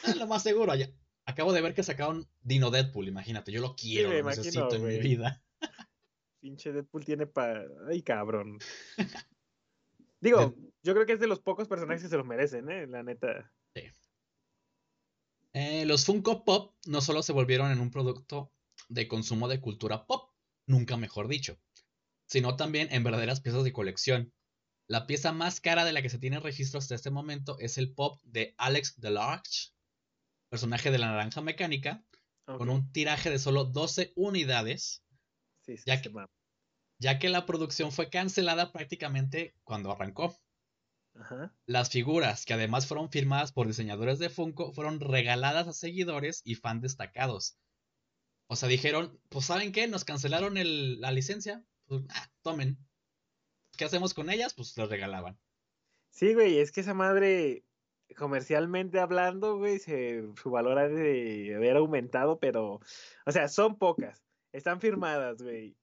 Es 0.03 0.15
lo 0.15 0.25
más 0.25 0.41
seguro. 0.41 0.73
ya- 0.73 0.89
Acabo 1.25 1.53
de 1.53 1.62
ver 1.62 1.73
que 1.73 1.83
sacaron 1.83 2.27
Dino 2.41 2.69
Deadpool, 2.69 3.07
imagínate. 3.07 3.51
Yo 3.51 3.62
lo 3.62 3.75
quiero, 3.75 4.09
lo 4.09 4.17
imagino, 4.17 4.43
necesito 4.43 4.75
en 4.75 4.86
mi 4.86 4.97
vida. 4.99 5.41
Pinche 6.39 6.73
Deadpool 6.73 7.05
tiene 7.05 7.27
pa. 7.27 7.62
Ay, 7.89 8.01
cabrón. 8.01 8.59
Digo, 10.19 10.55
yo 10.83 10.93
creo 10.93 11.05
que 11.05 11.13
es 11.13 11.19
de 11.19 11.27
los 11.27 11.39
pocos 11.39 11.67
personajes 11.67 12.03
que 12.03 12.09
se 12.09 12.17
los 12.17 12.25
merecen, 12.25 12.69
¿eh? 12.69 12.88
La 12.88 13.03
neta. 13.03 13.51
Eh, 15.53 15.86
los 15.86 16.05
Funko 16.05 16.43
Pop 16.43 16.75
no 16.88 16.99
solo 16.99 17.21
se 17.21 17.31
volvieron 17.31 17.71
en 17.71 17.79
un 17.79 17.91
producto 17.91 18.51
de 18.89 19.07
consumo 19.07 19.47
de 19.47 19.62
cultura 19.62 20.07
pop, 20.07 20.31
nunca 20.65 20.97
mejor 20.97 21.27
dicho, 21.27 21.59
sino 22.25 22.55
también 22.55 22.88
en 22.91 23.03
verdaderas 23.03 23.41
piezas 23.41 23.63
de 23.63 23.71
colección. 23.71 24.33
La 24.88 25.05
pieza 25.05 25.31
más 25.31 25.62
cara 25.62 25.86
de 25.86 25.93
la 25.93 26.01
que 26.01 26.09
se 26.09 26.17
tiene 26.17 26.39
registro 26.39 26.79
hasta 26.79 26.95
este 26.95 27.12
momento 27.12 27.57
es 27.59 27.77
el 27.77 27.93
pop 27.93 28.21
de 28.23 28.55
Alex 28.57 28.99
Delarge, 28.99 29.72
personaje 30.53 30.91
de 30.91 30.99
la 30.99 31.07
naranja 31.07 31.41
mecánica, 31.41 32.05
con 32.45 32.69
un 32.69 32.91
tiraje 32.91 33.31
de 33.31 33.39
solo 33.39 33.65
12 33.65 34.13
unidades, 34.15 35.03
Sí, 35.65 35.77
sí, 35.77 35.83
ya 35.87 35.99
que- 35.99 36.11
ya 36.99 37.17
que 37.17 37.29
la 37.29 37.47
producción 37.47 37.91
fue 37.91 38.11
cancelada 38.11 38.71
prácticamente 38.71 39.55
cuando 39.63 39.91
arrancó. 39.91 40.37
Ajá. 41.15 41.55
Las 41.65 41.89
figuras, 41.89 42.45
que 42.45 42.53
además 42.53 42.85
fueron 42.85 43.09
firmadas 43.09 43.51
por 43.51 43.65
diseñadores 43.65 44.19
de 44.19 44.29
Funko, 44.29 44.73
fueron 44.73 44.99
regaladas 44.99 45.67
a 45.67 45.73
seguidores 45.73 46.41
y 46.45 46.53
fans 46.53 46.83
destacados. 46.83 47.57
O 48.47 48.55
sea, 48.55 48.69
dijeron, 48.69 49.19
pues 49.29 49.45
¿saben 49.47 49.71
qué? 49.71 49.87
Nos 49.87 50.05
cancelaron 50.05 50.57
el- 50.57 51.01
la 51.01 51.11
licencia. 51.11 51.65
Pues, 51.87 52.03
ah, 52.09 52.29
tomen. 52.43 52.77
¿Qué 53.75 53.85
hacemos 53.85 54.13
con 54.13 54.29
ellas? 54.29 54.53
Pues 54.53 54.77
las 54.77 54.87
regalaban. 54.87 55.39
Sí, 56.11 56.35
güey, 56.35 56.59
es 56.59 56.71
que 56.71 56.81
esa 56.81 56.93
madre, 56.93 57.65
comercialmente 58.13 58.99
hablando, 58.99 59.57
güey, 59.57 59.80
se, 59.80 60.24
su 60.41 60.51
valor 60.51 60.78
ha 60.80 60.88
de 60.88 61.53
haber 61.55 61.78
aumentado, 61.78 62.39
pero, 62.39 62.80
o 63.26 63.32
sea, 63.32 63.47
son 63.47 63.78
pocas. 63.78 64.24
Están 64.51 64.80
firmadas, 64.80 65.41
güey. 65.41 65.76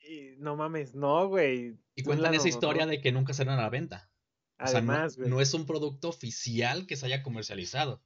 Y 0.00 0.36
no 0.38 0.56
mames, 0.56 0.94
no, 0.94 1.28
güey. 1.28 1.76
Y 1.94 2.02
cuentan 2.04 2.34
esa 2.34 2.48
historia 2.48 2.86
no. 2.86 2.90
de 2.92 3.00
que 3.00 3.12
nunca 3.12 3.34
salieron 3.34 3.58
a 3.58 3.62
la 3.64 3.70
venta. 3.70 4.10
O 4.58 4.66
sea, 4.66 4.80
no- 4.80 4.92
Además, 4.92 5.16
güey. 5.18 5.28
no, 5.28 5.40
es 5.42 5.52
un 5.52 5.66
producto 5.66 6.08
oficial 6.08 6.86
que 6.86 6.96
se 6.96 7.06
haya 7.06 7.22
comercializado. 7.22 8.02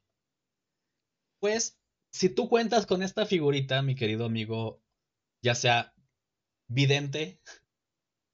Pues, 1.41 1.81
si 2.11 2.29
tú 2.29 2.49
cuentas 2.49 2.87
con 2.87 3.03
esta 3.03 3.27
figurita, 3.27 3.81
mi 3.83 3.95
querido 3.95 4.25
amigo, 4.25 4.83
ya 5.41 5.55
sea 5.55 5.95
vidente, 6.69 7.41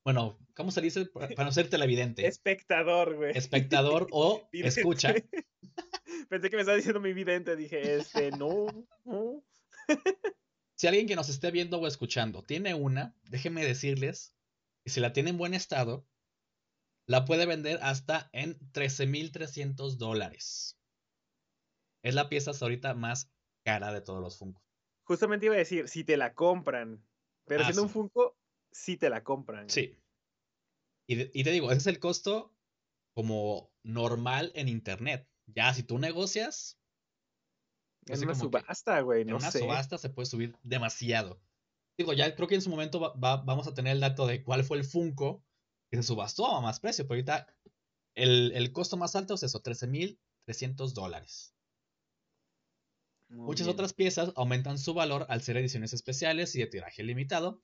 bueno, 0.04 0.38
¿cómo 0.54 0.70
se 0.70 0.80
dice? 0.80 1.06
Para 1.06 1.44
no 1.44 1.52
ser 1.52 1.68
televidente, 1.70 2.26
Espectador, 2.26 3.16
güey. 3.16 3.36
espectador 3.36 4.06
o 4.10 4.46
escucha, 4.52 5.14
Pensé 6.28 6.50
que 6.50 6.56
me 6.56 6.62
estaba 6.62 6.76
diciendo 6.76 7.00
mi 7.00 7.12
vidente, 7.12 7.56
dije, 7.56 7.96
este, 7.96 8.30
no, 8.32 8.66
no. 9.04 9.44
si 10.76 10.86
alguien 10.86 11.06
que 11.06 11.16
nos 11.16 11.28
esté 11.28 11.50
viendo 11.50 11.80
o 11.80 11.86
escuchando 11.86 12.42
tiene 12.42 12.74
una, 12.74 13.14
déjenme 13.30 13.64
decirles 13.64 14.34
que 14.84 14.90
si 14.90 15.00
la 15.00 15.12
tiene 15.12 15.30
en 15.30 15.38
buen 15.38 15.54
estado, 15.54 16.06
la 17.06 17.24
puede 17.24 17.46
vender 17.46 17.78
hasta 17.82 18.30
en 18.32 18.58
13.300 18.72 19.96
dólares. 19.96 20.78
Es 22.02 22.14
la 22.14 22.28
pieza 22.28 22.50
hasta 22.50 22.64
ahorita 22.66 22.94
más 22.94 23.30
cara 23.64 23.92
de 23.92 24.00
todos 24.00 24.20
los 24.20 24.38
Funko. 24.38 24.62
Justamente 25.04 25.46
iba 25.46 25.54
a 25.54 25.58
decir, 25.58 25.88
si 25.88 26.04
te 26.04 26.16
la 26.16 26.34
compran. 26.34 27.02
Pero 27.46 27.62
Ah, 27.62 27.64
siendo 27.64 27.82
un. 27.82 27.88
Funko, 27.90 28.38
sí 28.74 28.96
te 28.96 29.08
la 29.08 29.22
compran. 29.22 29.70
Sí. 29.70 29.96
Y, 31.06 31.38
y 31.38 31.44
te 31.44 31.50
digo, 31.50 31.70
ese 31.70 31.78
es 31.78 31.86
el 31.86 32.00
costo 32.00 32.54
como 33.14 33.72
normal 33.82 34.52
en 34.54 34.68
internet. 34.68 35.28
Ya, 35.46 35.72
si 35.72 35.82
tú 35.82 35.98
negocias. 35.98 36.78
En 38.06 38.22
una 38.22 38.34
subasta, 38.34 39.00
güey. 39.00 39.22
en 39.22 39.32
una 39.32 39.50
subasta 39.50 39.96
se 39.96 40.10
puede 40.10 40.26
subir 40.26 40.56
demasiado. 40.62 41.40
Digo, 41.96 42.12
ya 42.12 42.34
creo 42.34 42.48
que 42.48 42.56
en 42.56 42.62
su 42.62 42.70
momento 42.70 43.14
vamos 43.16 43.66
a 43.66 43.74
tener 43.74 43.92
el 43.92 44.00
dato 44.00 44.26
de 44.26 44.42
cuál 44.42 44.64
fue 44.64 44.76
el 44.76 44.84
Funko 44.84 45.42
que 45.90 45.96
se 45.96 46.02
subastó 46.02 46.46
a 46.46 46.60
más 46.60 46.80
precio. 46.80 47.06
Pero 47.06 47.14
ahorita 47.14 47.46
el, 48.14 48.52
el 48.52 48.72
costo 48.72 48.96
más 48.96 49.14
alto 49.16 49.34
es 49.34 49.42
eso, 49.42 49.62
13.300 49.62 50.92
dólares. 50.92 51.54
Muchas 53.28 53.68
otras 53.68 53.94
piezas 53.94 54.32
aumentan 54.36 54.78
su 54.78 54.92
valor 54.94 55.26
al 55.28 55.40
ser 55.42 55.56
ediciones 55.56 55.92
especiales 55.92 56.54
y 56.54 56.60
de 56.60 56.66
tiraje 56.66 57.02
limitado, 57.02 57.62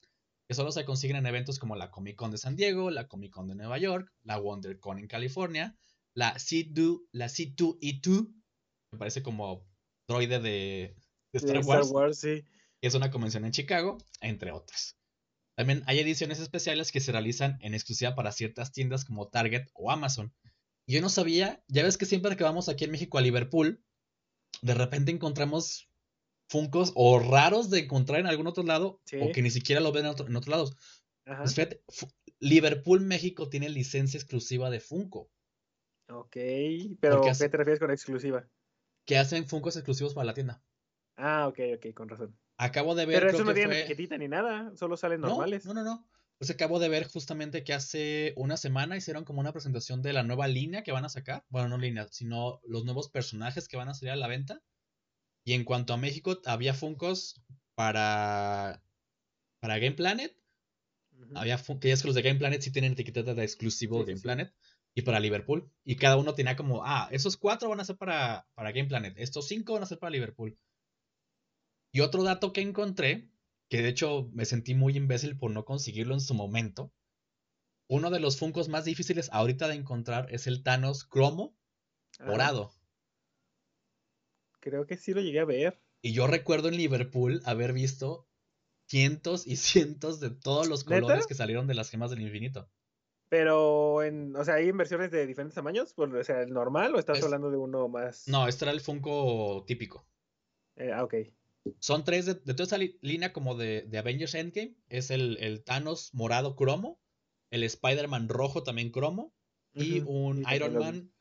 que 0.51 0.55
solo 0.55 0.73
se 0.73 0.85
consiguen 0.85 1.15
en 1.15 1.27
eventos 1.27 1.61
como 1.61 1.77
la 1.77 1.93
Comic 1.93 2.17
Con 2.17 2.33
de 2.33 2.37
San 2.37 2.57
Diego, 2.57 2.91
la 2.91 3.07
Comic 3.07 3.31
Con 3.31 3.47
de 3.47 3.55
Nueva 3.55 3.79
York, 3.79 4.13
la 4.25 4.37
WonderCon 4.37 4.99
en 4.99 5.07
California, 5.07 5.77
la 6.13 6.35
C2, 6.35 7.03
la 7.13 7.27
C2E2, 7.27 8.35
me 8.91 8.99
parece 8.99 9.23
como 9.23 9.65
droide 10.09 10.41
de, 10.41 10.97
Star, 11.33 11.65
Wars, 11.65 12.21
que 12.21 12.45
es 12.81 12.95
una 12.97 13.13
convención 13.13 13.45
en 13.45 13.53
Chicago, 13.53 13.99
entre 14.21 14.51
otras. 14.51 14.99
También 15.57 15.85
hay 15.87 16.01
ediciones 16.01 16.41
especiales 16.41 16.91
que 16.91 16.99
se 16.99 17.13
realizan 17.13 17.57
en 17.61 17.73
exclusiva 17.73 18.17
para 18.17 18.33
ciertas 18.33 18.73
tiendas 18.73 19.05
como 19.05 19.29
Target 19.29 19.69
o 19.75 19.93
Amazon. 19.93 20.35
Y 20.85 20.95
yo 20.95 21.01
no 21.01 21.11
sabía, 21.11 21.63
ya 21.69 21.85
ves 21.85 21.97
que 21.97 22.07
siempre 22.07 22.37
que 22.37 22.43
vamos 22.43 22.69
aquí 22.69 22.87
en 22.87 22.91
México 22.91 23.19
a 23.19 23.21
Liverpool, 23.21 23.85
de 24.63 24.75
repente 24.75 25.13
encontramos 25.13 25.89
Funcos 26.51 26.93
o 26.97 27.21
raros 27.21 27.71
de 27.71 27.79
encontrar 27.79 28.19
en 28.19 28.27
algún 28.27 28.49
otro 28.49 28.65
lado 28.65 29.01
o 29.21 29.33
que 29.33 29.41
ni 29.41 29.51
siquiera 29.51 29.81
lo 29.81 29.93
ven 29.93 30.05
en, 30.05 30.11
otros 30.11 30.49
lados. 30.49 30.77
Pues 31.25 31.57
Liverpool, 32.41 33.03
México 33.03 33.49
tiene 33.49 33.69
licencia 33.69 34.19
exclusiva 34.19 34.69
de 34.69 34.81
Funko. 34.81 35.31
Ok, 36.09 36.37
pero 36.99 37.23
¿qué 37.23 37.49
te 37.49 37.57
refieres 37.57 37.79
con 37.79 37.93
exclusiva? 37.93 38.49
Que 39.07 39.17
hacen 39.17 39.47
Funcos 39.47 39.77
exclusivos 39.77 40.13
para 40.13 40.25
la 40.25 40.35
tienda. 40.35 40.61
Ah, 41.17 41.47
ok, 41.47 41.61
ok, 41.77 41.95
con 41.95 42.09
razón. 42.09 42.37
Acabo 42.57 42.97
de 42.97 43.07
ver. 43.07 43.21
Pero 43.21 43.31
eso 43.31 43.45
no 43.45 43.55
tiene 43.55 43.79
etiquetita 43.79 44.19
ni 44.19 44.27
nada, 44.27 44.73
solo 44.75 44.97
salen 44.97 45.21
normales. 45.21 45.65
No, 45.67 45.73
no, 45.73 45.85
no. 45.85 46.05
Pues 46.39 46.51
acabo 46.51 46.81
de 46.81 46.89
ver 46.89 47.07
justamente 47.07 47.63
que 47.63 47.75
hace 47.75 48.33
una 48.37 48.57
semana 48.57 48.97
hicieron 48.97 49.25
como 49.25 49.41
una 49.41 49.53
presentación 49.53 50.03
de 50.03 50.15
la 50.15 50.25
nueva 50.25 50.49
línea 50.49 50.83
que 50.83 50.91
van 50.91 51.05
a 51.05 51.11
sacar. 51.11 51.45
Bueno, 51.49 51.69
no 51.69 51.79
línea, 51.79 52.09
sino 52.11 52.61
los 52.65 52.85
nuevos 52.85 53.09
personajes 53.09 53.69
que 53.69 53.77
van 53.77 53.89
a 53.89 53.95
salir 53.95 54.13
a 54.13 54.17
la 54.17 54.27
venta. 54.27 54.61
Y 55.45 55.55
en 55.55 55.65
cuanto 55.65 55.93
a 55.93 55.97
México, 55.97 56.41
había 56.45 56.75
Funcos 56.75 57.41
para, 57.75 58.83
para 59.61 59.79
Game 59.79 59.97
Planet. 59.97 60.37
Había 61.35 61.59
que 61.59 61.89
ya 61.89 61.95
es 61.95 62.03
que 62.03 62.09
los 62.09 62.15
de 62.15 62.23
Game 62.23 62.39
Planet 62.39 62.63
sí 62.63 62.71
tienen 62.73 62.93
etiqueta 62.93 63.35
de 63.35 63.45
exclusivo 63.45 64.05
Game 64.05 64.21
Planet. 64.21 64.55
Y 64.95 65.03
para 65.03 65.21
Liverpool. 65.21 65.71
Y 65.85 65.97
cada 65.97 66.17
uno 66.17 66.35
tenía 66.35 66.57
como, 66.57 66.85
ah, 66.85 67.09
esos 67.13 67.37
cuatro 67.37 67.69
van 67.69 67.81
a 67.81 67.85
ser 67.85 67.97
para, 67.97 68.49
para 68.55 68.73
Game 68.73 68.89
Planet. 68.89 69.15
Estos 69.17 69.47
cinco 69.49 69.75
van 69.75 69.83
a 69.85 69.87
ser 69.87 69.99
para 69.99 70.11
Liverpool. 70.11 70.59
Y 71.93 72.01
otro 72.01 72.23
dato 72.23 72.53
que 72.53 72.61
encontré 72.61 73.31
que 73.71 73.83
de 73.83 73.89
hecho 73.89 74.29
me 74.33 74.45
sentí 74.45 74.75
muy 74.75 74.97
imbécil 74.97 75.39
por 75.39 75.53
no 75.53 75.65
conseguirlo 75.65 76.15
en 76.15 76.21
su 76.21 76.35
momento. 76.35 76.93
Uno 77.89 78.11
de 78.11 78.21
los 78.21 78.37
Funcos 78.37 78.69
más 78.69 78.85
difíciles 78.85 79.31
ahorita 79.33 79.69
de 79.69 79.75
encontrar 79.75 80.27
es 80.33 80.47
el 80.47 80.63
Thanos 80.63 81.05
Cromo 81.05 81.57
morado. 82.19 82.73
Creo 84.61 84.87
que 84.87 84.97
sí 84.97 85.15
lo 85.15 85.21
llegué 85.21 85.41
a 85.41 85.45
ver. 85.45 85.81
Y 86.03 86.13
yo 86.13 86.27
recuerdo 86.27 86.69
en 86.69 86.77
Liverpool 86.77 87.43
haber 87.45 87.73
visto 87.73 88.29
cientos 88.87 89.47
y 89.47 89.57
cientos 89.57 90.21
de 90.21 90.31
todos 90.31 90.69
los 90.69 90.85
colores 90.85 91.27
que 91.27 91.35
salieron 91.35 91.67
de 91.67 91.75
las 91.75 91.91
gemas 91.91 92.11
del 92.11 92.23
infinito. 92.23 92.71
Pero, 93.29 94.03
en, 94.03 94.35
o 94.35 94.45
sea, 94.45 94.55
¿hay 94.55 94.73
versiones 94.73 95.13
de 95.13 95.25
diferentes 95.25 95.55
tamaños? 95.55 95.95
O 95.97 96.25
sea, 96.25 96.43
¿el 96.43 96.53
normal 96.53 96.95
o 96.95 96.99
estás 96.99 97.23
hablando 97.23 97.51
de 97.51 97.59
uno 97.59 97.89
más? 97.89 98.27
No, 98.27 98.49
este 98.49 98.65
era 98.65 98.73
el 98.73 98.81
Funko 98.81 99.65
típico. 99.69 100.05
Eh, 100.75 100.91
ah, 100.93 101.05
ok. 101.05 101.15
Son 101.79 102.05
tres 102.05 102.27
de, 102.27 102.35
toda 102.35 102.65
esa 102.65 102.79
línea 102.79 103.33
como 103.33 103.55
de, 103.55 103.89
Avengers 103.97 104.35
Endgame. 104.35 104.75
Es 104.89 105.13
el, 105.13 105.63
Thanos 105.65 106.13
morado 106.13 106.57
cromo, 106.57 107.01
el 107.51 107.63
Spider-Man 107.63 108.29
rojo 108.29 108.65
también 108.65 108.91
cromo 108.91 109.33
y 109.75 110.01
un 110.01 110.45
Iron 110.53 110.75
Man. 110.75 111.13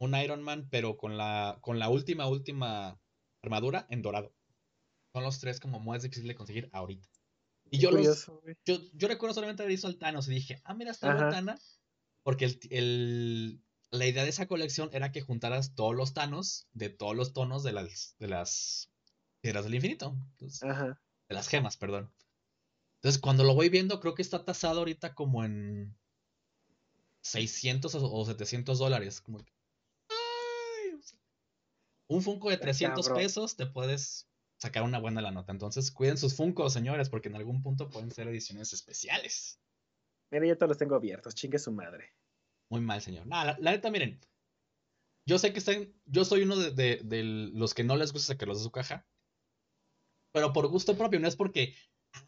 Un 0.00 0.16
Iron 0.16 0.42
Man, 0.42 0.66
pero 0.70 0.96
con 0.96 1.16
la, 1.16 1.58
con 1.60 1.78
la 1.78 1.88
última, 1.88 2.26
última 2.26 2.98
armadura 3.42 3.86
en 3.90 4.02
dorado. 4.02 4.34
Son 5.12 5.22
los 5.22 5.38
tres 5.38 5.60
como 5.60 5.78
más 5.78 6.02
difíciles 6.02 6.28
de 6.28 6.34
conseguir 6.34 6.68
ahorita. 6.72 7.08
Y 7.70 7.78
yo, 7.78 7.90
los, 7.90 8.30
yo, 8.64 9.08
recuerdo 9.08 9.34
solamente 9.34 9.62
haber 9.62 9.72
visto 9.72 9.86
al 9.86 9.98
Thanos 9.98 10.26
y 10.26 10.34
dije, 10.34 10.60
ah, 10.64 10.74
mira, 10.74 10.90
está 10.90 11.30
Tana. 11.30 11.56
Porque 12.22 12.58
el, 12.70 13.62
la 13.90 14.06
idea 14.06 14.24
de 14.24 14.30
esa 14.30 14.46
colección 14.46 14.90
era 14.92 15.12
que 15.12 15.20
juntaras 15.20 15.74
todos 15.74 15.94
los 15.94 16.14
Thanos 16.14 16.66
de 16.72 16.88
todos 16.88 17.14
los 17.14 17.32
tonos 17.32 17.62
de 17.62 17.72
las, 17.72 18.16
de 18.18 18.28
las 18.28 18.90
piedras 19.40 19.64
del 19.64 19.74
infinito. 19.74 20.16
De 21.28 21.34
las 21.34 21.48
gemas, 21.48 21.76
perdón. 21.76 22.12
Entonces, 22.96 23.20
cuando 23.20 23.44
lo 23.44 23.54
voy 23.54 23.68
viendo, 23.68 24.00
creo 24.00 24.14
que 24.14 24.22
está 24.22 24.44
tasado 24.44 24.80
ahorita 24.80 25.14
como 25.14 25.44
en 25.44 25.96
600 27.22 27.94
o 27.94 28.24
700 28.26 28.78
dólares. 28.78 29.20
Como 29.20 29.40
un 32.10 32.22
Funko 32.22 32.50
de 32.50 32.58
300 32.58 33.08
pesos 33.10 33.56
te 33.56 33.66
puedes 33.66 34.28
sacar 34.58 34.82
una 34.82 34.98
buena 34.98 35.22
la 35.22 35.30
nota. 35.30 35.52
Entonces, 35.52 35.90
cuiden 35.90 36.18
sus 36.18 36.36
Funkos, 36.36 36.72
señores, 36.72 37.08
porque 37.08 37.28
en 37.28 37.36
algún 37.36 37.62
punto 37.62 37.88
pueden 37.88 38.10
ser 38.10 38.28
ediciones 38.28 38.72
especiales. 38.72 39.60
Mira, 40.30 40.46
yo 40.46 40.56
todos 40.56 40.68
los 40.68 40.78
tengo 40.78 40.94
abiertos. 40.94 41.34
Chingue 41.34 41.58
su 41.58 41.72
madre. 41.72 42.12
Muy 42.70 42.80
mal, 42.80 43.00
señor. 43.00 43.26
Nada, 43.26 43.56
la, 43.58 43.72
neta, 43.72 43.90
miren. 43.90 44.20
Yo 45.26 45.38
sé 45.38 45.52
que 45.52 45.58
están. 45.60 45.92
Yo 46.04 46.24
soy 46.24 46.42
uno 46.42 46.56
de, 46.56 47.00
de, 47.02 47.22
los 47.24 47.74
que 47.74 47.84
no 47.84 47.96
les 47.96 48.12
gusta 48.12 48.34
sacarlos 48.34 48.58
de 48.58 48.64
su 48.64 48.70
caja 48.70 49.06
pero 50.32 50.52
por 50.52 50.68
gusto 50.68 50.96
propio, 50.96 51.20
no 51.20 51.28
es 51.28 51.36
porque, 51.36 51.74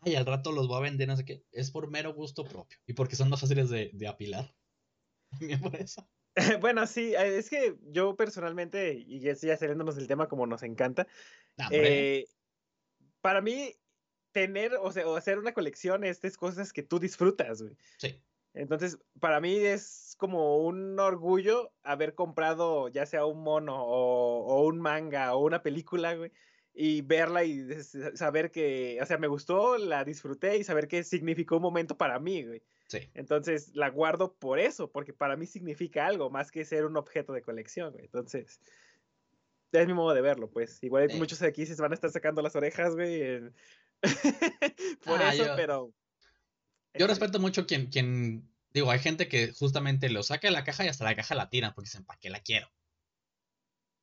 ay, 0.01 0.14
al 0.16 0.26
rato 0.26 0.53
los 0.53 0.68
voy 0.68 0.78
a 0.78 0.83
vender, 0.83 1.09
no 1.09 1.16
sé 1.16 1.24
qué, 1.24 1.45
es 1.53 1.70
por 1.70 1.91
mero 1.91 2.14
gusto 2.14 2.45
propio 2.45 2.78
y 2.87 2.95
porque 2.95 3.16
son 3.16 3.28
más 3.28 3.41
fáciles 3.41 3.70
de, 3.70 3.91
de 3.93 4.09
apilar. 4.09 4.55
por 5.62 5.76
eso. 5.76 6.09
bueno, 6.61 6.87
sí, 6.87 7.14
eh, 7.14 7.39
es 7.39 7.51
que 7.51 7.76
yo 7.91 8.16
personalmente, 8.16 8.95
y 8.95 9.20
ya, 9.20 9.35
ya 9.35 9.57
saliéndonos 9.57 9.97
del 9.97 10.07
tema 10.07 10.28
como 10.28 10.47
nos 10.47 10.62
encanta, 10.62 11.07
eh, 11.70 12.26
para 13.20 13.41
mí 13.41 13.74
tener, 14.33 14.74
o 14.74 14.91
sea, 14.91 15.07
o 15.07 15.16
hacer 15.16 15.39
una 15.39 15.53
colección 15.53 16.05
es, 16.05 16.24
es 16.24 16.37
cosas 16.37 16.72
que 16.72 16.83
tú 16.83 16.99
disfrutas, 16.99 17.62
güey. 17.62 17.76
Sí. 17.99 18.22
Entonces, 18.55 18.99
para 19.20 19.41
mí 19.41 19.57
es 19.57 20.14
como 20.18 20.59
un 20.59 20.99
orgullo 20.99 21.72
haber 21.83 22.14
comprado 22.14 22.89
ya 22.89 23.07
sea 23.07 23.24
un 23.24 23.43
mono 23.43 23.83
o, 23.83 24.45
o 24.45 24.66
un 24.66 24.78
manga 24.78 25.35
o 25.35 25.45
una 25.45 25.62
película, 25.62 26.14
güey, 26.14 26.33
y 26.74 27.03
verla 27.03 27.45
y 27.45 27.66
saber 28.14 28.51
que, 28.51 28.99
o 29.01 29.07
sea, 29.07 29.18
me 29.18 29.26
gustó, 29.26 29.76
la 29.78 30.05
disfruté 30.05 30.57
y 30.57 30.64
saber 30.64 30.89
que 30.89 31.05
significó 31.05 31.57
un 31.57 31.62
momento 31.62 31.97
para 31.97 32.18
mí, 32.18 32.45
güey. 32.45 32.62
Sí. 32.93 33.09
Entonces 33.14 33.74
la 33.74 33.88
guardo 33.88 34.34
por 34.34 34.59
eso, 34.59 34.93
porque 34.93 35.14
para 35.14 35.34
mí 35.34 35.47
significa 35.47 36.07
algo 36.07 36.28
más 36.28 36.51
que 36.51 36.62
ser 36.66 36.84
un 36.84 36.99
objeto 36.99 37.32
de 37.32 37.40
colección, 37.40 37.90
güey. 37.93 38.05
Entonces, 38.05 38.61
es 39.72 39.86
mi 39.86 39.95
modo 39.95 40.12
de 40.12 40.20
verlo, 40.20 40.51
pues. 40.51 40.78
Igual 40.82 41.09
muchos 41.14 41.38
de 41.38 41.47
aquí 41.47 41.64
se 41.64 41.80
van 41.80 41.93
a 41.93 41.95
estar 41.95 42.11
sacando 42.11 42.43
las 42.43 42.55
orejas, 42.55 42.95
güey. 42.95 43.40
por 45.07 45.22
ah, 45.22 45.32
eso, 45.32 45.47
pero. 45.57 45.95
Yo 46.93 47.07
respeto 47.07 47.40
mucho 47.40 47.66
quien, 47.66 47.86
quien. 47.86 48.47
Digo, 48.74 48.90
hay 48.90 48.99
gente 48.99 49.26
que 49.26 49.53
justamente 49.53 50.11
lo 50.11 50.22
saca 50.22 50.49
de 50.49 50.53
la 50.53 50.64
caja 50.64 50.84
y 50.84 50.88
hasta 50.88 51.05
la 51.05 51.16
caja 51.16 51.34
la 51.34 51.49
tiran 51.49 51.72
porque 51.74 51.88
dicen, 51.88 52.05
¿para 52.05 52.20
qué 52.20 52.28
la 52.28 52.40
quiero? 52.40 52.70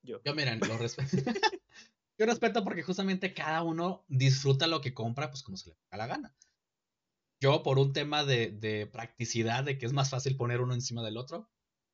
Yo. 0.01 0.19
Yo, 0.25 0.33
miren, 0.33 0.59
lo 0.67 0.79
respeto. 0.79 1.09
Yo 2.17 2.25
respeto 2.25 2.63
porque 2.63 2.81
justamente 2.81 3.35
cada 3.35 3.61
uno 3.61 4.03
disfruta 4.07 4.65
lo 4.65 4.81
que 4.81 4.95
compra, 4.95 5.29
pues 5.29 5.43
como 5.43 5.57
se 5.57 5.69
le 5.69 5.77
da 5.91 5.97
la 5.97 6.07
gana. 6.07 6.35
Yo, 7.41 7.63
por 7.63 7.79
un 7.79 7.93
tema 7.93 8.25
de, 8.25 8.89
practicidad, 8.91 9.63
de 9.63 9.77
que 9.77 9.85
es 9.85 9.93
más 9.93 10.09
fácil 10.09 10.35
poner 10.35 10.61
uno 10.61 10.73
encima 10.73 11.03
del 11.03 11.17
otro, 11.17 11.49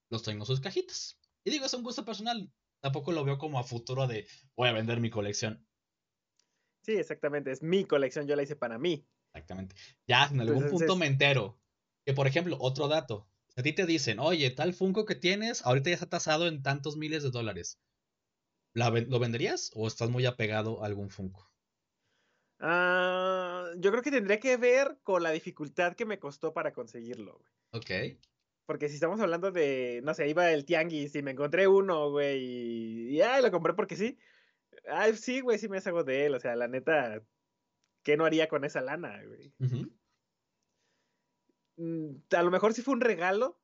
los 0.09 0.23
tengo 0.23 0.43
en 0.43 0.47
sus 0.47 0.59
cajitas. 0.59 1.19
Y 1.43 1.51
digo, 1.51 1.65
es 1.65 1.73
un 1.73 1.83
gusto 1.83 2.03
personal. 2.03 2.51
Tampoco 2.81 3.11
lo 3.11 3.23
veo 3.23 3.37
como 3.37 3.59
a 3.59 3.63
futuro 3.63 4.07
de 4.07 4.27
voy 4.55 4.69
a 4.69 4.73
vender 4.73 4.99
mi 4.99 5.09
colección. 5.09 5.65
Sí, 6.81 6.93
exactamente. 6.93 7.51
Es 7.51 7.61
mi 7.61 7.85
colección, 7.85 8.27
yo 8.27 8.35
la 8.35 8.43
hice 8.43 8.55
para 8.55 8.79
mí. 8.79 9.07
Exactamente. 9.33 9.75
Ya 10.07 10.25
en 10.25 10.41
algún 10.41 10.69
punto 10.69 10.95
me 10.95 11.07
entero. 11.07 11.59
Que, 12.05 12.13
por 12.13 12.27
ejemplo, 12.27 12.57
otro 12.59 12.87
dato. 12.87 13.27
A 13.55 13.63
ti 13.63 13.73
te 13.73 13.85
dicen, 13.85 14.19
oye, 14.19 14.49
tal 14.51 14.73
Funko 14.73 15.05
que 15.05 15.15
tienes, 15.15 15.65
ahorita 15.65 15.89
ya 15.89 15.95
está 15.95 16.09
tasado 16.09 16.47
en 16.47 16.61
tantos 16.61 16.97
miles 16.97 17.23
de 17.23 17.31
dólares. 17.31 17.79
¿Lo 18.73 19.19
venderías 19.19 19.71
o 19.73 19.87
estás 19.87 20.09
muy 20.09 20.25
apegado 20.25 20.83
a 20.83 20.87
algún 20.87 21.09
Funko? 21.09 21.49
Ah, 22.60 23.70
yo 23.78 23.91
creo 23.91 24.01
que 24.03 24.12
tendría 24.12 24.39
que 24.39 24.58
ver 24.58 24.97
con 25.03 25.22
la 25.24 25.32
dificultad 25.32 25.95
que 25.95 26.06
me 26.06 26.20
costó 26.20 26.53
para 26.53 26.74
conseguirlo, 26.74 27.38
güey. 27.38 27.51
Ok. 27.72 28.18
Porque 28.66 28.89
si 28.89 28.95
estamos 28.95 29.20
hablando 29.20 29.51
de, 29.51 30.01
no 30.03 30.14
sé, 30.14 30.28
iba 30.28 30.49
el 30.51 30.66
tianguis 30.66 31.14
y 31.16 31.22
me 31.22 31.32
encontré 31.32 31.68
uno, 31.68 32.10
güey, 32.12 33.14
y, 33.16 33.22
ay, 33.22 33.43
lo 33.43 33.51
compré 33.51 33.74
porque 33.74 33.95
sí. 33.95 34.18
Ay, 34.89 35.16
sí, 35.16 35.41
güey, 35.41 35.60
sí 35.60 35.68
me 35.70 35.78
hago 35.78 36.03
de 36.03 36.26
él. 36.26 36.36
O 36.36 36.39
sea, 36.39 36.56
la 36.56 36.68
neta, 36.68 37.22
¿qué 38.03 38.18
no 38.18 38.26
haría 38.26 38.47
con 38.47 38.64
esa 38.66 38.82
lana, 38.82 39.22
güey? 39.24 39.53
Mm, 41.78 42.16
a 42.36 42.43
lo 42.43 42.51
mejor 42.51 42.74
sí 42.74 42.82
fue 42.82 42.93
un 42.93 43.01
regalo, 43.01 43.60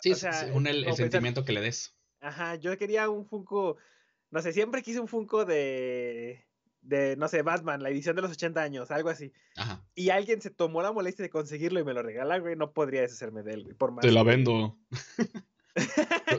Sí, 0.00 0.12
o 0.12 0.16
sea, 0.16 0.32
según 0.32 0.66
el, 0.66 0.78
el 0.78 0.84
como 0.84 0.96
pensar- 0.96 1.10
sentimiento 1.10 1.44
que 1.44 1.52
le 1.52 1.60
des. 1.62 1.96
Ajá, 2.20 2.56
yo 2.56 2.76
quería 2.76 3.08
un 3.08 3.24
Funko, 3.24 3.76
no 4.30 4.42
sé, 4.42 4.52
siempre 4.52 4.82
quise 4.82 5.00
un 5.00 5.08
Funko 5.08 5.44
de, 5.44 6.45
de, 6.86 7.16
no 7.16 7.28
sé, 7.28 7.42
Batman, 7.42 7.82
la 7.82 7.90
edición 7.90 8.16
de 8.16 8.22
los 8.22 8.30
80 8.30 8.62
años, 8.62 8.90
algo 8.90 9.08
así. 9.08 9.32
Ajá. 9.56 9.84
Y 9.94 10.10
alguien 10.10 10.40
se 10.40 10.50
tomó 10.50 10.82
la 10.82 10.92
molestia 10.92 11.22
de 11.22 11.30
conseguirlo 11.30 11.80
y 11.80 11.84
me 11.84 11.94
lo 11.94 12.02
regala, 12.02 12.38
güey, 12.38 12.56
no 12.56 12.72
podría 12.72 13.02
deshacerme 13.02 13.42
de 13.42 13.54
él, 13.54 13.64
güey, 13.64 13.74
por 13.74 13.92
más. 13.92 14.02
Te 14.02 14.12
la 14.12 14.22
vendo. 14.22 14.78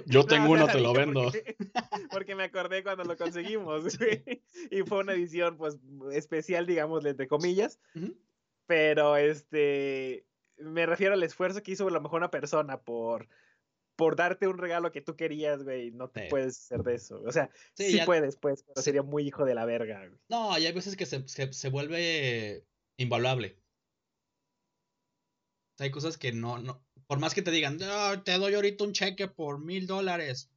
Yo 0.07 0.21
No, 0.21 0.25
tengo 0.25 0.53
o 0.53 0.55
sea, 0.55 0.65
uno, 0.65 0.67
te 0.67 0.79
lo 0.79 0.93
vendo. 0.93 1.23
Porque, 1.23 1.55
porque 2.11 2.35
me 2.35 2.43
acordé 2.43 2.83
cuando 2.83 3.03
lo 3.03 3.15
conseguimos, 3.17 3.97
güey. 3.99 4.43
Y 4.71 4.81
fue 4.83 4.99
una 4.99 5.13
edición, 5.13 5.57
pues, 5.57 5.77
especial, 6.11 6.65
digamos, 6.65 7.05
entre 7.05 7.27
comillas. 7.27 7.79
Pero, 8.65 9.15
este, 9.15 10.25
me 10.57 10.85
refiero 10.85 11.13
al 11.13 11.23
esfuerzo 11.23 11.61
que 11.61 11.71
hizo 11.71 11.87
a 11.87 11.91
lo 11.91 12.01
mejor 12.01 12.17
una 12.17 12.31
persona 12.31 12.77
por, 12.77 13.27
por 13.97 14.15
darte 14.15 14.47
un 14.47 14.57
regalo 14.57 14.91
que 14.93 15.01
tú 15.01 15.15
querías, 15.17 15.63
güey. 15.63 15.91
No 15.91 16.09
te 16.09 16.23
Sí. 16.23 16.27
puedes 16.29 16.57
hacer 16.59 16.83
de 16.83 16.95
eso. 16.95 17.21
O 17.25 17.31
sea, 17.31 17.49
Sí, 17.73 17.87
sí, 17.91 17.97
ya- 17.97 18.05
puedes, 18.05 18.37
pues, 18.37 18.63
pero 18.63 18.81
sería 18.81 19.03
muy 19.03 19.27
hijo 19.27 19.43
de 19.43 19.55
la 19.55 19.65
verga, 19.65 20.07
güey. 20.07 20.19
No, 20.29 20.57
y 20.57 20.65
hay 20.65 20.71
veces 20.71 20.95
que 20.95 21.05
se, 21.05 21.27
se, 21.27 21.51
se 21.51 21.69
vuelve 21.69 22.65
invaluable. 22.97 23.59
Hay 25.79 25.91
cosas 25.91 26.17
que 26.17 26.31
no, 26.31 26.57
no. 26.59 26.83
Por 27.07 27.19
más 27.19 27.33
que 27.33 27.41
te 27.41 27.51
digan, 27.51 27.77
"No, 27.77 28.23
te 28.23 28.37
doy 28.37 28.53
ahorita 28.55 28.83
un 28.83 28.93
cheque 28.93 29.27
por 29.27 29.59
mil 29.63 29.85
dólares. 29.87 30.51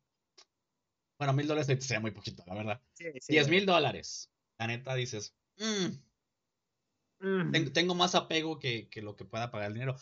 Bueno, 1.18 1.32
mil 1.34 1.47
dólares 1.47 1.66
sería 1.84 2.01
muy 2.01 2.11
poquito, 2.12 2.43
la 2.47 2.55
verdad. 2.55 2.82
Diez 3.28 3.49
mil 3.49 3.66
dólares. 3.66 4.30
La 4.59 4.66
neta 4.66 4.95
dices, 4.95 5.34
"Mm, 5.59 5.99
Mm. 7.20 7.53
ten- 7.53 7.72
tengo 7.72 7.95
más 7.95 8.14
apego 8.14 8.59
que, 8.59 8.88
que 8.88 9.03
lo 9.03 9.14
que 9.16 9.26
pueda 9.26 9.51
pagar 9.51 9.68
el 9.68 9.74
dinero. 9.74 9.97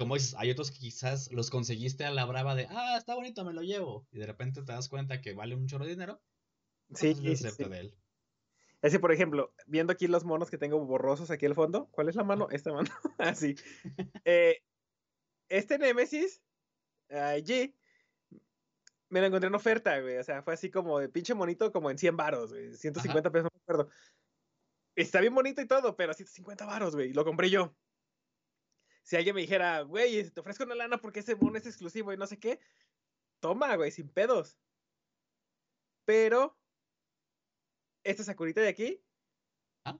Como 0.00 0.14
dices, 0.14 0.34
hay 0.38 0.50
otros 0.50 0.70
que 0.70 0.78
quizás 0.78 1.30
los 1.30 1.50
conseguiste 1.50 2.06
a 2.06 2.10
la 2.10 2.24
brava 2.24 2.54
de, 2.54 2.66
ah, 2.70 2.96
está 2.96 3.14
bonito, 3.14 3.44
me 3.44 3.52
lo 3.52 3.60
llevo. 3.60 4.08
Y 4.10 4.18
de 4.18 4.24
repente 4.24 4.62
te 4.62 4.72
das 4.72 4.88
cuenta 4.88 5.20
que 5.20 5.34
vale 5.34 5.54
un 5.54 5.66
chorro 5.66 5.84
de 5.84 5.90
dinero. 5.90 6.22
Sí, 6.94 7.14
pues, 7.20 7.40
sí, 7.40 7.50
sí. 7.50 7.64
de 7.64 7.78
él. 7.78 7.94
Ese, 8.80 8.98
por 8.98 9.12
ejemplo, 9.12 9.52
viendo 9.66 9.92
aquí 9.92 10.06
los 10.06 10.24
monos 10.24 10.48
que 10.48 10.56
tengo 10.56 10.82
borrosos 10.86 11.30
aquí 11.30 11.44
al 11.44 11.54
fondo. 11.54 11.90
¿Cuál 11.90 12.08
es 12.08 12.16
la 12.16 12.24
mano? 12.24 12.48
Esta 12.50 12.72
mano. 12.72 12.88
Así. 13.18 13.56
Eh, 14.24 14.62
este 15.50 15.76
Nemesis, 15.76 16.40
allí, 17.10 17.76
me 19.10 19.20
lo 19.20 19.26
encontré 19.26 19.48
en 19.48 19.54
oferta, 19.54 20.00
güey. 20.00 20.16
O 20.16 20.24
sea, 20.24 20.42
fue 20.42 20.54
así 20.54 20.70
como 20.70 20.98
de 20.98 21.10
pinche 21.10 21.34
monito, 21.34 21.72
como 21.72 21.90
en 21.90 21.98
100 21.98 22.16
varos, 22.16 22.52
güey. 22.52 22.72
150 22.74 23.30
pesos, 23.30 23.44
no 23.44 23.50
me 23.52 23.62
acuerdo. 23.62 23.92
Está 24.96 25.20
bien 25.20 25.34
bonito 25.34 25.60
y 25.60 25.66
todo, 25.66 25.94
pero 25.94 26.14
150 26.14 26.64
varos, 26.64 26.94
güey. 26.94 27.10
y 27.10 27.12
Lo 27.12 27.22
compré 27.22 27.50
yo. 27.50 27.76
Si 29.02 29.16
alguien 29.16 29.34
me 29.34 29.40
dijera, 29.40 29.82
güey, 29.82 30.30
te 30.30 30.40
ofrezco 30.40 30.64
una 30.64 30.74
lana 30.74 30.98
porque 30.98 31.20
ese 31.20 31.34
mono 31.36 31.58
es 31.58 31.66
exclusivo 31.66 32.12
y 32.12 32.16
no 32.16 32.26
sé 32.26 32.38
qué, 32.38 32.60
toma, 33.40 33.74
güey, 33.76 33.90
sin 33.90 34.08
pedos. 34.08 34.58
Pero, 36.04 36.58
esta 38.04 38.24
Sakurita 38.24 38.60
de 38.60 38.68
aquí, 38.68 39.04
Ah. 39.84 39.98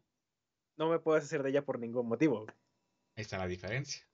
no 0.77 0.91
me 0.91 0.99
puedo 0.99 1.17
deshacer 1.17 1.43
de 1.43 1.51
ella 1.51 1.65
por 1.65 1.79
ningún 1.79 2.07
motivo. 2.09 2.47
Ahí 3.17 3.23
está 3.23 3.39
la 3.39 3.47
diferencia. 3.47 4.07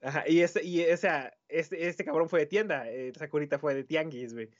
Ajá, 0.00 0.24
y, 0.28 0.40
este, 0.42 0.64
y 0.64 0.84
o 0.88 0.96
sea, 0.96 1.36
este, 1.48 1.88
este 1.88 2.04
cabrón 2.04 2.28
fue 2.28 2.40
de 2.40 2.46
tienda, 2.46 2.88
eh, 2.88 3.12
Sakurita 3.14 3.58
fue 3.58 3.74
de 3.74 3.84
tianguis, 3.84 4.32
güey. 4.32 4.50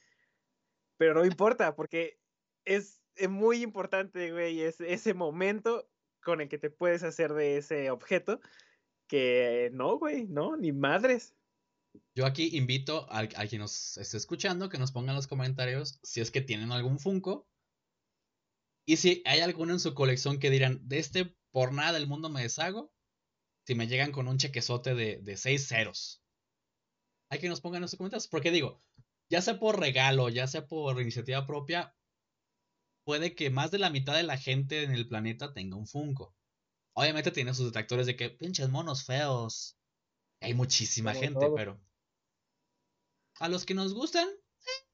Pero 0.97 1.15
no 1.15 1.25
importa, 1.25 1.77
porque 1.77 2.21
es, 2.65 3.03
es 3.15 3.29
muy 3.29 3.63
importante, 3.63 4.33
güey, 4.33 4.63
es, 4.63 4.81
ese 4.81 5.15
momento 5.15 5.89
con 6.23 6.41
el 6.41 6.49
que 6.49 6.59
te 6.59 6.71
puedes 6.71 7.05
hacer 7.05 7.33
de 7.35 7.59
ese 7.59 7.91
objeto, 7.91 8.41
que 9.09 9.71
no, 9.73 9.99
güey, 9.99 10.27
no, 10.27 10.57
ni 10.57 10.73
madres. 10.73 11.35
Yo 12.15 12.27
aquí 12.27 12.57
invito 12.57 13.07
a, 13.11 13.27
quien 13.27 13.61
nos 13.61 13.97
esté 13.97 14.17
escuchando 14.17 14.69
que 14.69 14.79
nos 14.79 14.93
ponga 14.93 15.11
en 15.11 15.17
los 15.17 15.27
comentarios 15.27 15.99
si 16.03 16.21
es 16.21 16.31
que 16.31 16.41
tienen 16.41 16.71
algún 16.71 16.99
Funko. 16.99 17.49
Y 18.87 18.97
si 18.97 19.23
hay 19.27 19.41
alguno 19.41 19.73
en 19.73 19.81
su 19.81 19.95
colección 19.95 20.39
que 20.39 20.51
dirán, 20.51 20.87
de 20.87 20.99
este 20.99 21.37
por 21.51 21.73
nada 21.73 21.93
del 21.93 22.07
mundo 22.07 22.29
me 22.29 22.43
deshago. 22.43 22.93
Si 23.67 23.75
me 23.75 23.87
llegan 23.87 24.13
con 24.13 24.29
un 24.29 24.39
chequezote 24.39 24.95
de, 24.95 25.19
de 25.19 25.37
seis 25.37 25.67
ceros. 25.67 26.23
Hay 27.31 27.39
que 27.39 27.49
nos 27.49 27.61
pongan 27.61 27.83
en 27.83 27.89
sus 27.89 27.99
comentarios. 27.99 28.29
Porque 28.29 28.51
digo, 28.51 28.83
ya 29.31 29.43
sea 29.43 29.59
por 29.59 29.79
regalo, 29.79 30.29
ya 30.29 30.47
sea 30.47 30.67
por 30.67 31.01
iniciativa 31.01 31.47
propia, 31.47 31.95
puede 33.05 33.35
que 33.35 33.51
más 33.51 33.71
de 33.71 33.79
la 33.79 33.91
mitad 33.91 34.15
de 34.15 34.23
la 34.23 34.39
gente 34.39 34.83
en 34.83 34.93
el 34.93 35.09
planeta 35.09 35.53
tenga 35.53 35.77
un 35.77 35.87
Funko. 35.87 36.35
Obviamente 36.95 37.30
tiene 37.30 37.55
sus 37.55 37.66
detractores 37.66 38.07
de 38.07 38.16
que 38.16 38.30
pinches 38.30 38.68
monos 38.68 39.05
feos. 39.05 39.76
Hay 40.41 40.55
muchísima 40.55 41.14
gente, 41.14 41.47
todo. 41.47 41.55
pero 41.55 41.80
a 43.41 43.49
los 43.49 43.64
que 43.64 43.74
nos 43.74 43.95
gustan, 43.95 44.28
eh, 44.28 44.86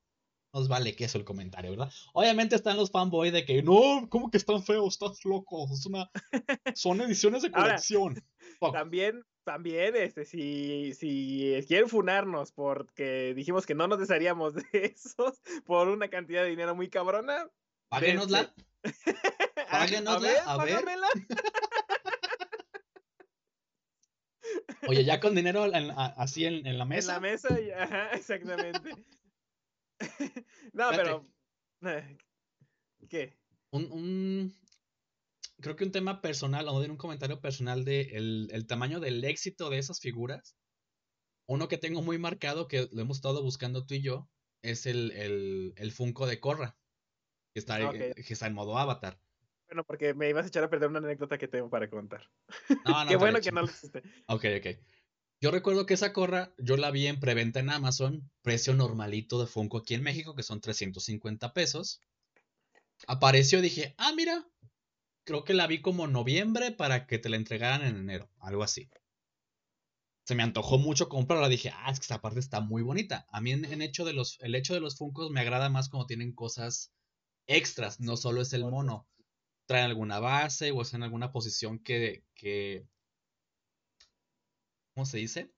nos 0.52 0.68
vale 0.68 0.94
queso 0.96 1.18
el 1.18 1.24
comentario, 1.24 1.70
¿verdad? 1.70 1.92
Obviamente 2.12 2.56
están 2.56 2.76
los 2.76 2.90
fanboys 2.90 3.32
de 3.32 3.44
que 3.44 3.62
no, 3.62 4.06
¿cómo 4.08 4.30
que 4.30 4.36
están 4.36 4.62
feos? 4.62 4.94
Estás 4.94 5.24
loco. 5.24 5.66
Es 5.72 5.86
una... 5.86 6.10
Son 6.74 7.00
ediciones 7.00 7.42
de 7.42 7.48
Ahora, 7.48 7.62
colección. 7.62 8.22
Fuck. 8.58 8.72
También, 8.72 9.24
también, 9.44 9.96
este, 9.96 10.24
si, 10.24 10.94
si 10.94 11.54
quieren 11.66 11.88
funarnos 11.88 12.52
porque 12.52 13.34
dijimos 13.34 13.66
que 13.66 13.74
no 13.74 13.86
nos 13.86 13.98
desharíamos 13.98 14.54
de 14.54 14.64
esos 14.72 15.40
por 15.64 15.88
una 15.88 16.08
cantidad 16.08 16.42
de 16.42 16.50
dinero 16.50 16.74
muy 16.74 16.88
cabrona, 16.88 17.50
Páguenosla. 17.94 18.52
Páguenosla, 19.70 20.30
a 20.46 20.56
ver. 20.64 20.74
págamela. 20.74 21.08
Oye, 24.88 25.04
ya 25.04 25.20
con 25.20 25.34
dinero 25.34 25.66
en- 25.66 25.90
a- 25.90 26.14
así 26.16 26.44
en, 26.44 26.66
en 26.66 26.78
la 26.78 26.84
En 26.84 26.88
mesa. 26.88 27.14
la 27.14 27.20
mesa, 27.20 27.48
ajá, 27.76 28.10
exactamente. 28.14 28.90
no, 30.72 30.90
pero. 30.90 31.26
eh, 31.82 32.16
¿Qué? 33.08 33.38
un, 33.70 33.90
un- 33.92 34.54
creo 35.60 35.76
que 35.76 35.84
un 35.84 35.92
tema 35.92 36.20
personal, 36.20 36.68
o 36.68 36.80
de 36.80 36.90
un 36.90 36.96
comentario 36.96 37.40
personal 37.40 37.84
de 37.84 38.02
el, 38.12 38.48
el 38.52 38.66
tamaño 38.66 39.00
del 39.00 39.24
éxito 39.24 39.70
de 39.70 39.78
esas 39.78 40.00
figuras. 40.00 40.56
Uno 41.46 41.68
que 41.68 41.76
tengo 41.78 42.00
muy 42.00 42.16
marcado, 42.18 42.68
que 42.68 42.88
lo 42.90 43.02
hemos 43.02 43.18
estado 43.18 43.42
buscando 43.42 43.84
tú 43.84 43.94
y 43.94 44.02
yo, 44.02 44.30
es 44.62 44.86
el, 44.86 45.10
el, 45.12 45.74
el 45.76 45.92
Funko 45.92 46.26
de 46.26 46.40
Korra. 46.40 46.78
Que 47.52 47.60
está, 47.60 47.76
Ah, 47.88 47.92
que 47.92 48.14
está 48.16 48.46
en 48.46 48.54
modo 48.54 48.78
avatar. 48.78 49.20
Bueno, 49.68 49.84
porque 49.84 50.14
me 50.14 50.28
ibas 50.28 50.44
a 50.44 50.48
echar 50.48 50.64
a 50.64 50.70
perder 50.70 50.88
una 50.88 50.98
anécdota 50.98 51.38
que 51.38 51.48
tengo 51.48 51.70
para 51.70 51.88
contar. 51.88 52.28
No, 52.84 53.04
no, 53.04 53.08
Qué 53.08 53.16
bueno 53.16 53.40
que 53.40 53.52
no 53.52 53.62
lo 53.62 53.66
hiciste. 53.66 54.02
Ok, 54.28 54.44
ok. 54.58 54.66
Yo 55.40 55.50
recuerdo 55.50 55.84
que 55.84 55.94
esa 55.94 56.12
Korra, 56.12 56.54
yo 56.58 56.76
la 56.76 56.90
vi 56.90 57.06
en 57.06 57.20
preventa 57.20 57.60
en 57.60 57.70
Amazon, 57.70 58.30
precio 58.42 58.72
normalito 58.74 59.40
de 59.40 59.46
Funko 59.46 59.78
aquí 59.78 59.94
en 59.94 60.02
México, 60.02 60.34
que 60.34 60.42
son 60.42 60.60
350 60.60 61.52
pesos. 61.52 62.00
Apareció, 63.06 63.60
dije, 63.60 63.94
ah, 63.98 64.12
mira, 64.16 64.46
creo 65.24 65.44
que 65.44 65.54
la 65.54 65.66
vi 65.66 65.82
como 65.82 66.06
noviembre 66.06 66.70
para 66.70 67.06
que 67.06 67.18
te 67.18 67.28
la 67.28 67.36
entregaran 67.36 67.82
en 67.82 67.96
enero, 67.96 68.30
algo 68.40 68.62
así. 68.62 68.88
Se 70.24 70.34
me 70.34 70.42
antojó 70.42 70.78
mucho 70.78 71.10
comprarla, 71.10 71.48
dije, 71.48 71.70
ah, 71.74 71.90
es 71.90 71.98
que 71.98 72.04
esta 72.04 72.22
parte 72.22 72.40
está 72.40 72.60
muy 72.60 72.82
bonita. 72.82 73.26
A 73.30 73.42
mí 73.42 73.50
en, 73.50 73.66
en 73.66 73.82
hecho 73.82 74.06
de 74.06 74.14
los, 74.14 74.38
el 74.40 74.54
hecho 74.54 74.72
de 74.72 74.80
los 74.80 74.96
Funkos 74.96 75.30
me 75.30 75.40
agrada 75.40 75.68
más 75.68 75.90
cuando 75.90 76.06
tienen 76.06 76.32
cosas 76.32 76.94
extras, 77.46 78.00
no 78.00 78.16
solo 78.16 78.40
es 78.40 78.52
el 78.54 78.64
mono. 78.64 79.06
Traen 79.66 79.86
alguna 79.86 80.20
base 80.20 80.70
o 80.72 80.82
están 80.82 81.00
en 81.00 81.04
alguna 81.04 81.32
posición 81.32 81.78
que, 81.78 82.24
¿cómo 84.94 85.06
se 85.06 85.18
dice? 85.18 85.52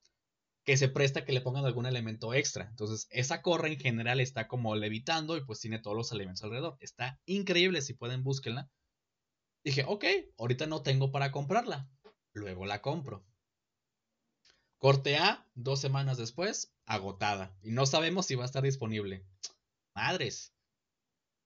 Que 0.64 0.76
se 0.76 0.88
presta 0.88 1.24
que 1.24 1.32
le 1.32 1.40
pongan 1.40 1.64
algún 1.64 1.86
elemento 1.86 2.34
extra. 2.34 2.68
Entonces, 2.68 3.06
esa 3.10 3.42
corra 3.42 3.68
en 3.68 3.78
general 3.78 4.20
está 4.20 4.48
como 4.48 4.74
levitando 4.76 5.36
y 5.36 5.44
pues 5.44 5.60
tiene 5.60 5.78
todos 5.78 5.96
los 5.96 6.12
elementos 6.12 6.42
alrededor. 6.44 6.76
Está 6.80 7.20
increíble, 7.26 7.82
si 7.82 7.94
pueden, 7.94 8.22
búsquenla. 8.22 8.70
Dije, 9.64 9.84
ok, 9.86 10.04
ahorita 10.38 10.66
no 10.66 10.82
tengo 10.82 11.10
para 11.10 11.32
comprarla. 11.32 11.88
Luego 12.32 12.66
la 12.66 12.82
compro. 12.82 13.24
Corte 14.78 15.16
A, 15.16 15.48
dos 15.54 15.80
semanas 15.80 16.18
después, 16.18 16.72
agotada. 16.84 17.56
Y 17.62 17.70
no 17.72 17.86
sabemos 17.86 18.26
si 18.26 18.34
va 18.34 18.44
a 18.44 18.46
estar 18.46 18.62
disponible. 18.62 19.24
Madres. 19.94 20.54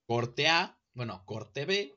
Corte 0.07 0.49
A, 0.49 0.79
bueno, 0.93 1.25
corte 1.25 1.65
B, 1.65 1.97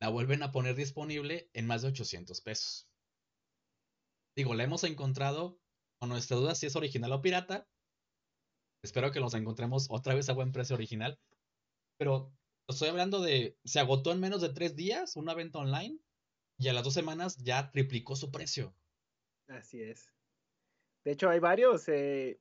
la 0.00 0.08
vuelven 0.08 0.42
a 0.42 0.52
poner 0.52 0.74
disponible 0.74 1.50
en 1.52 1.66
más 1.66 1.82
de 1.82 1.88
800 1.88 2.40
pesos. 2.40 2.88
Digo, 4.36 4.54
la 4.54 4.64
hemos 4.64 4.84
encontrado 4.84 5.58
con 5.98 6.08
nuestra 6.08 6.36
duda 6.36 6.54
si 6.54 6.66
es 6.66 6.76
original 6.76 7.12
o 7.12 7.22
pirata. 7.22 7.68
Espero 8.82 9.12
que 9.12 9.20
los 9.20 9.34
encontremos 9.34 9.86
otra 9.90 10.14
vez 10.14 10.28
a 10.28 10.34
buen 10.34 10.52
precio 10.52 10.74
original. 10.74 11.18
Pero 11.96 12.32
estoy 12.68 12.88
hablando 12.88 13.22
de. 13.22 13.56
Se 13.64 13.80
agotó 13.80 14.12
en 14.12 14.20
menos 14.20 14.42
de 14.42 14.50
tres 14.50 14.76
días 14.76 15.16
una 15.16 15.34
venta 15.34 15.58
online. 15.58 15.98
Y 16.58 16.68
a 16.68 16.72
las 16.72 16.84
dos 16.84 16.94
semanas 16.94 17.36
ya 17.38 17.70
triplicó 17.70 18.14
su 18.14 18.30
precio. 18.30 18.74
Así 19.48 19.82
es. 19.82 20.12
De 21.04 21.12
hecho, 21.12 21.28
hay 21.28 21.38
varios. 21.38 21.88
eh, 21.88 22.40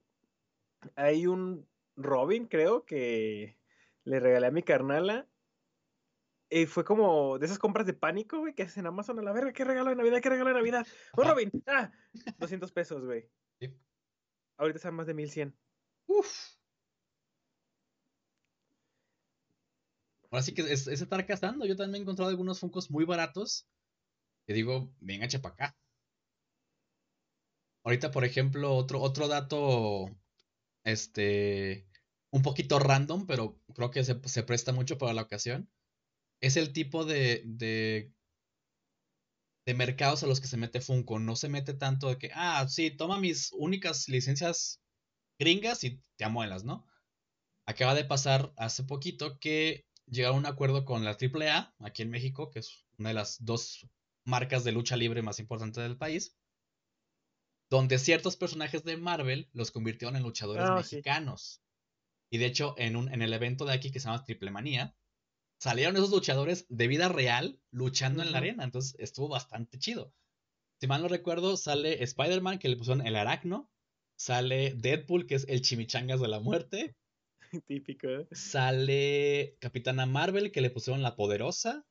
hay 0.95 1.27
un 1.27 1.67
Robin, 1.95 2.47
creo, 2.47 2.85
que 2.85 3.57
le 4.03 4.19
regalé 4.19 4.47
a 4.47 4.51
mi 4.51 4.63
carnala. 4.63 5.27
Y 6.55 6.67
fue 6.67 6.85
como 6.85 7.39
de 7.39 7.47
esas 7.47 7.57
compras 7.57 7.87
de 7.87 7.95
pánico, 7.95 8.37
güey, 8.37 8.53
que 8.53 8.61
hacen 8.61 8.81
en 8.81 8.87
Amazon 8.87 9.17
a 9.17 9.23
la 9.23 9.33
verga. 9.33 9.51
¿Qué 9.53 9.63
regalo 9.63 9.89
de 9.89 9.95
Navidad? 9.95 10.21
¿Qué 10.21 10.29
regalo 10.29 10.49
de 10.49 10.55
Navidad? 10.55 10.85
¡Un 11.17 11.23
Ajá. 11.23 11.31
Robin! 11.31 11.51
¡Ah! 11.65 11.91
200 12.37 12.71
pesos, 12.71 13.03
güey. 13.03 13.27
Sí. 13.59 13.75
Ahorita 14.57 14.77
están 14.77 14.93
más 14.93 15.07
de 15.07 15.15
1100. 15.15 15.57
Uf. 16.05 16.31
Ahora 20.29 20.43
sí 20.43 20.53
que 20.53 20.61
es, 20.61 20.85
es 20.85 21.01
estar 21.01 21.25
cazando. 21.25 21.65
Yo 21.65 21.75
también 21.75 21.95
he 21.95 22.03
encontrado 22.03 22.29
algunos 22.29 22.59
Funkos 22.59 22.91
muy 22.91 23.03
baratos. 23.03 23.67
Que 24.45 24.53
digo, 24.53 24.93
venga, 24.99 25.27
para 25.41 25.55
acá. 25.55 25.77
Ahorita, 27.83 28.11
por 28.11 28.25
ejemplo, 28.25 28.75
otro, 28.75 29.01
otro 29.01 29.27
dato. 29.27 30.05
Este. 30.83 31.87
Un 32.29 32.43
poquito 32.43 32.77
random, 32.77 33.25
pero 33.25 33.59
creo 33.73 33.89
que 33.89 34.03
se, 34.03 34.21
se 34.27 34.43
presta 34.43 34.71
mucho 34.71 34.99
para 34.99 35.13
la 35.13 35.23
ocasión. 35.23 35.67
Es 36.43 36.57
el 36.57 36.73
tipo 36.73 37.05
de, 37.05 37.41
de. 37.45 38.11
de 39.65 39.73
mercados 39.73 40.23
a 40.23 40.27
los 40.27 40.41
que 40.41 40.47
se 40.47 40.57
mete 40.57 40.81
Funko. 40.81 41.17
No 41.19 41.37
se 41.37 41.47
mete 41.47 41.73
tanto 41.73 42.09
de 42.09 42.17
que, 42.17 42.31
ah, 42.33 42.67
sí, 42.67 42.91
toma 42.91 43.17
mis 43.17 43.53
únicas 43.53 44.09
licencias 44.09 44.81
gringas 45.39 45.85
y 45.85 46.01
te 46.17 46.25
amuelas, 46.25 46.65
¿no? 46.65 46.85
Acaba 47.65 47.95
de 47.95 48.03
pasar 48.03 48.53
hace 48.57 48.83
poquito 48.83 49.39
que 49.39 49.85
llegaron 50.05 50.35
a 50.35 50.39
un 50.39 50.45
acuerdo 50.47 50.83
con 50.83 51.05
la 51.05 51.15
AAA 51.15 51.75
aquí 51.79 52.01
en 52.01 52.09
México, 52.09 52.51
que 52.51 52.59
es 52.59 52.85
una 52.97 53.09
de 53.11 53.15
las 53.15 53.37
dos 53.45 53.87
marcas 54.25 54.65
de 54.65 54.73
lucha 54.73 54.97
libre 54.97 55.21
más 55.21 55.39
importantes 55.39 55.81
del 55.81 55.97
país, 55.97 56.37
donde 57.69 57.99
ciertos 57.99 58.35
personajes 58.35 58.83
de 58.83 58.97
Marvel 58.97 59.49
los 59.53 59.71
convirtieron 59.71 60.17
en 60.17 60.23
luchadores 60.23 60.65
Ah, 60.67 60.75
mexicanos. 60.75 61.61
Y 62.29 62.37
de 62.37 62.47
hecho, 62.47 62.75
en, 62.77 62.97
un, 62.97 63.13
en 63.13 63.21
el 63.21 63.31
evento 63.31 63.63
de 63.63 63.71
aquí 63.71 63.91
que 63.91 64.01
se 64.01 64.09
llama 64.09 64.25
Triple 64.25 64.51
Manía, 64.51 64.93
salieron 65.63 65.95
esos 65.95 66.11
luchadores 66.11 66.65
de 66.67 66.87
vida 66.87 67.07
real 67.07 67.57
luchando 67.71 68.21
en 68.21 68.33
la 68.33 68.39
arena. 68.39 68.65
Entonces 68.65 68.95
estuvo 68.99 69.29
bastante 69.29 69.79
chido. 69.79 70.13
Si 70.81 70.87
mal 70.87 71.01
no 71.01 71.07
recuerdo, 71.07 71.55
sale 71.55 72.03
Spider-Man, 72.03 72.59
que 72.59 72.67
le 72.67 72.75
pusieron 72.75 73.07
el 73.07 73.15
aracno. 73.15 73.71
Sale 74.17 74.73
Deadpool, 74.75 75.25
que 75.25 75.35
es 75.35 75.45
el 75.47 75.61
chimichangas 75.61 76.19
de 76.19 76.27
la 76.27 76.41
muerte. 76.41 76.97
Típico. 77.65 78.09
¿eh? 78.09 78.27
Sale 78.33 79.55
Capitana 79.61 80.05
Marvel, 80.05 80.51
que 80.51 80.59
le 80.59 80.69
pusieron 80.69 81.01
la 81.01 81.15
poderosa. 81.15 81.85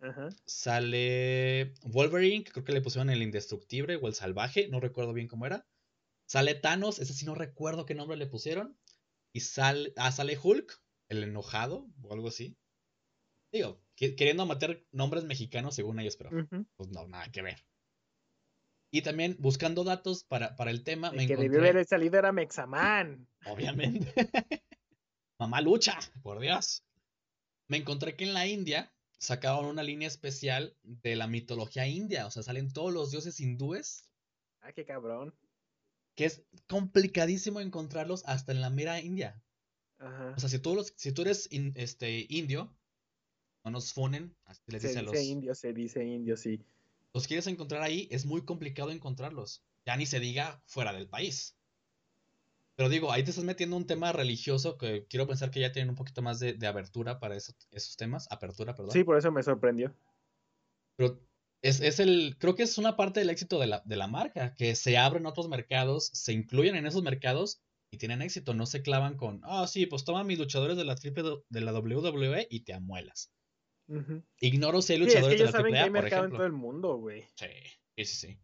Ajá. 0.00 0.30
Sale 0.46 1.74
Wolverine, 1.82 2.42
que 2.42 2.52
creo 2.52 2.64
que 2.64 2.72
le 2.72 2.80
pusieron 2.80 3.10
el 3.10 3.22
indestructible 3.22 3.96
o 3.96 4.08
el 4.08 4.14
salvaje, 4.14 4.68
no 4.68 4.80
recuerdo 4.80 5.12
bien 5.12 5.28
cómo 5.28 5.44
era. 5.44 5.66
Sale 6.26 6.54
Thanos, 6.54 7.00
ese 7.00 7.12
sí 7.12 7.26
no 7.26 7.34
recuerdo 7.34 7.84
qué 7.84 7.94
nombre 7.94 8.16
le 8.16 8.26
pusieron. 8.26 8.78
Y 9.34 9.40
sale, 9.40 9.92
ah, 9.96 10.10
sale 10.10 10.38
Hulk, 10.42 10.82
el 11.10 11.22
enojado 11.22 11.86
o 12.00 12.14
algo 12.14 12.28
así. 12.28 12.56
Digo, 13.52 13.80
que- 13.96 14.14
queriendo 14.16 14.46
meter 14.46 14.86
nombres 14.92 15.24
mexicanos 15.24 15.74
según 15.74 15.98
ellos, 16.00 16.16
pero 16.16 16.30
pues 16.76 16.88
no, 16.90 17.06
nada 17.08 17.30
que 17.30 17.42
ver. 17.42 17.64
Y 18.92 19.02
también 19.02 19.36
buscando 19.38 19.84
datos 19.84 20.24
para, 20.24 20.56
para 20.56 20.70
el 20.72 20.82
tema, 20.82 21.10
me 21.12 21.22
El 21.22 21.26
que 21.28 21.32
encontré, 21.34 21.48
debió 21.58 21.70
haber 21.70 21.86
salido 21.86 22.18
era 22.18 22.32
Mexaman. 22.32 23.28
obviamente. 23.46 24.12
Mamá 25.38 25.60
lucha, 25.60 25.98
por 26.22 26.40
Dios. 26.40 26.84
Me 27.68 27.76
encontré 27.78 28.16
que 28.16 28.24
en 28.24 28.34
la 28.34 28.46
India 28.46 28.92
sacaban 29.18 29.64
una 29.64 29.82
línea 29.82 30.08
especial 30.08 30.76
de 30.82 31.14
la 31.16 31.26
mitología 31.28 31.86
india. 31.86 32.26
O 32.26 32.30
sea, 32.30 32.42
salen 32.42 32.72
todos 32.72 32.92
los 32.92 33.10
dioses 33.10 33.38
hindúes. 33.40 34.10
Ah, 34.60 34.72
qué 34.72 34.84
cabrón. 34.84 35.34
Que 36.16 36.24
es 36.26 36.42
complicadísimo 36.68 37.60
encontrarlos 37.60 38.24
hasta 38.26 38.52
en 38.52 38.60
la 38.60 38.70
mera 38.70 39.00
India. 39.00 39.40
Ajá. 39.98 40.34
O 40.36 40.40
sea, 40.40 40.48
si 40.48 40.58
tú, 40.58 40.74
los, 40.74 40.92
si 40.96 41.12
tú 41.12 41.22
eres 41.22 41.46
in- 41.52 41.72
este, 41.76 42.26
indio, 42.28 42.76
no 43.64 43.70
nos 43.70 43.92
funen, 43.92 44.34
así 44.44 44.62
les 44.66 44.82
se 44.82 44.88
dice 44.88 45.00
dice 45.00 45.10
a 45.10 45.12
los. 45.20 45.22
indio, 45.22 45.54
se 45.54 45.72
dice 45.72 46.04
indio, 46.04 46.36
sí. 46.36 46.60
Los 47.12 47.26
quieres 47.26 47.46
encontrar 47.46 47.82
ahí, 47.82 48.08
es 48.10 48.24
muy 48.24 48.44
complicado 48.44 48.90
encontrarlos. 48.90 49.62
Ya 49.84 49.96
ni 49.96 50.06
se 50.06 50.20
diga 50.20 50.62
fuera 50.66 50.92
del 50.92 51.08
país. 51.08 51.56
Pero 52.76 52.88
digo, 52.88 53.12
ahí 53.12 53.22
te 53.24 53.30
estás 53.30 53.44
metiendo 53.44 53.76
un 53.76 53.86
tema 53.86 54.12
religioso 54.12 54.78
que 54.78 55.04
quiero 55.06 55.26
pensar 55.26 55.50
que 55.50 55.60
ya 55.60 55.72
tienen 55.72 55.90
un 55.90 55.96
poquito 55.96 56.22
más 56.22 56.38
de, 56.40 56.54
de 56.54 56.66
abertura 56.66 57.18
para 57.20 57.36
eso- 57.36 57.52
esos 57.72 57.96
temas. 57.96 58.26
Apertura, 58.30 58.74
perdón. 58.74 58.92
Sí, 58.92 59.04
por 59.04 59.18
eso 59.18 59.30
me 59.32 59.42
sorprendió. 59.42 59.94
Pero 60.96 61.20
es, 61.62 61.80
es 61.80 62.00
el, 62.00 62.36
creo 62.38 62.54
que 62.54 62.62
es 62.62 62.78
una 62.78 62.96
parte 62.96 63.20
del 63.20 63.30
éxito 63.30 63.58
de 63.58 63.66
la, 63.66 63.82
de 63.84 63.96
la 63.96 64.06
marca, 64.06 64.54
que 64.54 64.74
se 64.76 64.96
abren 64.96 65.26
otros 65.26 65.48
mercados, 65.48 66.06
se 66.14 66.32
incluyen 66.32 66.74
en 66.76 66.86
esos 66.86 67.02
mercados 67.02 67.60
y 67.90 67.98
tienen 67.98 68.22
éxito. 68.22 68.54
No 68.54 68.64
se 68.66 68.82
clavan 68.82 69.16
con, 69.16 69.40
ah, 69.44 69.66
sí, 69.66 69.84
pues 69.86 70.04
toma 70.04 70.24
mis 70.24 70.38
luchadores 70.38 70.76
de 70.76 70.84
la, 70.84 70.94
triple, 70.94 71.22
de 71.48 71.60
la 71.60 71.72
WWE 71.72 72.46
y 72.50 72.60
te 72.60 72.72
amuelas. 72.72 73.30
Ignoro 74.40 74.82
si 74.82 74.92
hay 74.94 74.98
Sí, 75.00 75.04
es 75.04 75.12
que 75.14 75.20
luchadores 75.20 75.38
de 75.38 75.44
la 75.46 75.50
saben 75.52 75.72
que 75.72 75.78
AAA, 75.80 76.18
hay 76.18 76.24
en 76.24 76.30
todo 76.30 76.46
el 76.46 76.52
mundo, 76.52 76.96
güey. 76.96 77.24
Sí, 77.34 77.46
sí, 77.96 78.04
sí. 78.04 78.38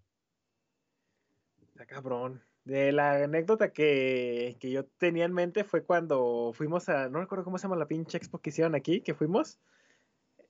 Está 1.68 1.86
cabrón. 1.86 2.42
De 2.64 2.90
la 2.90 3.22
anécdota 3.24 3.72
que, 3.72 4.56
que 4.58 4.70
yo 4.72 4.86
tenía 4.86 5.24
en 5.24 5.32
mente 5.32 5.62
fue 5.62 5.84
cuando 5.84 6.52
fuimos 6.54 6.88
a. 6.88 7.08
No 7.08 7.20
recuerdo 7.20 7.44
cómo 7.44 7.58
se 7.58 7.62
llama 7.64 7.76
la 7.76 7.86
pinche 7.86 8.16
expo 8.18 8.40
que 8.40 8.50
hicieron 8.50 8.74
aquí, 8.74 9.02
que 9.02 9.14
fuimos. 9.14 9.58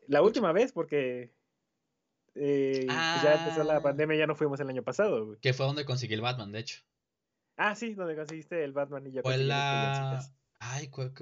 La 0.06 0.22
última 0.22 0.52
vez, 0.52 0.72
porque. 0.72 1.30
eh, 2.34 2.84
pues 2.86 3.22
ya 3.22 3.34
empezó 3.42 3.64
la 3.64 3.76
Ah. 3.76 3.82
pandemia 3.82 4.16
y 4.16 4.18
ya 4.20 4.26
no 4.26 4.34
fuimos 4.34 4.60
el 4.60 4.68
año 4.70 4.82
pasado, 4.82 5.26
güey. 5.26 5.38
Que 5.40 5.52
fue 5.52 5.66
donde 5.66 5.84
conseguí 5.84 6.14
el 6.14 6.22
Batman, 6.22 6.52
de 6.52 6.60
hecho. 6.60 6.80
Ah, 7.58 7.74
sí, 7.74 7.92
donde 7.94 8.16
conseguiste 8.16 8.62
el 8.64 8.72
Batman 8.72 9.06
y 9.06 9.12
yo 9.12 9.22
Fue 9.22 9.36
la. 9.36 10.22
Ay, 10.58 10.88
cu- 10.88 11.12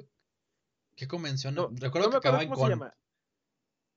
¿qué 0.97 1.09
convención? 1.09 1.55
No, 1.57 1.71
Recuerdo 1.73 2.09
no 2.11 2.21
que 2.21 2.29
acuerdo 2.29 2.39
acababa 2.39 2.43
en 2.45 2.51
cómo 2.51 2.61
con. 2.69 3.04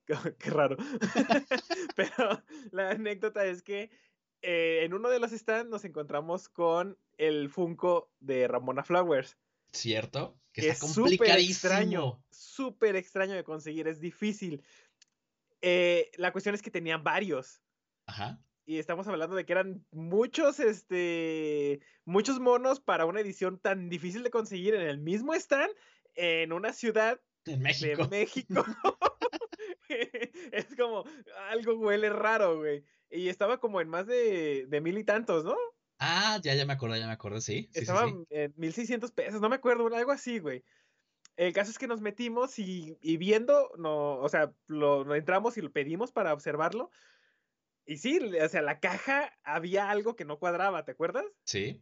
Qué 0.40 0.50
raro. 0.50 0.78
Pero 1.96 2.44
la 2.72 2.92
anécdota 2.92 3.46
es 3.46 3.62
que 3.62 3.90
eh, 4.42 4.82
en 4.84 4.94
uno 4.94 5.10
de 5.10 5.20
los 5.20 5.32
stands 5.32 5.70
nos 5.70 5.86
encontramos 5.86 6.50
con 6.50 6.98
el 7.18 7.50
Funko 7.50 8.12
de 8.20 8.48
Ramona 8.48 8.84
Flowers. 8.84 9.38
¿Cierto? 9.72 10.40
Que 10.52 10.62
que 10.62 10.70
está 10.70 10.86
es 10.86 10.94
súper 10.94 11.38
extraño, 11.40 12.24
súper 12.32 12.96
extraño 12.96 13.36
de 13.36 13.44
conseguir, 13.44 13.88
es 13.88 14.00
difícil. 14.00 14.64
Eh, 15.62 16.10
la 16.16 16.32
cuestión 16.32 16.56
es 16.56 16.62
que 16.62 16.72
tenían 16.72 17.04
varios. 17.04 17.62
Ajá. 18.06 18.40
Y 18.66 18.80
estamos 18.80 19.08
hablando 19.08 19.36
de 19.36 19.46
que 19.46 19.54
eran 19.54 19.86
muchos, 19.92 20.60
este, 20.60 21.80
muchos 22.06 22.40
monos 22.40 22.80
para 22.80 23.06
una 23.06 23.22
edición 23.22 23.60
tan 23.60 23.90
difícil 23.90 24.24
de 24.24 24.30
conseguir 24.30 24.76
en 24.76 24.82
el 24.82 24.98
mismo 24.98 25.34
stand 25.34 25.72
en 26.16 26.52
una 26.52 26.74
ciudad 26.74 27.22
En 27.46 27.64
de 27.64 28.08
México. 28.10 28.66
Es 30.52 30.76
como, 30.76 31.04
algo 31.50 31.74
huele 31.76 32.10
raro, 32.10 32.58
güey. 32.58 32.84
Y 33.10 33.30
estaba 33.30 33.60
como 33.60 33.82
en 33.82 33.90
más 33.90 34.06
de, 34.08 34.66
de 34.68 34.82
mil 34.82 34.98
y 34.98 35.04
tantos, 35.04 35.44
¿no? 35.44 35.56
Ah, 36.00 36.40
ya, 36.44 36.54
ya 36.54 36.66
me 36.66 36.74
acordé, 36.74 37.00
ya 37.00 37.08
me 37.08 37.14
acordé, 37.14 37.42
sí. 37.42 37.64
Sí, 37.64 37.70
sí, 37.74 37.80
estaba 37.82 38.08
sí. 38.08 38.16
en 38.30 38.54
1600 38.58 39.12
pesos, 39.12 39.42
no 39.42 39.50
me 39.50 39.56
acuerdo, 39.56 39.88
algo 39.96 40.12
así, 40.12 40.40
güey. 40.40 40.64
El 41.36 41.54
caso 41.54 41.72
es 41.72 41.78
que 41.78 41.88
nos 41.88 42.02
metimos 42.02 42.58
y, 42.60 42.98
y 43.02 43.18
viendo, 43.18 43.72
no, 43.78 44.18
o 44.20 44.30
sea, 44.30 44.52
lo, 44.68 45.04
lo 45.04 45.16
entramos 45.16 45.58
y 45.58 45.62
lo 45.62 45.72
pedimos 45.72 46.12
para 46.12 46.34
observarlo. 46.34 46.92
Y 47.86 47.98
sí, 47.98 48.20
o 48.20 48.50
sea, 48.50 48.62
la 48.62 48.80
caja 48.80 49.34
había 49.44 49.90
algo 49.90 50.16
que 50.16 50.26
no 50.26 50.40
cuadraba, 50.40 50.84
¿te 50.84 50.92
acuerdas? 50.92 51.26
Sí. 51.46 51.82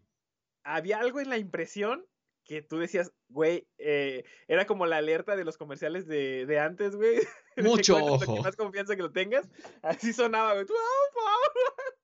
Había 0.63 0.99
algo 0.99 1.19
en 1.19 1.29
la 1.29 1.37
impresión 1.37 2.05
que 2.45 2.61
tú 2.61 2.77
decías, 2.77 3.11
güey, 3.27 3.67
eh, 3.79 4.23
era 4.47 4.65
como 4.65 4.85
la 4.85 4.97
alerta 4.97 5.35
de 5.35 5.43
los 5.43 5.57
comerciales 5.57 6.07
de, 6.07 6.45
de 6.45 6.59
antes, 6.59 6.95
güey. 6.95 7.17
Mucho 7.57 7.95
que 7.97 8.01
ojo. 8.03 8.43
más 8.43 8.55
confianza 8.55 8.95
que 8.95 9.01
lo 9.01 9.11
tengas. 9.11 9.49
Así 9.81 10.13
sonaba, 10.13 10.53
güey. 10.53 10.65
Tú, 10.65 10.73
"Ah, 10.77 11.11
por 11.13 11.23
favor". 11.23 11.95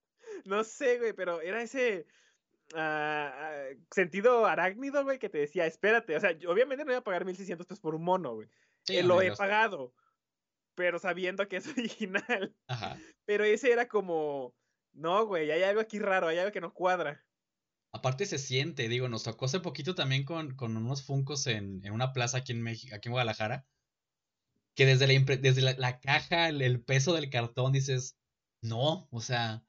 No 0.45 0.63
sé, 0.63 0.97
güey, 0.97 1.13
pero 1.13 1.41
era 1.41 1.61
ese 1.61 2.05
ah, 2.73 3.65
sentido 3.91 4.45
arácnido, 4.45 5.03
güey, 5.03 5.19
que 5.19 5.29
te 5.29 5.37
decía, 5.37 5.65
espérate. 5.65 6.15
O 6.15 6.19
sea, 6.19 6.31
yo 6.31 6.51
obviamente 6.51 6.83
no 6.85 6.91
iba 6.91 6.99
a 6.99 7.03
pagar 7.03 7.25
1600 7.25 7.67
pesos 7.67 7.79
por 7.81 7.95
un 7.95 8.03
mono, 8.03 8.33
güey. 8.35 8.49
Sí, 8.85 8.97
Eh, 8.97 9.03
lo 9.03 9.21
he 9.21 9.35
pagado, 9.35 9.93
pero 10.75 10.97
sabiendo 10.99 11.47
que 11.47 11.57
es 11.57 11.67
original. 11.77 12.55
Ajá. 12.67 12.97
Pero 13.25 13.43
ese 13.43 13.71
era 13.71 13.87
como, 13.87 14.55
no, 14.93 15.25
güey, 15.27 15.51
hay 15.51 15.61
algo 15.63 15.81
aquí 15.81 15.99
raro, 15.99 16.27
hay 16.27 16.39
algo 16.39 16.51
que 16.51 16.61
no 16.61 16.73
cuadra. 16.73 17.23
Aparte 17.93 18.25
se 18.25 18.37
siente, 18.37 18.89
digo, 18.89 19.07
nos 19.07 19.23
tocó 19.23 19.45
hace 19.45 19.61
poquito 19.61 19.95
también 19.95 20.25
con, 20.25 20.55
con 20.55 20.75
unos 20.75 21.03
funcos 21.03 21.47
en, 21.47 21.85
en 21.85 21.93
una 21.93 22.11
plaza 22.13 22.39
aquí 22.39 22.51
en 22.51 22.61
México, 22.61 22.95
aquí 22.95 23.07
en 23.09 23.13
Guadalajara, 23.13 23.65
que 24.75 24.85
desde 24.85 25.07
la, 25.07 25.13
desde 25.37 25.61
la, 25.61 25.73
la 25.77 25.99
caja, 25.99 26.49
el, 26.49 26.61
el 26.61 26.83
peso 26.83 27.13
del 27.13 27.29
cartón, 27.29 27.71
dices, 27.73 28.17
no, 28.61 29.07
o 29.11 29.21
sea, 29.21 29.65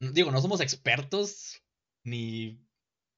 digo, 0.00 0.30
no 0.30 0.40
somos 0.40 0.60
expertos 0.60 1.62
ni 2.04 2.60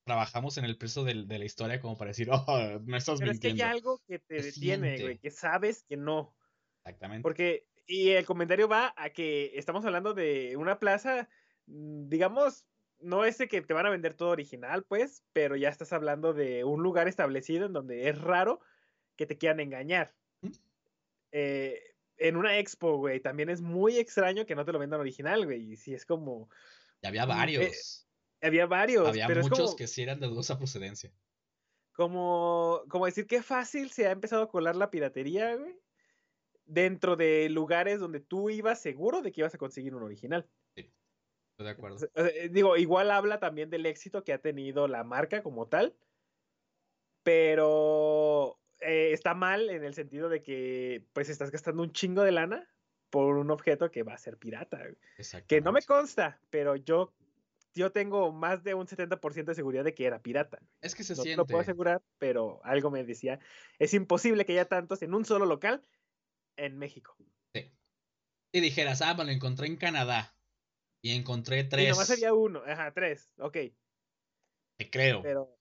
trabajamos 0.06 0.58
en 0.58 0.64
el 0.64 0.78
peso 0.78 1.04
del- 1.04 1.28
de 1.28 1.38
la 1.38 1.44
historia 1.46 1.80
como 1.80 1.96
para 1.98 2.10
decir, 2.10 2.28
oh, 2.32 2.80
me 2.84 2.98
estás 2.98 3.20
Pero 3.20 3.30
es 3.30 3.40
que 3.40 3.48
hay 3.48 3.60
mintiendo. 3.60 3.62
algo 3.62 4.00
que 4.06 4.18
te 4.18 4.42
Se 4.42 4.42
detiene, 4.42 5.00
güey, 5.00 5.18
que 5.18 5.30
sabes 5.30 5.82
que 5.84 5.96
no. 5.96 6.36
Exactamente. 6.84 7.30
Porque, 7.30 7.68
y 7.86 8.10
el 8.10 8.26
comentario 8.26 8.68
va 8.68 8.94
a 8.96 9.10
que 9.10 9.52
estamos 9.58 9.84
hablando 9.86 10.14
de 10.14 10.56
una 10.56 10.78
plaza, 10.80 11.28
mm, 11.66 12.08
digamos, 12.08 12.66
no 13.00 13.24
ese 13.24 13.48
que 13.48 13.60
te 13.62 13.74
van 13.74 13.86
a 13.86 13.90
vender 13.90 14.14
todo 14.14 14.30
original, 14.30 14.84
pues, 14.84 15.22
pero 15.32 15.56
ya 15.56 15.68
estás 15.68 15.92
hablando 15.92 16.32
de 16.32 16.64
un 16.64 16.82
lugar 16.82 17.08
establecido 17.08 17.66
en 17.66 17.72
donde 17.72 18.08
es 18.08 18.20
raro 18.20 18.60
que 19.16 19.26
te 19.26 19.38
quieran 19.38 19.60
engañar. 19.60 20.14
Eh, 21.32 21.82
en 22.18 22.36
una 22.36 22.58
expo, 22.58 22.96
güey, 22.96 23.20
también 23.20 23.50
es 23.50 23.60
muy 23.60 23.98
extraño 23.98 24.46
que 24.46 24.54
no 24.54 24.64
te 24.64 24.72
lo 24.72 24.78
vendan 24.78 25.00
original, 25.00 25.44
güey. 25.44 25.72
Y 25.72 25.76
sí, 25.76 25.94
es 25.94 26.06
como. 26.06 26.48
Y 27.02 27.06
había 27.06 27.24
eh, 27.24 27.26
varios. 27.26 28.08
Había 28.40 28.66
varios, 28.66 29.08
había 29.08 29.26
pero 29.26 29.42
muchos 29.42 29.58
como. 29.58 29.76
que 29.76 29.86
sí 29.86 30.02
eran 30.02 30.20
de 30.20 30.26
dudosa 30.26 30.58
procedencia. 30.58 31.12
como, 31.92 32.82
como 32.88 33.06
decir 33.06 33.26
qué 33.26 33.42
fácil 33.42 33.90
se 33.90 34.06
ha 34.06 34.10
empezado 34.10 34.42
a 34.42 34.48
colar 34.48 34.76
la 34.76 34.90
piratería, 34.90 35.56
güey, 35.56 35.78
dentro 36.64 37.16
de 37.16 37.48
lugares 37.48 37.98
donde 38.00 38.20
tú 38.20 38.50
ibas 38.50 38.80
seguro 38.80 39.22
de 39.22 39.32
que 39.32 39.40
ibas 39.40 39.54
a 39.54 39.58
conseguir 39.58 39.94
un 39.94 40.02
original. 40.02 40.48
De 41.58 41.70
acuerdo. 41.70 41.98
Eh, 42.14 42.50
digo, 42.52 42.76
igual 42.76 43.10
habla 43.10 43.40
también 43.40 43.70
del 43.70 43.86
éxito 43.86 44.24
que 44.24 44.32
ha 44.32 44.38
tenido 44.38 44.88
la 44.88 45.04
marca 45.04 45.42
como 45.42 45.68
tal, 45.68 45.96
pero 47.22 48.60
eh, 48.80 49.12
está 49.12 49.34
mal 49.34 49.70
en 49.70 49.84
el 49.84 49.94
sentido 49.94 50.28
de 50.28 50.42
que 50.42 51.04
pues 51.12 51.28
estás 51.28 51.50
gastando 51.50 51.82
un 51.82 51.92
chingo 51.92 52.22
de 52.22 52.32
lana 52.32 52.68
por 53.10 53.36
un 53.36 53.50
objeto 53.50 53.90
que 53.90 54.02
va 54.02 54.14
a 54.14 54.18
ser 54.18 54.36
pirata. 54.36 54.82
Que 55.46 55.60
no 55.62 55.72
me 55.72 55.82
consta, 55.82 56.40
pero 56.50 56.76
yo 56.76 57.14
yo 57.74 57.92
tengo 57.92 58.32
más 58.32 58.64
de 58.64 58.74
un 58.74 58.86
70% 58.86 59.44
de 59.44 59.54
seguridad 59.54 59.84
de 59.84 59.94
que 59.94 60.06
era 60.06 60.22
pirata. 60.22 60.58
Es 60.80 60.94
que 60.94 61.04
se 61.04 61.14
no 61.14 61.22
siente. 61.22 61.36
lo 61.36 61.46
puedo 61.46 61.60
asegurar, 61.60 62.02
pero 62.18 62.60
algo 62.64 62.90
me 62.90 63.04
decía, 63.04 63.38
es 63.78 63.92
imposible 63.92 64.46
que 64.46 64.52
haya 64.52 64.64
tantos 64.64 65.02
en 65.02 65.14
un 65.14 65.26
solo 65.26 65.44
local 65.44 65.84
en 66.56 66.78
México. 66.78 67.16
Sí. 67.54 67.70
Y 68.52 68.60
dijeras, 68.60 69.02
ah, 69.02 69.14
me 69.14 69.24
lo 69.24 69.30
encontré 69.30 69.66
en 69.66 69.76
Canadá. 69.76 70.35
Y 71.02 71.12
encontré 71.12 71.64
tres. 71.64 71.86
Y 71.86 71.90
nomás 71.90 72.10
había 72.10 72.32
uno, 72.34 72.62
ajá, 72.66 72.92
tres, 72.92 73.32
ok. 73.38 73.56
Te 74.76 74.90
creo. 74.90 75.22
Pero. 75.22 75.56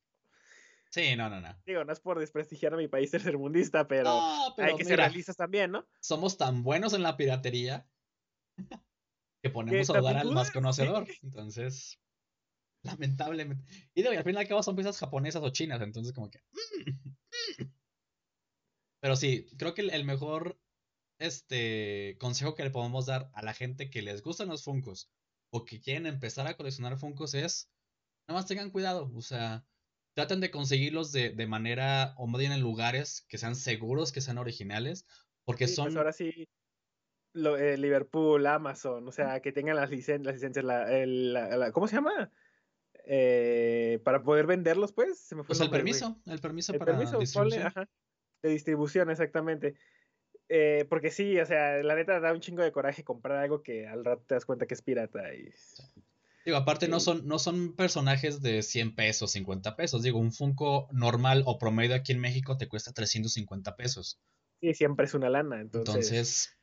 Sí, 0.89 1.15
no, 1.15 1.29
no, 1.29 1.41
no. 1.41 1.55
Digo, 1.65 1.83
no 1.83 1.91
es 1.91 1.99
por 1.99 2.19
desprestigiar 2.19 2.73
a 2.73 2.77
mi 2.77 2.87
país 2.87 3.11
tercermundista, 3.11 3.87
pero, 3.87 4.17
pero 4.55 4.69
hay 4.69 4.77
que 4.77 4.85
ser 4.85 4.97
realistas 4.97 5.35
también, 5.35 5.71
¿no? 5.71 5.85
Somos 5.99 6.37
tan 6.37 6.63
buenos 6.63 6.93
en 6.93 7.03
la 7.03 7.17
piratería 7.17 7.85
que 9.43 9.49
ponemos 9.49 9.89
a 9.89 9.99
dudar 9.99 10.17
al 10.17 10.31
más 10.31 10.51
conocedor. 10.51 11.05
Entonces, 11.21 11.99
lamentablemente. 12.83 13.65
Y 13.93 14.01
digo, 14.01 14.13
y 14.13 14.17
al 14.17 14.23
fin 14.23 14.35
y 14.35 14.37
al 14.37 14.47
cabo 14.47 14.63
son 14.63 14.75
piezas 14.75 14.97
japonesas 14.97 15.43
o 15.43 15.49
chinas, 15.49 15.81
entonces 15.81 16.13
como 16.13 16.29
que... 16.29 16.39
Mm, 16.51 17.63
mm. 17.63 17.73
Pero 19.01 19.15
sí, 19.15 19.47
creo 19.57 19.73
que 19.73 19.81
el 19.81 20.05
mejor 20.05 20.57
este 21.19 22.17
consejo 22.19 22.55
que 22.55 22.63
le 22.63 22.71
podemos 22.71 23.05
dar 23.05 23.29
a 23.33 23.43
la 23.43 23.53
gente 23.53 23.89
que 23.89 24.01
les 24.01 24.21
gustan 24.21 24.49
los 24.49 24.63
Funcos 24.63 25.11
o 25.57 25.65
que 25.65 25.79
quieren 25.81 26.05
empezar 26.07 26.47
a 26.47 26.55
coleccionar 26.57 26.97
Funcos 26.97 27.33
es, 27.33 27.71
nada 28.27 28.39
más 28.39 28.47
tengan 28.47 28.71
cuidado, 28.71 29.11
o 29.15 29.21
sea, 29.21 29.65
traten 30.13 30.41
de 30.41 30.51
conseguirlos 30.51 31.11
de, 31.11 31.31
de 31.31 31.47
manera, 31.47 32.15
o 32.17 32.27
más 32.27 32.39
bien 32.39 32.51
en 32.53 32.61
lugares 32.61 33.25
que 33.29 33.37
sean 33.37 33.55
seguros, 33.55 34.11
que 34.11 34.21
sean 34.21 34.37
originales, 34.37 35.05
porque 35.45 35.67
Sí, 35.67 35.75
son... 35.75 35.85
pues 35.85 35.95
ahora 35.97 36.11
sí, 36.13 36.47
lo, 37.33 37.57
eh, 37.57 37.77
Liverpool, 37.77 38.45
Amazon, 38.47 39.07
o 39.07 39.11
sea, 39.11 39.41
que 39.41 39.51
tengan 39.51 39.75
las, 39.75 39.89
licen 39.89 40.23
las 40.23 40.35
licencias, 40.35 40.65
la, 40.65 40.91
el- 41.01 41.33
la- 41.33 41.57
la- 41.57 41.71
¿cómo 41.71 41.87
se 41.87 41.95
llama? 41.97 42.31
Eh, 43.05 44.01
para 44.05 44.23
poder 44.23 44.47
venderlos, 44.47 44.93
pues, 44.93 45.19
se 45.19 45.35
me 45.35 45.43
fue 45.43 45.55
Pues 45.55 45.61
el 45.61 45.69
permiso, 45.71 46.21
el 46.25 46.39
permiso 46.39 46.73
El 46.73 46.79
para 46.79 46.91
permiso, 46.91 47.19
distribución. 47.19 47.67
ajá, 47.67 47.89
de 48.43 48.49
distribución, 48.49 49.09
exactamente. 49.11 49.75
Eh, 50.49 50.85
porque 50.89 51.09
sí, 51.11 51.39
o 51.39 51.45
sea, 51.45 51.81
la 51.83 51.95
neta 51.95 52.19
da 52.19 52.31
un 52.31 52.39
chingo 52.39 52.61
de 52.63 52.71
coraje 52.71 53.03
comprar 53.03 53.37
algo 53.37 53.63
que 53.63 53.87
al 53.87 54.05
rato 54.05 54.23
te 54.27 54.35
das 54.35 54.45
cuenta 54.45 54.65
que 54.67 54.73
es 54.75 54.81
pirata 54.81 55.33
y... 55.33 55.49
Digo, 56.45 56.57
aparte 56.57 56.87
no 56.87 56.99
son, 56.99 57.25
no 57.27 57.39
son 57.39 57.75
personajes 57.75 58.41
de 58.43 58.61
100 58.61 58.93
pesos, 58.93 59.31
50 59.31 59.75
pesos. 59.75 60.03
Digo, 60.03 60.19
un 60.19 60.31
Funko 60.31 60.87
normal 60.91 61.41
o 61.47 61.57
promedio 61.57 61.95
aquí 61.95 62.11
en 62.11 62.19
México 62.19 62.55
te 62.57 62.67
cuesta 62.67 62.93
350 62.93 63.75
pesos. 63.75 64.19
Sí, 64.61 64.73
siempre 64.75 65.05
es 65.07 65.15
una 65.15 65.29
lana, 65.29 65.59
entonces... 65.61 65.95
Entonces, 65.95 66.57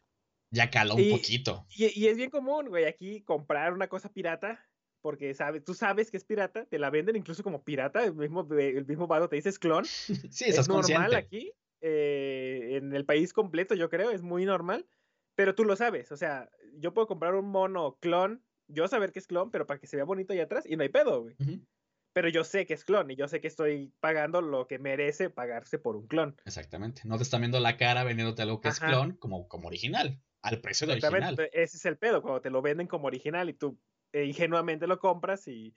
ya 0.51 0.71
cala 0.71 0.95
un 0.95 1.01
Y- 1.01 1.11
poquito. 1.11 1.67
Y, 1.71 1.99
y 2.01 2.07
es 2.07 2.17
bien 2.17 2.31
común, 2.31 2.69
güey, 2.69 2.85
aquí 2.85 3.23
comprar 3.23 3.73
una 3.73 3.89
cosa 3.89 4.09
pirata, 4.13 4.65
porque 5.01 5.35
sabes, 5.35 5.65
tú 5.65 5.75
sabes 5.75 6.13
que 6.13 6.17
es 6.19 6.25
pirata, 6.25 6.65
te 6.67 6.79
la 6.79 6.91
venden 6.91 7.17
incluso 7.17 7.43
como 7.43 7.65
pirata, 7.65 8.05
el 8.05 8.15
mismo, 8.15 8.47
el 8.57 8.87
mismo 8.87 9.09
vado 9.09 9.29
te 9.29 9.35
dice 9.37 9.49
es 9.49 9.59
clon, 9.59 9.85
Sí, 10.31 10.45
es 10.47 10.69
normal 10.69 10.83
consciente. 10.85 11.17
aquí, 11.17 11.53
eh, 11.83 12.77
en 12.77 12.95
el 12.95 13.05
país 13.05 13.33
completo 13.33 13.75
yo 13.75 13.91
creo, 13.91 14.11
es 14.11 14.23
muy 14.23 14.45
normal, 14.47 14.89
pero 15.35 15.55
tú 15.55 15.65
lo 15.65 15.77
sabes, 15.77 16.13
o 16.13 16.17
sea, 16.17 16.51
yo 16.75 16.95
puedo 16.95 17.07
comprar 17.07 17.35
un 17.35 17.47
mono 17.51 17.99
clon, 18.01 18.45
yo 18.69 18.89
saber 18.89 19.13
que 19.13 19.19
es 19.19 19.27
clon, 19.27 19.51
pero 19.51 19.67
para 19.67 19.81
que 19.81 19.87
se 19.87 19.97
vea 19.97 20.05
bonito 20.05 20.33
ahí 20.33 20.41
atrás, 20.41 20.65
y 20.67 20.77
no 20.77 20.83
hay 20.83 20.89
pedo, 20.89 21.23
güey. 21.23 21.37
Ujú, 21.39 21.67
Pero 22.15 22.29
yo 22.29 22.45
sé 22.45 22.67
que 22.67 22.75
es 22.75 22.85
clon, 22.85 23.11
y 23.11 23.17
yo 23.17 23.27
sé 23.29 23.41
que 23.41 23.49
estoy 23.49 23.93
pagando 24.01 24.43
lo 24.43 24.67
que 24.67 24.79
merece 24.79 25.31
pagarse 25.31 25.79
por 25.79 25.97
un 25.97 26.07
clon. 26.07 26.37
Exactamente. 26.45 27.03
No 27.05 27.17
te 27.17 27.23
están 27.23 27.41
viendo 27.41 27.59
la 27.61 27.77
cara 27.77 28.05
vendiéndote 28.05 28.43
algo 28.43 28.61
que 28.61 28.69
es 28.69 28.79
Ajá. 28.79 28.89
clon 28.89 29.17
como, 29.17 29.49
como 29.49 29.69
original, 29.69 30.23
al 30.43 30.61
precio 30.61 30.87
de 30.87 30.95
original. 30.95 31.23
Exactamente, 31.23 31.63
ese 31.63 31.77
es 31.77 31.85
el 31.87 31.99
pedo, 31.99 32.23
cuando 32.23 32.41
te 32.43 32.51
lo 32.51 32.61
venden 32.61 32.87
como 32.87 33.07
original 33.07 33.49
y 33.49 33.55
tú 33.55 33.81
eh, 34.13 34.25
ingenuamente 34.25 34.87
lo 34.87 34.99
compras 34.99 35.49
y, 35.49 35.75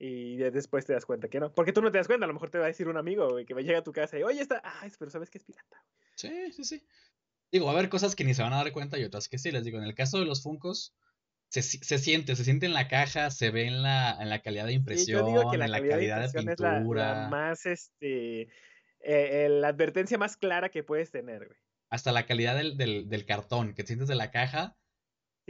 y 0.00 0.36
de- 0.38 0.50
después 0.50 0.86
te 0.86 0.94
das 0.94 1.06
cuenta 1.06 1.28
que 1.28 1.40
no. 1.40 1.52
Porque 1.54 1.72
tú 1.72 1.82
no 1.82 1.92
te 1.92 1.98
das 1.98 2.08
cuenta, 2.08 2.24
a 2.24 2.28
lo 2.28 2.34
mejor 2.34 2.50
te 2.50 2.58
va 2.58 2.64
a 2.64 2.68
decir 2.68 2.88
un 2.88 2.96
amigo 2.96 3.30
güey, 3.30 3.44
que 3.46 3.54
llega 3.54 3.80
a 3.80 3.84
tu 3.84 3.92
casa 3.92 4.18
y, 4.18 4.24
oye, 4.24 4.40
está, 4.42 4.60
ay, 4.64 4.90
pero 4.98 5.10
sabes 5.12 5.30
que 5.30 5.38
es 5.38 5.44
pirata. 5.44 5.84
Sí, 6.16 6.52
sí, 6.52 6.64
sí. 6.64 6.82
Digo, 7.52 7.66
va 7.66 7.72
a 7.72 7.74
haber 7.78 7.90
cosas 7.90 8.16
que 8.16 8.24
ni 8.24 8.34
se 8.34 8.42
van 8.42 8.52
a 8.54 8.56
dar 8.62 8.72
cuenta 8.72 8.98
y 8.98 9.04
otras 9.04 9.28
que 9.28 9.38
sí. 9.38 9.52
Les 9.52 9.64
digo, 9.64 9.78
en 9.78 9.84
el 9.84 9.94
caso 9.94 10.18
de 10.18 10.24
los 10.26 10.42
Funcos, 10.42 10.96
se, 11.48 11.62
se 11.62 11.98
siente, 11.98 12.36
se 12.36 12.44
siente 12.44 12.66
en 12.66 12.74
la 12.74 12.88
caja, 12.88 13.30
se 13.30 13.50
ve 13.50 13.66
en 13.66 13.82
la, 13.82 14.16
en 14.20 14.30
la 14.30 14.40
calidad 14.40 14.66
de 14.66 14.72
impresión, 14.72 15.20
yo 15.20 15.26
digo 15.26 15.50
que 15.50 15.58
la 15.58 15.64
en 15.66 15.72
la 15.72 15.78
calidad 15.80 16.16
de 16.16 16.28
de 16.32 16.40
impresión 16.40 16.48
es 16.50 16.60
la, 16.60 16.68
la 16.72 16.78
pintura, 16.78 17.28
más, 17.28 17.66
este, 17.66 18.42
eh, 18.42 18.48
eh, 19.00 19.48
la 19.50 19.68
advertencia 19.68 20.16
más 20.18 20.36
clara 20.36 20.68
que 20.70 20.84
puedes 20.84 21.10
tener, 21.10 21.46
güey. 21.46 21.58
hasta 21.90 22.12
la 22.12 22.26
calidad 22.26 22.54
del, 22.56 22.76
del, 22.76 23.08
del 23.08 23.26
cartón 23.26 23.74
que 23.74 23.84
sientes 23.84 24.08
de 24.08 24.14
la 24.14 24.30
caja, 24.30 24.76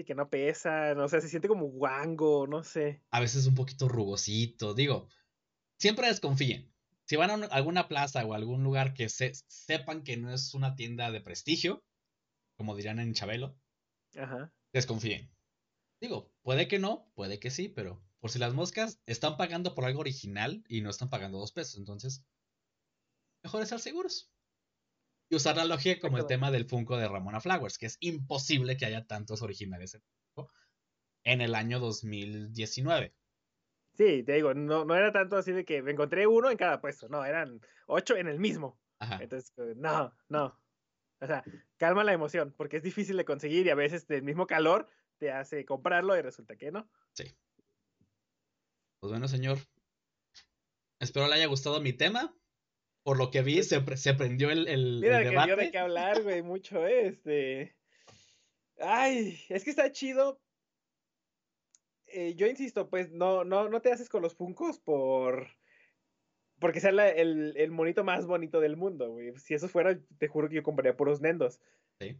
Que 0.04 0.14
no 0.14 0.28
pesa, 0.30 0.94
no 0.94 1.08
sé, 1.08 1.20
se 1.20 1.28
siente 1.28 1.48
como 1.48 1.66
guango, 1.66 2.46
no 2.46 2.62
sé. 2.64 3.02
a 3.10 3.20
veces 3.20 3.46
un 3.46 3.54
poquito 3.54 3.88
rugosito. 3.88 4.74
Digo, 4.74 5.08
siempre 5.78 6.08
desconfíen. 6.08 6.72
Si 7.06 7.16
van 7.16 7.30
a 7.30 7.34
un- 7.34 7.48
alguna 7.50 7.88
plaza 7.88 8.24
o 8.24 8.34
algún 8.34 8.62
lugar 8.62 8.94
que 8.94 9.08
se, 9.08 9.32
sepan 9.48 10.02
que 10.04 10.16
no 10.16 10.32
es 10.32 10.54
una 10.54 10.74
tienda 10.76 11.10
de 11.10 11.20
prestigio, 11.20 11.84
como 12.56 12.76
dirán 12.76 12.98
en 13.00 13.14
Chabelo, 13.14 13.58
Ajá. 14.16 14.52
desconfíen. 14.72 15.30
Digo, 16.00 16.32
puede 16.42 16.68
que 16.68 16.78
no, 16.78 17.10
puede 17.14 17.38
que 17.40 17.50
sí, 17.50 17.68
pero 17.68 18.02
por 18.20 18.30
si 18.30 18.38
las 18.38 18.54
moscas 18.54 19.00
están 19.06 19.36
pagando 19.36 19.74
por 19.74 19.84
algo 19.84 20.00
original 20.00 20.62
y 20.68 20.80
no 20.82 20.90
están 20.90 21.10
pagando 21.10 21.38
dos 21.38 21.52
pesos, 21.52 21.76
entonces 21.78 22.24
mejor 23.42 23.62
estar 23.62 23.80
seguros. 23.80 24.30
Y 25.30 25.36
usar 25.36 25.56
la 25.56 25.64
lógica 25.64 26.00
como 26.00 26.18
el 26.18 26.26
tema 26.26 26.50
del 26.50 26.66
Funko 26.66 26.96
de 26.96 27.08
Ramona 27.08 27.40
Flowers, 27.40 27.78
que 27.78 27.86
es 27.86 27.96
imposible 28.00 28.76
que 28.76 28.84
haya 28.84 29.06
tantos 29.06 29.42
originales 29.42 29.94
en 29.94 30.02
Funko 30.34 30.52
en 31.24 31.40
el 31.40 31.54
año 31.54 31.78
2019. 31.78 33.14
Sí, 33.94 34.22
te 34.24 34.32
digo, 34.32 34.54
no, 34.54 34.84
no 34.84 34.94
era 34.94 35.12
tanto 35.12 35.36
así 35.36 35.52
de 35.52 35.64
que 35.64 35.82
me 35.82 35.92
encontré 35.92 36.26
uno 36.26 36.50
en 36.50 36.56
cada 36.56 36.80
puesto, 36.80 37.08
no, 37.08 37.24
eran 37.24 37.60
ocho 37.86 38.16
en 38.16 38.26
el 38.26 38.40
mismo. 38.40 38.80
Ajá. 38.98 39.18
Entonces, 39.22 39.52
eh, 39.58 39.74
no, 39.76 40.12
no. 40.28 40.60
O 41.20 41.26
sea, 41.26 41.44
calma 41.76 42.02
la 42.02 42.12
emoción, 42.12 42.52
porque 42.56 42.78
es 42.78 42.82
difícil 42.82 43.16
de 43.16 43.24
conseguir 43.24 43.66
y 43.66 43.70
a 43.70 43.74
veces 43.74 44.06
el 44.10 44.22
mismo 44.22 44.46
calor 44.46 44.88
te 45.18 45.30
hace 45.30 45.64
comprarlo 45.64 46.16
y 46.16 46.22
resulta 46.22 46.56
que 46.56 46.72
no. 46.72 46.90
Pues 49.00 49.12
bueno, 49.12 49.28
señor. 49.28 49.58
Espero 50.98 51.28
le 51.28 51.34
haya 51.34 51.46
gustado 51.46 51.80
mi 51.80 51.92
tema. 51.92 52.34
Por 53.10 53.18
lo 53.18 53.32
que 53.32 53.42
vi, 53.42 53.60
se, 53.64 53.82
se 53.96 54.14
prendió 54.14 54.50
el, 54.52 54.68
el- 54.68 54.84
el 54.84 55.00
Mira, 55.00 55.18
que 55.18 55.30
dio 55.30 55.40
debate. 55.40 55.64
de 55.64 55.70
qué 55.72 55.78
hablar, 55.78 56.22
güey, 56.22 56.42
mucho, 56.42 56.86
eh, 56.86 57.08
este. 57.08 57.76
Ay, 58.78 59.36
es 59.48 59.64
que 59.64 59.70
está 59.70 59.90
chido. 59.90 60.40
Eh, 62.06 62.34
yo 62.36 62.46
insisto, 62.46 62.88
pues 62.88 63.10
no, 63.10 63.42
no, 63.42 63.68
no 63.68 63.82
te 63.82 63.90
haces 63.90 64.08
con 64.08 64.22
los 64.22 64.36
Funcos 64.36 64.78
por. 64.78 65.48
Porque 66.60 66.78
sea 66.78 66.92
la- 66.92 67.08
el, 67.08 67.54
el 67.56 67.72
monito 67.72 68.04
más 68.04 68.26
bonito 68.26 68.60
del 68.60 68.76
mundo, 68.76 69.10
güey. 69.10 69.36
Si 69.38 69.54
eso 69.54 69.68
fuera, 69.68 69.98
te 70.18 70.28
juro 70.28 70.48
que 70.48 70.54
yo 70.54 70.62
compraría 70.62 70.96
puros 70.96 71.20
Nendos. 71.20 71.60
Sí. 72.00 72.16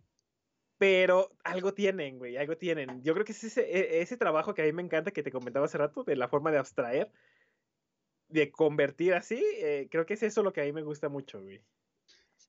Pero 0.77 1.31
algo 1.45 1.73
tienen, 1.73 2.19
güey, 2.19 2.37
algo 2.37 2.57
tienen. 2.57 3.01
Yo 3.05 3.13
creo 3.15 3.25
que 3.25 3.31
es 3.31 3.45
ese, 3.45 3.61
e- 3.63 4.01
ese 4.03 4.17
trabajo 4.17 4.55
que 4.55 4.63
a 4.63 4.65
mí 4.65 4.73
me 4.73 4.83
encanta 4.83 5.13
que 5.13 5.23
te 5.23 5.31
comentaba 5.31 5.67
hace 5.67 5.79
rato, 5.79 6.03
de 6.03 6.17
la 6.17 6.27
forma 6.27 6.51
de 6.51 6.59
abstraer, 6.59 7.13
de 8.31 8.51
convertir 8.51 9.15
así, 9.15 9.43
eh, 9.59 9.89
creo 9.91 10.07
que 10.07 10.15
es 10.15 10.23
eso 10.23 10.43
lo 10.43 10.53
que 10.53 10.61
a 10.61 10.65
mí 10.65 10.73
me 10.73 10.83
gusta 10.83 11.09
mucho, 11.09 11.43
güey. 11.43 11.63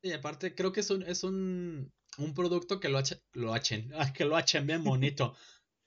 Y 0.02 0.12
aparte, 0.14 0.56
creo 0.56 0.72
que 0.72 0.80
es 0.80 0.90
un, 0.90 1.04
es 1.04 1.24
un, 1.24 1.92
un 2.18 2.34
producto 2.34 2.80
que 2.80 2.90
lo 2.90 2.98
hacen, 2.98 3.20
lo 3.34 3.54
hacen, 3.54 3.92
ah, 3.96 4.12
que 4.14 4.26
lo 4.26 4.36
hacen 4.36 4.66
bien 4.68 4.84
bonito. 4.84 5.36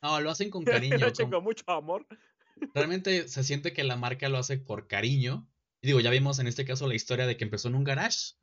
No, 0.03 0.21
lo 0.21 0.31
hacen 0.31 0.51
con 0.51 0.65
cariño. 0.65 0.99
Lo 0.99 1.07
hacen 1.07 1.27
con- 1.27 1.39
con 1.39 1.45
mucho 1.45 1.65
amor. 1.69 2.07
realmente 2.75 3.27
se 3.29 3.43
siente 3.43 3.73
que 3.73 3.85
la 3.85 3.97
marca 3.97 4.29
lo 4.29 4.39
hace 4.39 4.59
por 4.59 4.87
cariño. 4.87 5.49
Y 5.81 5.89
digo, 5.89 6.01
ya 6.01 6.11
vimos 6.11 6.39
en 6.39 6.47
este 6.47 6.65
caso 6.65 6.87
la 6.87 6.95
historia 6.95 7.27
de 7.27 7.37
que 7.37 7.45
empezó 7.45 7.69
en 7.69 7.75
un 7.75 7.85
garage. 7.85 8.35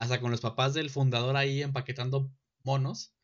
Hasta 0.00 0.20
con 0.20 0.30
los 0.30 0.40
papás 0.40 0.74
del 0.74 0.90
fundador 0.90 1.36
ahí 1.36 1.62
empaquetando 1.62 2.30
monos. 2.62 3.14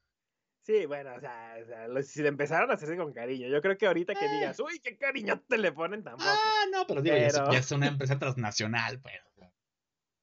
Sí, 0.64 0.86
bueno, 0.86 1.14
o 1.14 1.20
sea, 1.20 1.56
o 1.62 1.64
sea, 1.66 2.02
si 2.02 2.22
le 2.22 2.28
empezaron 2.28 2.70
a 2.70 2.74
hacerse 2.74 2.96
con 2.96 3.12
cariño, 3.12 3.48
yo 3.48 3.60
creo 3.60 3.76
que 3.76 3.86
ahorita 3.86 4.14
que 4.14 4.24
Eh. 4.24 4.30
digas, 4.32 4.58
uy, 4.60 4.80
qué 4.82 4.96
cariño 4.96 5.40
te 5.46 5.58
le 5.58 5.72
ponen 5.72 6.02
tampoco. 6.02 6.24
Ah, 6.26 6.64
no, 6.72 6.86
pero 6.86 7.02
digo, 7.02 7.14
ya 7.16 7.26
es- 7.26 7.34
Pero- 7.34 7.52
Ya, 7.52 7.58
es, 7.58 7.70
una 7.72 7.86
empresa 7.88 8.18
transnacional, 8.18 8.98
pues. 9.00 9.14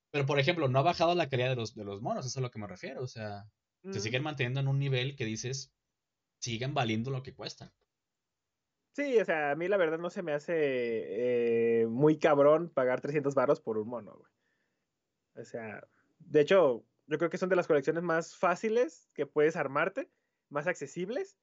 Pero, 0.09 0.25
por 0.25 0.39
ejemplo, 0.39 0.67
no 0.67 0.79
ha 0.79 0.81
bajado 0.83 1.13
la 1.15 1.29
calidad 1.29 1.49
de 1.49 1.55
los, 1.55 1.75
de 1.75 1.85
los 1.85 2.01
monos, 2.01 2.25
eso 2.25 2.33
es 2.33 2.37
a 2.37 2.41
lo 2.41 2.49
que 2.51 2.59
me 2.59 2.67
refiero. 2.67 3.01
O 3.03 3.07
sea, 3.07 3.45
se 3.83 3.99
Mm, 3.99 4.01
siguen 4.01 4.23
manteniendo 4.23 4.59
en 4.59 4.67
un 4.67 4.77
nivel 4.79 5.15
que 5.15 5.25
dices, 5.25 5.71
siguen 6.39 6.73
valiendo 6.73 7.11
lo 7.11 7.21
que 7.23 7.33
cuestan. 7.35 7.71
Sí, 8.93 9.19
o 9.19 9.23
sea, 9.25 9.51
a 9.51 9.55
mí 9.55 9.67
la 9.69 9.77
verdad 9.77 9.99
no 9.99 10.09
se 10.09 10.21
me 10.23 10.33
hace 10.33 10.53
eh, 11.81 11.87
muy 11.87 12.17
cabrón 12.19 12.69
pagar 12.69 12.99
300 12.99 13.35
varos 13.35 13.61
por 13.61 13.77
un 13.77 13.87
mono, 13.87 14.13
güey. 14.17 14.31
O 15.35 15.45
sea, 15.45 15.87
de 16.19 16.41
hecho, 16.41 16.83
yo 17.05 17.17
creo 17.17 17.29
que 17.29 17.37
son 17.37 17.47
de 17.49 17.55
las 17.55 17.67
colecciones 17.67 18.03
más 18.03 18.35
fáciles 18.35 19.07
que 19.13 19.25
puedes 19.25 19.55
armarte, 19.55 20.09
más 20.51 20.67
accesibles, 20.67 21.37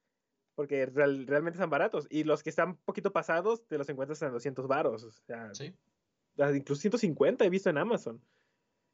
porque 0.55 0.87
realmente 0.87 1.53
están 1.57 1.71
baratos. 1.71 2.07
Y 2.11 2.25
los 2.25 2.43
que 2.43 2.51
están 2.51 2.71
un 2.71 2.77
poquito 2.79 3.13
pasados, 3.13 3.67
te 3.67 3.79
los 3.79 3.89
encuentras 3.89 4.21
en 4.23 4.33
200 4.33 4.67
varos. 4.69 5.03
O 5.05 5.11
sea, 5.13 5.55
Sí. 5.55 5.75
incluso 6.55 6.81
150 6.83 7.45
he 7.45 7.51
visto 7.51 7.71
en 7.71 7.79
Amazon. 7.79 8.23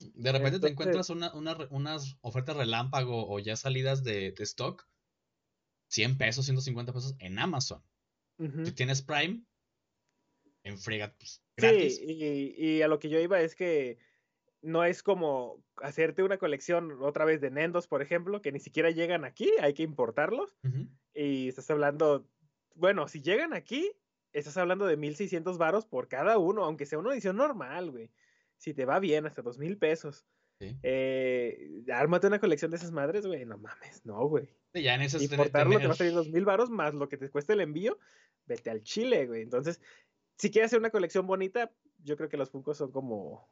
De 0.01 0.33
repente 0.33 0.59
te 0.61 0.69
encuentras 0.69 1.09
una- 1.11 1.33
una 1.35 1.57
unas 1.71 2.17
ofertas 2.21 2.57
relámpago 2.57 3.29
o 3.29 3.39
ya 3.39 3.57
salidas 3.57 4.03
de, 4.05 4.33
de 4.33 4.43
stock. 4.45 4.87
100 5.89 6.19
pesos, 6.19 6.45
150 6.47 6.93
pesos 6.93 7.15
en 7.19 7.39
Amazon. 7.39 7.83
Ujú. 8.39 8.65
Si 8.67 8.73
tienes 8.73 9.01
Prime, 9.03 9.45
en 10.65 10.79
frega, 10.79 11.15
pues, 11.17 11.35
Sí, 11.35 11.43
gratis. 11.57 12.01
y, 12.03 12.55
y 12.57 12.83
a 12.83 12.89
lo 12.89 12.99
que 12.99 13.09
yo 13.09 13.21
iba 13.21 13.41
es 13.41 13.55
que 13.55 13.99
no 14.65 14.85
es 14.85 15.03
como 15.03 15.63
hacerte 15.77 16.23
una 16.23 16.39
colección 16.39 17.03
otra 17.03 17.25
vez 17.25 17.41
de 17.41 17.51
Nendos, 17.51 17.87
por 17.87 18.03
ejemplo, 18.03 18.41
que 18.41 18.53
ni 18.53 18.61
siquiera 18.61 18.91
llegan 18.91 19.25
aquí, 19.25 19.53
hay 19.61 19.75
que 19.75 19.83
importarlos. 19.83 20.57
Y 21.15 21.49
estás 21.49 21.71
hablando, 21.71 22.27
bueno, 22.75 23.07
si 23.07 23.21
llegan 23.21 23.53
aquí, 23.53 23.93
estás 24.33 24.57
hablando 24.57 24.87
de 24.87 24.97
1600 24.97 25.59
varos 25.59 25.87
por 25.87 26.09
cada 26.09 26.39
uno, 26.39 26.65
aunque 26.65 26.87
sea 26.87 26.99
una 26.99 27.13
edición 27.13 27.37
normal, 27.37 27.91
güey. 27.91 28.11
Si 28.57 28.73
te 28.73 28.85
va 28.85 28.99
bien, 28.99 29.27
hasta 29.27 29.43
2000 29.43 29.77
pesos. 29.79 30.25
Sí. 30.59 30.77
Eh, 30.83 31.85
ármate 31.93 32.27
una 32.27 32.39
colección 32.39 32.71
de 32.71 32.79
esas 32.79 32.91
madres, 32.91 33.27
güey. 33.27 33.45
No 33.45 33.59
mames, 33.59 34.05
no, 34.07 34.27
güey. 34.27 34.49
Ya 34.73 34.95
en 34.95 35.03
Importarlo 35.03 35.79
te 35.79 35.87
va 35.87 35.93
a 35.93 35.97
salir 35.97 36.15
2000 36.15 36.45
varos 36.45 36.71
más 36.71 36.95
lo 36.95 37.09
que 37.09 37.17
te 37.17 37.29
cuesta 37.29 37.53
el 37.53 37.61
envío. 37.61 37.99
Vete 38.47 38.71
al 38.71 38.83
Chile, 38.83 39.27
güey. 39.27 39.43
Entonces, 39.43 39.81
si 40.37 40.51
quieres 40.51 40.71
hacer 40.71 40.79
una 40.79 40.91
colección 40.91 41.27
bonita, 41.27 41.71
yo 42.03 42.17
creo 42.17 42.29
que 42.29 42.37
los 42.37 42.51
Funkos 42.51 42.79
son 42.79 42.91
como, 42.91 43.49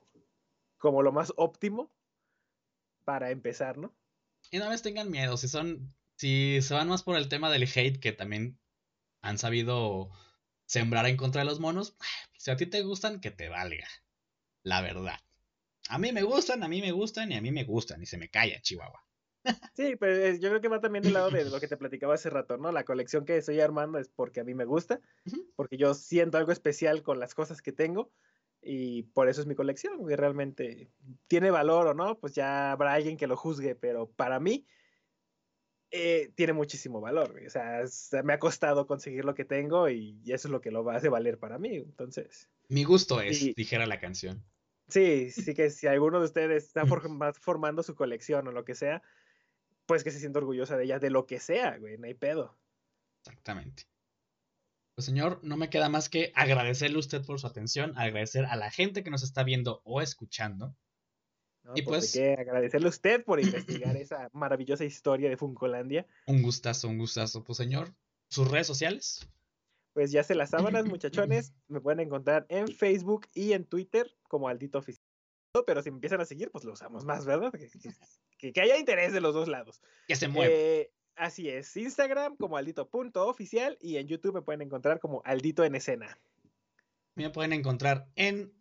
como 0.83 1.03
lo 1.03 1.13
más 1.13 1.33
óptimo 1.37 1.95
para 3.05 3.31
empezar, 3.31 3.79
¿no? 3.79 3.95
Y 4.51 4.59
no 4.59 4.69
les 4.69 4.83
tengan 4.83 5.13
miedo, 5.13 5.37
si 5.37 5.47
son, 5.47 5.95
si 6.17 6.61
se 6.61 6.75
van 6.75 6.89
más 6.89 7.05
por 7.05 7.17
el 7.17 7.29
tema 7.29 7.51
del 7.51 7.63
hate 7.63 8.01
que 8.01 8.11
también 8.11 8.59
han 9.21 9.39
sabido 9.39 10.11
sembrar 10.67 11.07
en 11.07 11.17
contra 11.17 11.43
de 11.43 11.45
los 11.45 11.61
monos, 11.61 11.97
si 12.37 12.51
a 12.51 12.57
ti 12.57 12.67
te 12.67 12.83
gustan, 12.83 13.21
que 13.21 13.31
te 13.31 13.49
valga. 13.49 13.87
La 14.65 14.83
verdad. 14.83 15.21
A 15.89 15.99
mí 15.99 16.11
me 16.11 16.25
gustan, 16.25 16.65
a 16.65 16.69
mí 16.69 16.81
me 16.81 16.91
gustan 16.91 17.31
y 17.31 17.37
a 17.37 17.41
mí 17.41 17.53
me 17.53 17.63
gustan 17.63 18.03
y 18.03 18.07
se 18.07 18.19
me 18.19 18.29
calla, 18.29 18.61
Chihuahua. 18.61 19.07
Sí, 19.77 19.95
pero 19.97 20.37
yo 20.37 20.49
creo 20.49 20.61
que 20.61 20.69
va 20.69 20.81
también 20.81 21.05
del 21.05 21.15
lado 21.15 21.31
de 21.31 21.45
lo 21.45 21.61
que 21.61 21.69
te 21.69 21.77
platicaba 21.77 22.15
hace 22.15 22.31
rato, 22.31 22.59
¿no? 22.59 22.73
La 22.73 22.85
colección 22.85 23.25
que 23.25 23.37
estoy 23.37 23.61
armando 23.61 23.99
es 23.99 24.09
porque 24.09 24.41
a 24.41 24.45
mí 24.45 24.55
me 24.55 24.65
gusta, 24.65 25.01
porque 25.57 25.77
yo 25.77 25.95
siento 25.95 26.39
algo 26.39 26.53
especial 26.53 27.03
con 27.03 27.19
las 27.19 27.35
cosas 27.35 27.63
que 27.63 27.73
tengo 27.73 28.13
y 28.63 29.03
por 29.03 29.29
eso 29.29 29.41
es 29.41 29.47
mi 29.47 29.55
colección, 29.55 29.99
güey. 29.99 30.17
Realmente 30.17 30.91
tiene 31.27 31.51
valor 31.51 31.89
o 31.89 31.95
no, 31.95 32.19
pues 32.19 32.33
ya 32.35 32.73
habrá 32.73 32.95
alguien 32.95 33.17
que 33.17 33.27
lo 33.27 33.37
juzgue, 33.37 33.75
pero 33.75 34.09
para 34.11 34.39
mí 34.39 34.67
eh, 35.91 36.33
tiene 36.37 36.53
muchísimo 36.53 37.01
valor. 37.01 37.41
O 37.47 37.51
sea, 37.51 37.83
me 38.23 38.33
ha 38.33 38.39
costado 38.39 38.87
conseguir 38.87 39.25
lo 39.25 39.35
que 39.35 39.45
tengo 39.45 39.89
y, 39.89 40.23
eso 40.27 40.49
es 40.49 40.53
lo 40.53 40.61
que 40.61 40.71
lo 40.71 40.89
hace 40.91 41.09
valer 41.09 41.39
para 41.39 41.59
mí. 41.59 41.77
Entonces, 41.77 42.49
Mi 42.69 42.85
gusto 42.85 43.21
es, 43.21 43.55
dijera 43.55 43.87
la 43.87 44.01
canción. 44.01 44.45
sí, 44.89 45.31
sí 45.31 45.55
que 45.55 45.71
si 45.71 45.87
alguno 45.89 46.21
de 46.21 46.27
ustedes 46.27 46.65
está 46.65 46.85
forma- 46.87 47.33
formando 47.35 47.83
su 47.83 47.95
colección 47.95 48.47
o 48.49 48.53
lo 48.53 48.65
que 48.65 48.75
sea, 48.75 49.03
pues 49.87 50.05
que 50.05 50.13
se 50.13 50.21
sienta 50.21 50.39
orgullosa 50.39 50.77
de 50.77 50.85
ella, 50.85 50.99
de 51.01 51.11
lo 51.11 51.27
que 51.27 51.41
sea, 51.41 51.77
güey, 51.79 51.99
no 51.99 52.07
hay 52.07 52.15
pedo. 52.15 52.57
Exactamente. 53.25 53.85
Pues 55.03 55.07
señor, 55.09 55.41
no 55.43 55.57
me 55.57 55.69
queda 55.69 55.89
más 55.89 56.09
que 56.09 56.31
agradecerle 56.37 56.95
a 56.95 57.01
usted 57.01 57.25
por 57.27 57.41
su 57.41 57.49
atención, 57.49 57.93
agradecer 57.99 58.45
a 58.45 58.55
la 58.55 58.71
gente 58.71 59.03
que 59.03 59.11
nos 59.11 59.25
está 59.25 59.43
viendo 59.43 59.83
o 59.83 60.01
escuchando. 60.01 60.77
¿no? 61.65 61.73
Y 61.75 61.83
Pues, 61.83 62.13
pues- 62.15 62.39
agradecerle 62.39 62.87
a 62.87 62.91
usted 62.91 63.25
por 63.25 63.41
investigar 63.41 63.97
esa 63.97 64.31
maravillosa 64.33 64.85
historia 64.85 65.29
de 65.29 65.37
Funcolandia. 65.37 66.07
Un 66.29 66.41
gustazo, 66.41 66.87
un 66.87 66.99
gustazo. 66.99 67.43
Pues 67.43 67.57
señor, 67.57 67.93
sus 68.29 68.49
redes 68.49 68.69
sociales. 68.69 69.29
Pues 69.93 70.13
ya 70.13 70.23
se 70.23 70.37
las 70.37 70.51
sábanas, 70.81 70.85
muchachones. 70.87 71.53
Me 71.67 71.81
pueden 71.81 71.99
encontrar 71.99 72.47
en 72.49 72.69
Facebook 72.69 73.27
y 73.35 73.55
en 73.55 73.65
Twitter 73.65 74.09
como 74.29 74.47
Aldito 74.49 74.79
Oficial. 74.79 75.05
Pero 75.67 75.83
si 75.83 75.91
me 75.91 75.97
empiezan 75.97 76.21
a 76.21 76.27
seguir, 76.27 76.53
pues 76.53 76.63
lo 76.65 76.75
usamos 76.75 77.05
más, 77.05 77.25
¿verdad? 77.27 77.53
Que- 78.39 78.53
que 78.53 78.61
haya 78.61 78.79
interés 78.79 79.13
de 79.13 79.21
los 79.21 79.35
dos 79.35 79.49
lados. 79.49 79.81
Que 80.07 80.15
se 80.15 80.29
mueva. 80.29 80.53
Eh, 80.55 80.93
así 81.23 81.49
es. 81.49 81.77
Instagram 81.77 82.37
como 82.37 82.57
aldito.oficial 82.57 83.79
y 83.81 83.97
en 83.97 84.09
YouTube 84.09 84.35
me 84.35 84.43
pueden 84.43 84.63
encontrar 84.63 85.01
como 85.01 85.23
Aldito 85.25 85.65
en 85.65 85.75
escena. 85.75 86.19
Me 87.15 87.31
pueden 87.31 87.53
encontrar 87.53 88.09
en 88.17 88.53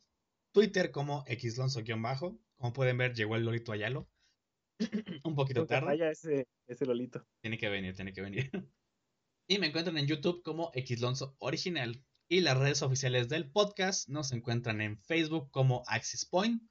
Twitter 0.53 0.91
como 0.91 1.25
xlonzo-bajo. 1.25 2.39
Como 2.57 2.73
pueden 2.73 2.97
ver, 2.97 3.13
llegó 3.13 3.35
el 3.35 3.45
Lolito 3.45 3.71
Ayalo. 3.71 4.07
Un 5.23 5.35
poquito 5.35 5.65
tarde. 5.65 5.87
falla 5.87 6.11
ese, 6.11 6.47
ese 6.67 6.85
Lolito. 6.85 7.25
Tiene 7.41 7.57
que 7.57 7.69
venir, 7.69 7.95
tiene 7.95 8.13
que 8.13 8.21
venir. 8.21 8.51
Y 9.47 9.59
me 9.59 9.67
encuentran 9.67 9.97
en 9.97 10.07
YouTube 10.07 10.43
como 10.43 10.71
Xlonzo 10.73 11.35
Original. 11.39 12.05
Y 12.29 12.39
las 12.39 12.57
redes 12.57 12.81
oficiales 12.83 13.27
del 13.27 13.51
podcast 13.51 14.07
nos 14.07 14.31
encuentran 14.31 14.79
en 14.79 14.97
Facebook 14.97 15.51
como 15.51 15.83
Axis 15.87 16.25
Point, 16.25 16.63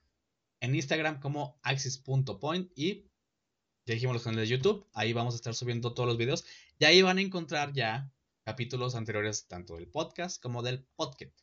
en 0.61 0.75
Instagram 0.75 1.21
como 1.21 1.59
Axis.point 1.63 2.71
y 2.75 3.10
ya 3.91 3.95
dijimos 3.95 4.15
los 4.15 4.23
canales 4.23 4.49
de 4.49 4.57
YouTube. 4.57 4.87
Ahí 4.93 5.13
vamos 5.13 5.35
a 5.35 5.37
estar 5.37 5.53
subiendo 5.53 5.93
todos 5.95 6.09
los 6.09 6.17
videos. 6.17 6.45
Y 6.79 6.85
ahí 6.85 7.03
van 7.03 7.19
a 7.19 7.23
encontrar 7.23 7.73
ya 7.73 8.09
capítulos 8.45 8.95
anteriores 8.95 9.49
tanto 9.49 9.75
del 9.75 9.89
podcast 9.89 10.41
como 10.41 10.63
del 10.63 10.85
podcast. 10.95 11.37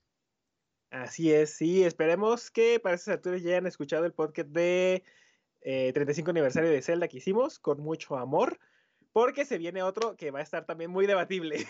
Así 0.89 1.33
es, 1.33 1.53
sí, 1.55 1.83
esperemos 1.83 2.49
que 2.49 2.79
para 2.79 2.95
esas 2.95 3.15
alturas 3.15 3.41
ya 3.43 3.49
hayan 3.49 3.67
escuchado 3.67 4.05
el 4.05 4.13
podcast 4.13 4.47
de 4.49 5.03
eh, 5.59 5.91
35 5.93 6.29
aniversario 6.31 6.69
de 6.69 6.81
Zelda 6.81 7.09
que 7.09 7.17
hicimos 7.17 7.59
con 7.59 7.81
mucho 7.81 8.15
amor, 8.15 8.57
porque 9.11 9.43
se 9.43 9.57
viene 9.57 9.83
otro 9.83 10.15
que 10.15 10.31
va 10.31 10.39
a 10.39 10.43
estar 10.43 10.65
también 10.65 10.89
muy 10.89 11.05
debatible. 11.05 11.67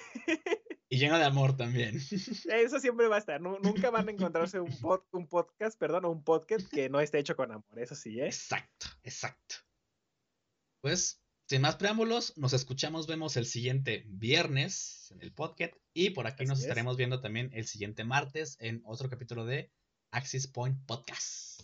Y 0.90 1.00
lleno 1.00 1.18
de 1.18 1.24
amor 1.26 1.58
también. 1.58 1.96
Eso 2.50 2.80
siempre 2.80 3.08
va 3.08 3.16
a 3.16 3.20
estar, 3.20 3.42
nu- 3.42 3.58
nunca 3.60 3.90
van 3.90 4.08
a 4.08 4.12
encontrarse 4.12 4.60
un, 4.60 4.70
pod- 4.80 5.04
un 5.12 5.28
podcast, 5.28 5.80
perdón, 5.80 6.06
o 6.06 6.12
un 6.12 6.24
podcast 6.24 6.70
que 6.72 6.88
no 6.88 7.00
esté 7.00 7.18
hecho 7.18 7.36
con 7.36 7.52
amor, 7.52 7.80
eso 7.80 7.96
sí, 7.96 8.20
¿eh? 8.22 8.28
Exacto, 8.28 8.86
exacto. 9.04 9.56
Pues, 10.88 11.22
sin 11.50 11.64
más 11.64 11.76
preámbulos, 11.76 12.32
nos 12.38 12.54
escuchamos, 12.54 13.08
vemos 13.08 13.36
el 13.36 13.46
siguiente 13.46 14.06
viernes 14.08 15.12
en 15.12 15.22
el 15.22 15.34
podcast 15.34 15.74
y 15.94 16.12
por 16.12 16.28
aquí 16.28 16.46
nos 16.46 16.60
es. 16.60 16.64
estaremos 16.64 16.96
viendo 16.96 17.20
también 17.20 17.50
el 17.52 17.68
siguiente 17.68 18.06
martes 18.06 18.56
en 18.62 18.82
otro 18.86 19.10
capítulo 19.10 19.44
de 19.44 19.70
Axis 20.12 20.48
Point 20.48 20.78
Podcast. 20.86 21.64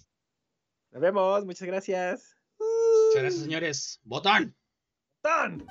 Nos 0.92 1.02
vemos, 1.02 1.46
muchas 1.46 1.70
gracias. 1.70 2.36
Muchas 2.60 3.22
gracias, 3.22 3.44
señores. 3.44 4.02
¡Botón! 4.04 4.58
¡Ton! 5.22 5.66